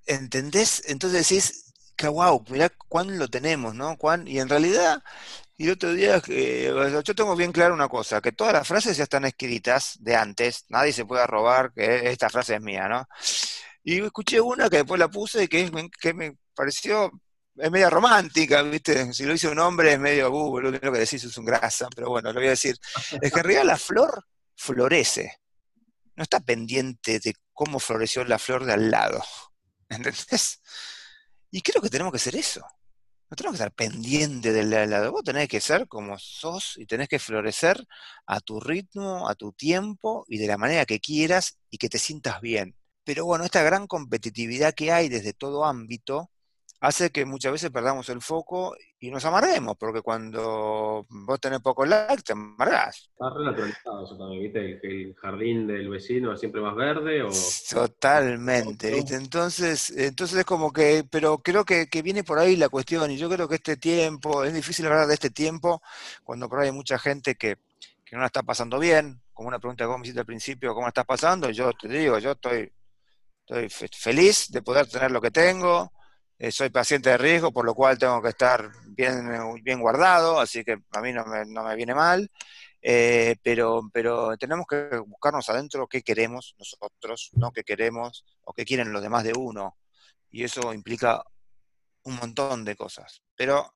¿Entendés? 0.05 0.83
Entonces 0.87 1.29
decís, 1.29 1.73
que 1.95 2.07
wow, 2.07 2.43
mirá 2.49 2.69
cuán 2.87 3.17
lo 3.17 3.27
tenemos, 3.27 3.75
¿no? 3.75 3.97
Cuán, 3.97 4.27
y 4.27 4.39
en 4.39 4.49
realidad, 4.49 5.03
y 5.57 5.69
otro 5.69 5.93
día, 5.93 6.21
yo 6.25 7.15
tengo 7.15 7.35
bien 7.35 7.51
claro 7.51 7.73
una 7.73 7.89
cosa, 7.89 8.21
que 8.21 8.31
todas 8.31 8.53
las 8.53 8.67
frases 8.67 8.97
ya 8.97 9.03
están 9.03 9.25
escritas 9.25 9.97
de 9.99 10.15
antes, 10.15 10.65
nadie 10.69 10.93
se 10.93 11.05
puede 11.05 11.25
robar 11.27 11.73
que 11.73 12.09
esta 12.09 12.29
frase 12.29 12.55
es 12.55 12.61
mía, 12.61 12.87
¿no? 12.87 13.07
Y 13.83 14.01
escuché 14.03 14.39
una 14.41 14.69
que 14.69 14.77
después 14.77 14.99
la 14.99 15.09
puse 15.09 15.43
y 15.43 15.47
que, 15.47 15.89
que 15.99 16.13
me 16.13 16.37
pareció 16.53 17.11
es 17.57 17.71
media 17.71 17.89
romántica, 17.89 18.61
¿viste? 18.63 19.13
Si 19.13 19.23
lo 19.23 19.33
dice 19.33 19.47
un 19.47 19.59
hombre 19.59 19.93
es 19.93 19.99
medio, 19.99 20.31
uh, 20.31 20.59
lo 20.59 20.71
que 20.79 20.99
decís 20.99 21.23
es 21.23 21.37
un 21.37 21.45
grasa, 21.45 21.87
pero 21.95 22.09
bueno, 22.09 22.31
lo 22.31 22.39
voy 22.39 22.47
a 22.47 22.51
decir. 22.51 22.77
Es 23.21 23.31
que 23.31 23.39
en 23.39 23.45
realidad 23.45 23.65
la 23.65 23.77
flor 23.77 24.25
florece. 24.55 25.39
No 26.15 26.23
está 26.23 26.39
pendiente 26.39 27.19
de 27.19 27.33
cómo 27.53 27.79
floreció 27.79 28.23
la 28.25 28.39
flor 28.39 28.65
de 28.65 28.73
al 28.73 28.91
lado. 28.91 29.23
¿Entendés? 29.89 30.61
Y 31.51 31.61
creo 31.61 31.81
que 31.81 31.89
tenemos 31.89 32.11
que 32.11 32.19
ser 32.19 32.35
eso. 32.35 32.61
No 33.29 33.35
tenemos 33.35 33.57
que 33.57 33.63
estar 33.63 33.73
pendiente 33.73 34.53
del 34.53 34.69
de 34.69 34.77
al 34.77 34.89
lado. 34.89 35.11
Vos 35.11 35.23
tenés 35.23 35.49
que 35.49 35.59
ser 35.59 35.87
como 35.87 36.17
sos 36.17 36.75
y 36.77 36.85
tenés 36.85 37.09
que 37.09 37.19
florecer 37.19 37.85
a 38.25 38.39
tu 38.39 38.59
ritmo, 38.59 39.27
a 39.27 39.35
tu 39.35 39.51
tiempo 39.51 40.25
y 40.27 40.37
de 40.37 40.47
la 40.47 40.57
manera 40.57 40.85
que 40.85 40.99
quieras 40.99 41.57
y 41.69 41.77
que 41.77 41.89
te 41.89 41.99
sientas 41.99 42.39
bien. 42.39 42.75
Pero 43.03 43.25
bueno, 43.25 43.43
esta 43.43 43.63
gran 43.63 43.87
competitividad 43.87 44.73
que 44.73 44.91
hay 44.91 45.09
desde 45.09 45.33
todo 45.33 45.65
ámbito, 45.65 46.31
hace 46.79 47.09
que 47.09 47.25
muchas 47.25 47.51
veces 47.51 47.71
perdamos 47.71 48.07
el 48.09 48.21
foco 48.21 48.75
y 48.99 49.09
nos 49.09 49.25
amarguemos, 49.25 49.75
porque 49.77 50.01
cuando 50.01 51.05
vos 51.09 51.39
tenés 51.39 51.59
poco 51.59 51.85
like, 51.85 52.21
te 52.21 52.33
amargás. 52.33 53.09
Está 53.09 54.03
eso 54.03 54.17
también, 54.17 54.43
¿viste? 54.43 54.79
Que 54.79 55.03
el 55.03 55.15
jardín 55.15 55.67
del 55.67 55.89
vecino 55.89 56.33
es 56.33 56.39
siempre 56.39 56.61
más 56.61 56.75
verde 56.75 57.23
o... 57.23 57.29
Totalmente, 57.69 58.91
¿viste? 58.91 59.15
Entonces, 59.15 59.91
entonces 59.91 60.39
es 60.39 60.45
como 60.45 60.71
que, 60.71 61.03
pero 61.09 61.39
creo 61.39 61.65
que, 61.65 61.87
viene 62.03 62.23
por 62.23 62.39
ahí 62.39 62.55
la 62.55 62.69
cuestión, 62.69 63.09
y 63.11 63.17
yo 63.17 63.29
creo 63.29 63.47
que 63.47 63.55
este 63.55 63.77
tiempo, 63.77 64.43
es 64.43 64.53
difícil 64.53 64.85
hablar 64.85 65.07
de 65.07 65.15
este 65.15 65.31
tiempo, 65.31 65.81
cuando 66.23 66.47
creo 66.47 66.61
hay 66.61 66.71
mucha 66.71 66.99
gente 66.99 67.35
que, 67.35 67.57
no 68.11 68.19
la 68.19 68.27
está 68.27 68.43
pasando 68.43 68.79
bien, 68.79 69.21
como 69.33 69.49
una 69.49 69.59
pregunta 69.59 69.83
que 69.83 69.87
vos 69.87 69.97
me 69.97 70.03
hiciste 70.03 70.21
al 70.21 70.25
principio, 70.25 70.73
¿cómo 70.73 70.85
la 70.85 70.89
estás 70.89 71.05
pasando? 71.05 71.49
Yo 71.49 71.73
te 71.73 71.87
digo, 71.87 72.17
yo 72.19 72.31
estoy, 72.31 72.71
estoy 73.45 73.67
feliz 73.91 74.49
de 74.49 74.61
poder 74.61 74.87
tener 74.87 75.11
lo 75.11 75.19
que 75.19 75.29
tengo, 75.29 75.91
eh, 76.39 76.51
soy 76.51 76.69
paciente 76.69 77.09
de 77.09 77.17
riesgo, 77.17 77.51
por 77.51 77.65
lo 77.65 77.73
cual 77.73 77.97
tengo 77.97 78.21
que 78.21 78.29
estar 78.29 78.69
bien, 78.85 79.27
bien 79.63 79.79
guardado, 79.79 80.39
así 80.39 80.63
que 80.63 80.77
a 80.91 81.01
mí 81.01 81.11
no 81.11 81.25
me, 81.25 81.75
viene 81.75 81.95
mal. 81.95 82.29
Eh, 82.81 83.35
pero, 83.43 83.89
pero 83.91 84.37
tenemos 84.37 84.67
que 84.67 84.97
buscarnos 85.05 85.49
adentro 85.49 85.87
qué 85.87 86.03
queremos 86.03 86.55
nosotros, 86.59 87.31
no 87.33 87.51
qué 87.51 87.63
queremos 87.63 88.23
o 88.43 88.53
qué 88.53 88.65
quieren 88.65 88.93
los 88.93 89.01
demás 89.01 89.23
de 89.23 89.33
uno. 89.35 89.77
Y 90.29 90.43
eso 90.43 90.73
implica 90.73 91.23
un 92.03 92.15
montón 92.17 92.63
de 92.65 92.75
cosas. 92.75 93.23
Pero 93.35 93.73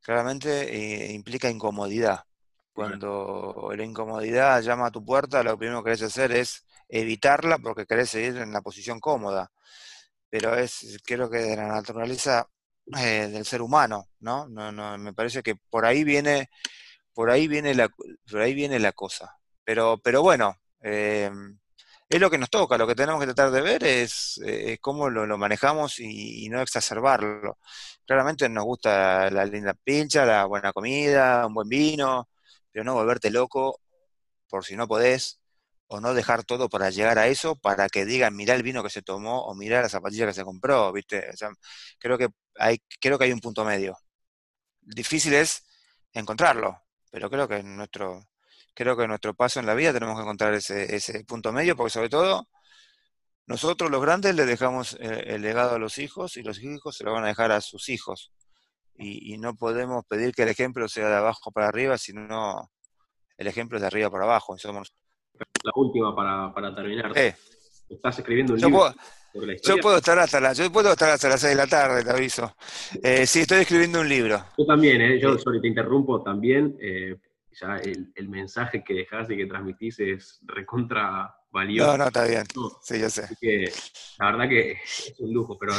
claramente 0.00 1.12
implica 1.12 1.50
incomodidad. 1.50 2.24
Cuando 2.72 3.70
la 3.76 3.84
incomodidad 3.84 4.62
llama 4.62 4.86
a 4.86 4.90
tu 4.90 5.04
puerta, 5.04 5.42
lo 5.42 5.58
primero 5.58 5.82
que 5.82 5.90
querés 5.90 6.02
hacer 6.02 6.32
es 6.32 6.64
evitarla 6.88 7.58
porque 7.58 7.86
querés 7.86 8.10
seguir 8.10 8.36
en 8.38 8.52
la 8.52 8.62
posición 8.62 9.00
cómoda. 9.00 9.50
Pero 10.30 10.56
es, 10.56 10.98
creo 11.04 11.30
que 11.30 11.38
de 11.38 11.56
la 11.56 11.68
naturaleza 11.68 12.48
eh, 12.98 13.28
del 13.28 13.44
ser 13.46 13.62
humano, 13.62 14.08
¿no? 14.20 14.48
¿no? 14.48 14.72
No, 14.72 14.98
Me 14.98 15.12
parece 15.14 15.42
que 15.42 15.56
por 15.56 15.84
ahí 15.86 16.04
viene, 16.04 16.50
por 17.14 17.30
ahí 17.30 17.48
viene 17.48 17.74
la, 17.74 17.88
por 17.88 18.40
ahí 18.40 18.54
viene 18.54 18.78
la 18.80 18.92
cosa. 18.92 19.36
Pero, 19.64 19.98
pero 20.02 20.22
bueno, 20.22 20.56
eh, 20.82 21.30
es 22.08 22.20
lo 22.20 22.30
que 22.30 22.38
nos 22.38 22.50
toca, 22.50 22.78
lo 22.78 22.86
que 22.86 22.94
tenemos 22.94 23.20
que 23.20 23.26
tratar 23.26 23.50
de 23.50 23.60
ver 23.60 23.84
es, 23.84 24.40
eh, 24.44 24.78
cómo 24.80 25.10
lo, 25.10 25.38
manejamos 25.38 26.00
y, 26.00 26.48
no 26.48 26.62
exacerbarlo. 26.62 27.58
Claramente 28.06 28.48
nos 28.48 28.64
gusta 28.64 29.30
la 29.30 29.44
linda 29.44 29.74
pincha, 29.74 30.24
la 30.24 30.46
buena 30.46 30.72
comida, 30.72 31.46
un 31.46 31.54
buen 31.54 31.68
vino, 31.68 32.28
pero 32.72 32.84
no 32.84 32.94
volverte 32.94 33.30
loco 33.30 33.80
por 34.48 34.64
si 34.64 34.76
no 34.76 34.88
podés, 34.88 35.40
o 35.88 36.00
no 36.00 36.14
dejar 36.14 36.44
todo 36.44 36.68
para 36.68 36.90
llegar 36.90 37.18
a 37.18 37.28
eso, 37.28 37.56
para 37.56 37.88
que 37.88 38.04
digan, 38.04 38.36
mirá 38.36 38.54
el 38.54 38.62
vino 38.62 38.82
que 38.82 38.90
se 38.90 39.02
tomó, 39.02 39.42
o 39.44 39.54
mirá 39.54 39.82
la 39.82 39.88
zapatilla 39.88 40.26
que 40.26 40.34
se 40.34 40.44
compró, 40.44 40.92
¿viste? 40.92 41.30
creo 41.98 42.18
que 42.18 42.28
hay, 42.56 42.78
creo 43.00 43.18
que 43.18 43.24
hay 43.24 43.32
un 43.32 43.40
punto 43.40 43.64
medio. 43.64 43.96
Difícil 44.80 45.34
es 45.34 45.64
encontrarlo, 46.12 46.80
pero 47.10 47.30
creo 47.30 47.48
que 47.48 47.62
nuestro, 47.62 48.22
creo 48.74 48.96
que 48.96 49.08
nuestro 49.08 49.34
paso 49.34 49.60
en 49.60 49.66
la 49.66 49.74
vida 49.74 49.92
tenemos 49.92 50.16
que 50.16 50.22
encontrar 50.22 50.54
ese, 50.54 50.94
ese 50.94 51.24
punto 51.24 51.52
medio, 51.52 51.76
porque 51.76 51.90
sobre 51.90 52.08
todo 52.08 52.48
nosotros 53.48 53.90
los 53.90 54.02
grandes 54.02 54.34
le 54.34 54.44
dejamos 54.44 54.94
eh, 55.00 55.24
el, 55.28 55.40
legado 55.40 55.76
a 55.76 55.78
los 55.78 55.96
hijos 55.96 56.36
y 56.36 56.42
los 56.42 56.62
hijos 56.62 56.94
se 56.96 57.04
lo 57.04 57.14
van 57.14 57.24
a 57.24 57.28
dejar 57.28 57.50
a 57.50 57.62
sus 57.62 57.88
hijos. 57.88 58.30
Y, 58.94 59.38
no 59.38 59.54
podemos 59.54 60.04
pedir 60.06 60.34
que 60.34 60.42
el 60.42 60.48
ejemplo 60.48 60.88
sea 60.88 61.08
de 61.08 61.16
abajo 61.16 61.52
para 61.52 61.68
arriba, 61.68 61.96
sino 61.98 62.70
el 63.38 63.46
ejemplo 63.46 63.78
es 63.78 63.82
de 63.82 63.86
arriba 63.86 64.10
para 64.10 64.24
abajo. 64.24 64.58
Somos... 64.58 64.92
La 65.62 65.72
última 65.74 66.14
para, 66.14 66.52
para 66.52 66.74
terminar. 66.74 67.12
Estás 67.88 68.18
escribiendo 68.18 68.54
un 68.54 68.60
libro. 68.60 68.94
yo 69.64 69.78
puedo 69.78 69.96
estar 69.96 70.18
hasta 70.18 70.40
las, 70.40 70.58
yo 70.58 70.70
puedo 70.70 70.92
estar 70.92 71.10
hasta 71.10 71.28
las 71.28 71.40
6 71.40 71.50
de 71.50 71.56
la 71.56 71.66
tarde, 71.66 72.04
te 72.04 72.10
aviso. 72.10 72.54
Eh, 73.02 73.26
sí, 73.26 73.40
estoy 73.40 73.60
escribiendo 73.60 74.00
un 74.00 74.08
libro. 74.08 74.44
Yo 74.56 74.66
también, 74.66 75.00
¿eh? 75.00 75.18
yo 75.20 75.38
solo 75.38 75.60
te 75.60 75.68
interrumpo 75.68 76.22
también, 76.22 76.76
eh, 76.80 77.16
ya 77.58 77.76
el, 77.76 78.28
mensaje 78.28 78.84
que 78.84 78.94
dejás 78.94 79.30
y 79.30 79.36
que 79.36 79.46
transmitís 79.46 79.98
es 80.00 80.40
recontra 80.44 81.34
valioso. 81.50 81.92
No, 81.92 81.98
no, 81.98 82.06
está 82.08 82.24
bien. 82.24 82.44
Sí, 82.82 83.00
yo 83.00 83.08
sé. 83.08 83.26
que, 83.40 83.72
la 84.18 84.30
verdad 84.32 84.48
que 84.48 84.72
es 84.72 85.14
un 85.18 85.32
lujo, 85.32 85.58
pero 85.58 85.72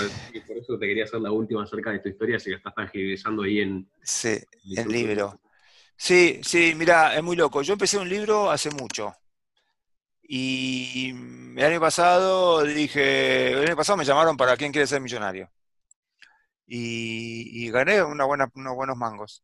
por 0.47 0.57
eso 0.57 0.77
te 0.77 0.87
quería 0.87 1.03
hacer 1.03 1.21
la 1.21 1.31
última 1.31 1.63
acerca 1.63 1.91
de 1.91 1.99
tu 1.99 2.09
historia, 2.09 2.39
si 2.39 2.49
la 2.49 2.57
estás 2.57 2.73
tangibilizando 2.73 3.43
ahí 3.43 3.59
en... 3.59 3.89
Sí, 4.01 4.37
en 4.75 4.79
el 4.79 4.91
libro. 4.91 5.39
Sí, 5.95 6.39
sí, 6.43 6.73
mira, 6.75 7.15
es 7.15 7.21
muy 7.21 7.35
loco. 7.35 7.61
Yo 7.61 7.73
empecé 7.73 7.97
un 7.97 8.09
libro 8.09 8.49
hace 8.49 8.71
mucho. 8.71 9.13
Y 10.31 11.09
el 11.57 11.65
año 11.65 11.79
pasado 11.79 12.63
dije, 12.63 13.51
el 13.51 13.65
año 13.65 13.75
pasado 13.75 13.97
me 13.97 14.05
llamaron 14.05 14.37
para 14.37 14.55
quién 14.57 14.71
quiere 14.71 14.85
ser 14.85 15.01
millonario. 15.01 15.49
Y, 16.67 17.69
gané 17.71 18.03
una 18.03 18.25
buena, 18.25 18.47
unos 18.53 18.75
buenos 18.75 18.95
mangos. 18.95 19.43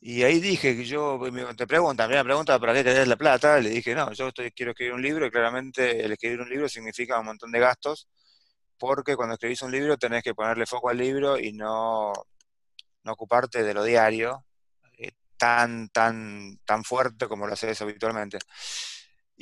Y 0.00 0.22
ahí 0.22 0.40
dije 0.40 0.76
que 0.76 0.84
yo, 0.84 1.20
te 1.56 1.66
preguntan, 1.66 2.08
me 2.10 2.22
pregunta, 2.24 2.58
¿para 2.60 2.72
qué 2.74 2.84
querés 2.84 3.08
la 3.08 3.16
plata? 3.16 3.58
Le 3.58 3.70
dije, 3.70 3.96
no, 3.96 4.12
yo 4.12 4.30
quiero 4.54 4.70
escribir 4.72 4.94
un 4.94 5.02
libro 5.02 5.26
y 5.26 5.30
claramente 5.32 6.04
el 6.04 6.12
escribir 6.12 6.40
un 6.40 6.50
libro 6.50 6.68
significa 6.68 7.18
un 7.18 7.26
montón 7.26 7.50
de 7.50 7.58
gastos, 7.58 8.08
porque 8.78 9.16
cuando 9.16 9.34
escribís 9.34 9.62
un 9.62 9.72
libro 9.72 9.98
tenés 9.98 10.22
que 10.22 10.34
ponerle 10.34 10.66
foco 10.66 10.88
al 10.90 10.98
libro 10.98 11.38
y 11.38 11.52
no, 11.52 12.12
no 13.04 13.12
ocuparte 13.12 13.64
de 13.64 13.74
lo 13.74 13.84
diario 13.84 14.44
eh, 14.98 15.12
tan, 15.36 15.88
tan, 15.88 16.58
tan 16.64 16.84
fuerte 16.84 17.26
como 17.28 17.46
lo 17.46 17.54
haces 17.54 17.80
habitualmente. 17.82 18.38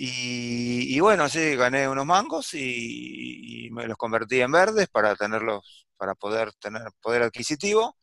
Y, 0.02 0.98
bueno, 1.00 1.28
sí, 1.28 1.56
gané 1.56 1.86
unos 1.86 2.06
mangos 2.06 2.54
y, 2.54 3.66
y, 3.66 3.70
me 3.70 3.86
los 3.86 3.98
convertí 3.98 4.40
en 4.40 4.50
verdes 4.50 4.88
para 4.88 5.14
tenerlos, 5.14 5.86
para 5.98 6.14
poder 6.14 6.54
tener 6.54 6.84
poder 7.02 7.22
adquisitivo. 7.22 7.98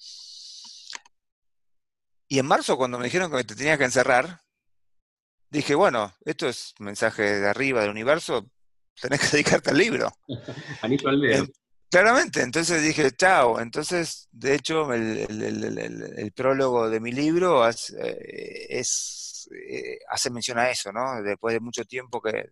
Y 2.28 2.38
en 2.38 2.46
marzo, 2.46 2.78
cuando 2.78 3.00
me 3.00 3.06
dijeron 3.06 3.32
que 3.32 3.38
me 3.38 3.44
tenía 3.44 3.80
que 3.80 3.86
encerrar, 3.86 4.42
dije, 5.50 5.74
bueno, 5.74 6.14
esto 6.24 6.48
es 6.48 6.76
mensaje 6.78 7.40
de 7.40 7.50
arriba 7.50 7.82
del 7.82 7.90
universo, 7.90 8.48
tenés 9.02 9.20
que 9.20 9.28
dedicarte 9.32 9.72
al 9.72 9.78
libro. 9.80 10.12
Anillo 10.84 11.10
al 11.10 11.20
dedo. 11.20 11.48
Claramente, 11.90 12.42
entonces 12.42 12.84
dije, 12.84 13.10
chao. 13.10 13.60
Entonces, 13.60 14.28
de 14.32 14.54
hecho, 14.54 14.94
el, 14.94 16.32
prólogo 16.36 16.92
de 16.92 17.00
mi 17.00 17.12
libro 17.12 17.68
es, 17.68 17.90
eh, 17.98 18.68
eh, 19.52 20.00
hace 20.10 20.30
mención 20.30 20.58
a 20.60 20.70
eso, 20.70 20.92
¿no? 20.92 21.22
Después 21.22 21.54
de 21.54 21.60
mucho 21.60 21.86
tiempo 21.86 22.22
que 22.22 22.52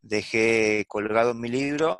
dejé 0.00 0.84
colgado 0.88 1.34
mi 1.34 1.48
libro, 1.48 1.96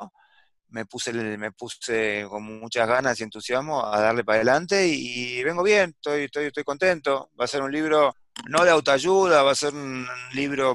me 0.69 0.85
puse, 0.85 1.13
me 1.13 1.51
puse 1.51 2.25
con 2.27 2.43
muchas 2.59 2.87
ganas 2.87 3.19
y 3.19 3.23
entusiasmo 3.23 3.85
a 3.85 4.01
darle 4.01 4.23
para 4.23 4.37
adelante 4.37 4.87
y, 4.87 5.43
vengo 5.43 5.63
bien, 5.63 5.91
estoy, 5.91 6.23
estoy, 6.23 6.45
estoy 6.45 6.63
contento. 6.63 7.29
Va 7.39 7.45
a 7.45 7.47
ser 7.47 7.61
un 7.61 7.71
libro 7.71 8.15
no 8.49 8.65
de 8.65 8.71
autoayuda, 8.71 9.43
va 9.43 9.51
a 9.51 9.55
ser 9.55 9.73
un 9.73 10.07
libro 10.33 10.73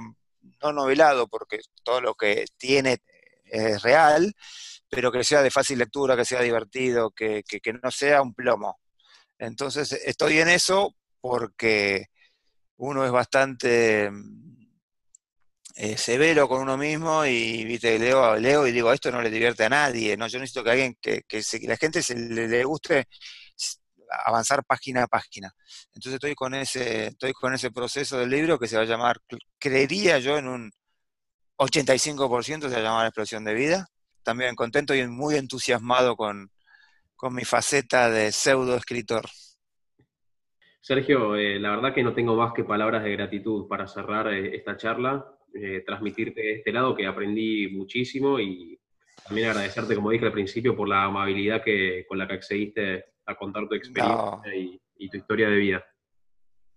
no 0.62 0.72
novelado 0.72 1.26
porque 1.26 1.60
todo 1.82 2.00
lo 2.00 2.14
que 2.14 2.44
tiene 2.56 2.98
es 3.44 3.82
real, 3.82 4.32
pero 4.88 5.10
que 5.10 5.24
sea 5.24 5.42
de 5.42 5.50
fácil 5.50 5.78
lectura, 5.78 6.16
que 6.16 6.24
sea 6.24 6.42
divertido, 6.42 7.10
que, 7.10 7.42
que 7.42 7.72
no 7.72 7.90
sea 7.90 8.22
un 8.22 8.34
plomo. 8.34 8.78
Entonces 9.38 9.92
estoy 9.92 10.38
en 10.38 10.48
eso 10.48 10.94
porque 11.20 12.06
uno 12.78 13.04
es 13.04 13.10
bastante 13.10 14.10
eh, 15.74 15.96
severo 15.96 16.48
con 16.48 16.62
uno 16.62 16.76
mismo 16.76 17.24
y 17.24 17.64
viste 17.64 17.98
leo, 17.98 18.36
leo 18.36 18.66
y 18.66 18.72
digo, 18.72 18.92
esto 18.92 19.10
no 19.10 19.22
le 19.22 19.30
divierte 19.30 19.64
a 19.64 19.68
nadie, 19.68 20.16
¿no? 20.16 20.26
Yo 20.26 20.38
necesito 20.38 20.64
que 20.64 20.70
alguien 20.70 20.98
que, 21.00 21.22
que, 21.22 21.42
la 21.62 21.76
gente 21.76 22.02
se 22.02 22.16
le, 22.16 22.64
guste 22.64 23.06
avanzar 24.26 24.64
página 24.64 25.04
a 25.04 25.06
página. 25.06 25.52
Entonces 25.94 26.14
estoy 26.14 26.34
con 26.34 26.54
ese, 26.54 27.08
estoy 27.08 27.32
con 27.32 27.54
ese 27.54 27.70
proceso 27.70 28.18
del 28.18 28.30
libro 28.30 28.58
que 28.58 28.68
se 28.68 28.76
va 28.76 28.82
a 28.82 28.86
llamar, 28.86 29.18
creería 29.58 30.18
yo 30.18 30.38
en 30.38 30.48
un 30.48 30.72
85% 31.58 32.62
se 32.62 32.68
va 32.68 32.76
a 32.78 32.82
llamar 32.82 33.06
Explosión 33.06 33.44
de 33.44 33.54
Vida. 33.54 33.86
También 34.22 34.54
contento 34.56 34.94
y 34.94 35.06
muy 35.06 35.36
entusiasmado 35.36 36.16
con, 36.16 36.50
con 37.16 37.34
mi 37.34 37.44
faceta 37.44 38.10
de 38.10 38.32
pseudo 38.32 38.76
escritor. 38.76 39.28
Sergio, 40.80 41.36
eh, 41.36 41.58
la 41.58 41.70
verdad 41.70 41.94
que 41.94 42.02
no 42.02 42.14
tengo 42.14 42.36
más 42.36 42.52
que 42.54 42.64
palabras 42.64 43.02
de 43.02 43.12
gratitud 43.12 43.66
para 43.68 43.86
cerrar 43.86 44.32
eh, 44.32 44.56
esta 44.56 44.76
charla. 44.76 45.26
Eh, 45.54 45.82
transmitirte 45.84 46.40
de 46.42 46.54
este 46.56 46.72
lado 46.72 46.94
que 46.94 47.06
aprendí 47.06 47.68
muchísimo 47.68 48.38
y 48.38 48.78
también 49.26 49.48
agradecerte, 49.48 49.94
como 49.94 50.10
dije 50.10 50.26
al 50.26 50.32
principio, 50.32 50.76
por 50.76 50.88
la 50.88 51.04
amabilidad 51.04 51.64
que, 51.64 52.04
con 52.06 52.18
la 52.18 52.28
que 52.28 52.34
accediste 52.34 53.04
a 53.24 53.34
contar 53.34 53.66
tu 53.66 53.74
experiencia 53.74 54.54
y, 54.54 55.08
tu 55.08 55.16
historia 55.16 55.48
de 55.48 55.56
vida. 55.56 55.84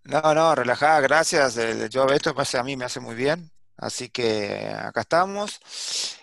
No, 0.06 0.34
no, 0.34 0.56
relajada, 0.56 1.02
gracias. 1.02 1.90
Yo 1.90 2.08
esto 2.08 2.34
a 2.34 2.64
mí 2.64 2.78
me 2.78 2.86
hace 2.86 3.02
muy 3.02 3.14
bien, 3.14 3.52
así 3.78 4.10
que 4.10 4.70
acá 4.74 5.02
estamos. 5.02 5.60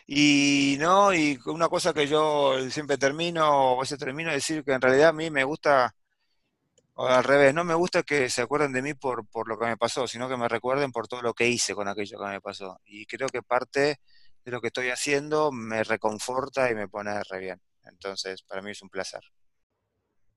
Y 0.06 0.76
no, 0.80 1.12
y 1.12 1.38
una 1.46 1.68
cosa 1.68 1.92
que 1.92 2.06
yo 2.06 2.58
siempre 2.70 2.96
termino, 2.96 3.74
o 3.74 3.80
veces 3.80 3.98
termino 3.98 4.30
de 4.30 4.36
decir 4.36 4.64
que 4.64 4.72
en 4.72 4.80
realidad 4.80 5.10
a 5.10 5.12
mí 5.12 5.30
me 5.30 5.44
gusta 5.44 5.94
o 7.00 7.06
al 7.06 7.22
revés, 7.22 7.54
no 7.54 7.62
me 7.62 7.74
gusta 7.74 8.02
que 8.02 8.28
se 8.28 8.42
acuerden 8.42 8.72
de 8.72 8.82
mí 8.82 8.92
por, 8.92 9.24
por 9.28 9.48
lo 9.48 9.56
que 9.56 9.66
me 9.66 9.76
pasó, 9.76 10.08
sino 10.08 10.28
que 10.28 10.36
me 10.36 10.48
recuerden 10.48 10.90
por 10.90 11.06
todo 11.06 11.22
lo 11.22 11.32
que 11.32 11.46
hice 11.46 11.72
con 11.72 11.86
aquello 11.86 12.18
que 12.18 12.26
me 12.26 12.40
pasó. 12.40 12.80
Y 12.84 13.06
creo 13.06 13.28
que 13.28 13.40
parte 13.40 13.98
de 14.44 14.50
lo 14.50 14.60
que 14.60 14.66
estoy 14.66 14.88
haciendo 14.88 15.52
me 15.52 15.84
reconforta 15.84 16.68
y 16.72 16.74
me 16.74 16.88
pone 16.88 17.22
re 17.30 17.38
bien. 17.38 17.60
Entonces, 17.84 18.42
para 18.42 18.62
mí 18.62 18.72
es 18.72 18.82
un 18.82 18.88
placer. 18.88 19.20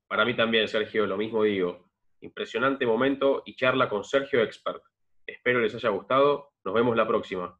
Para 0.06 0.24
mí 0.24 0.36
también, 0.36 0.68
Sergio, 0.68 1.04
lo 1.04 1.16
mismo 1.16 1.42
digo. 1.42 1.90
Impresionante 2.20 2.86
momento 2.86 3.42
y 3.44 3.56
charla 3.56 3.88
con 3.88 4.04
Sergio 4.04 4.40
Expert. 4.40 4.84
Espero 5.26 5.58
les 5.58 5.74
haya 5.74 5.88
gustado. 5.88 6.52
Nos 6.64 6.74
vemos 6.74 6.96
la 6.96 7.08
próxima. 7.08 7.58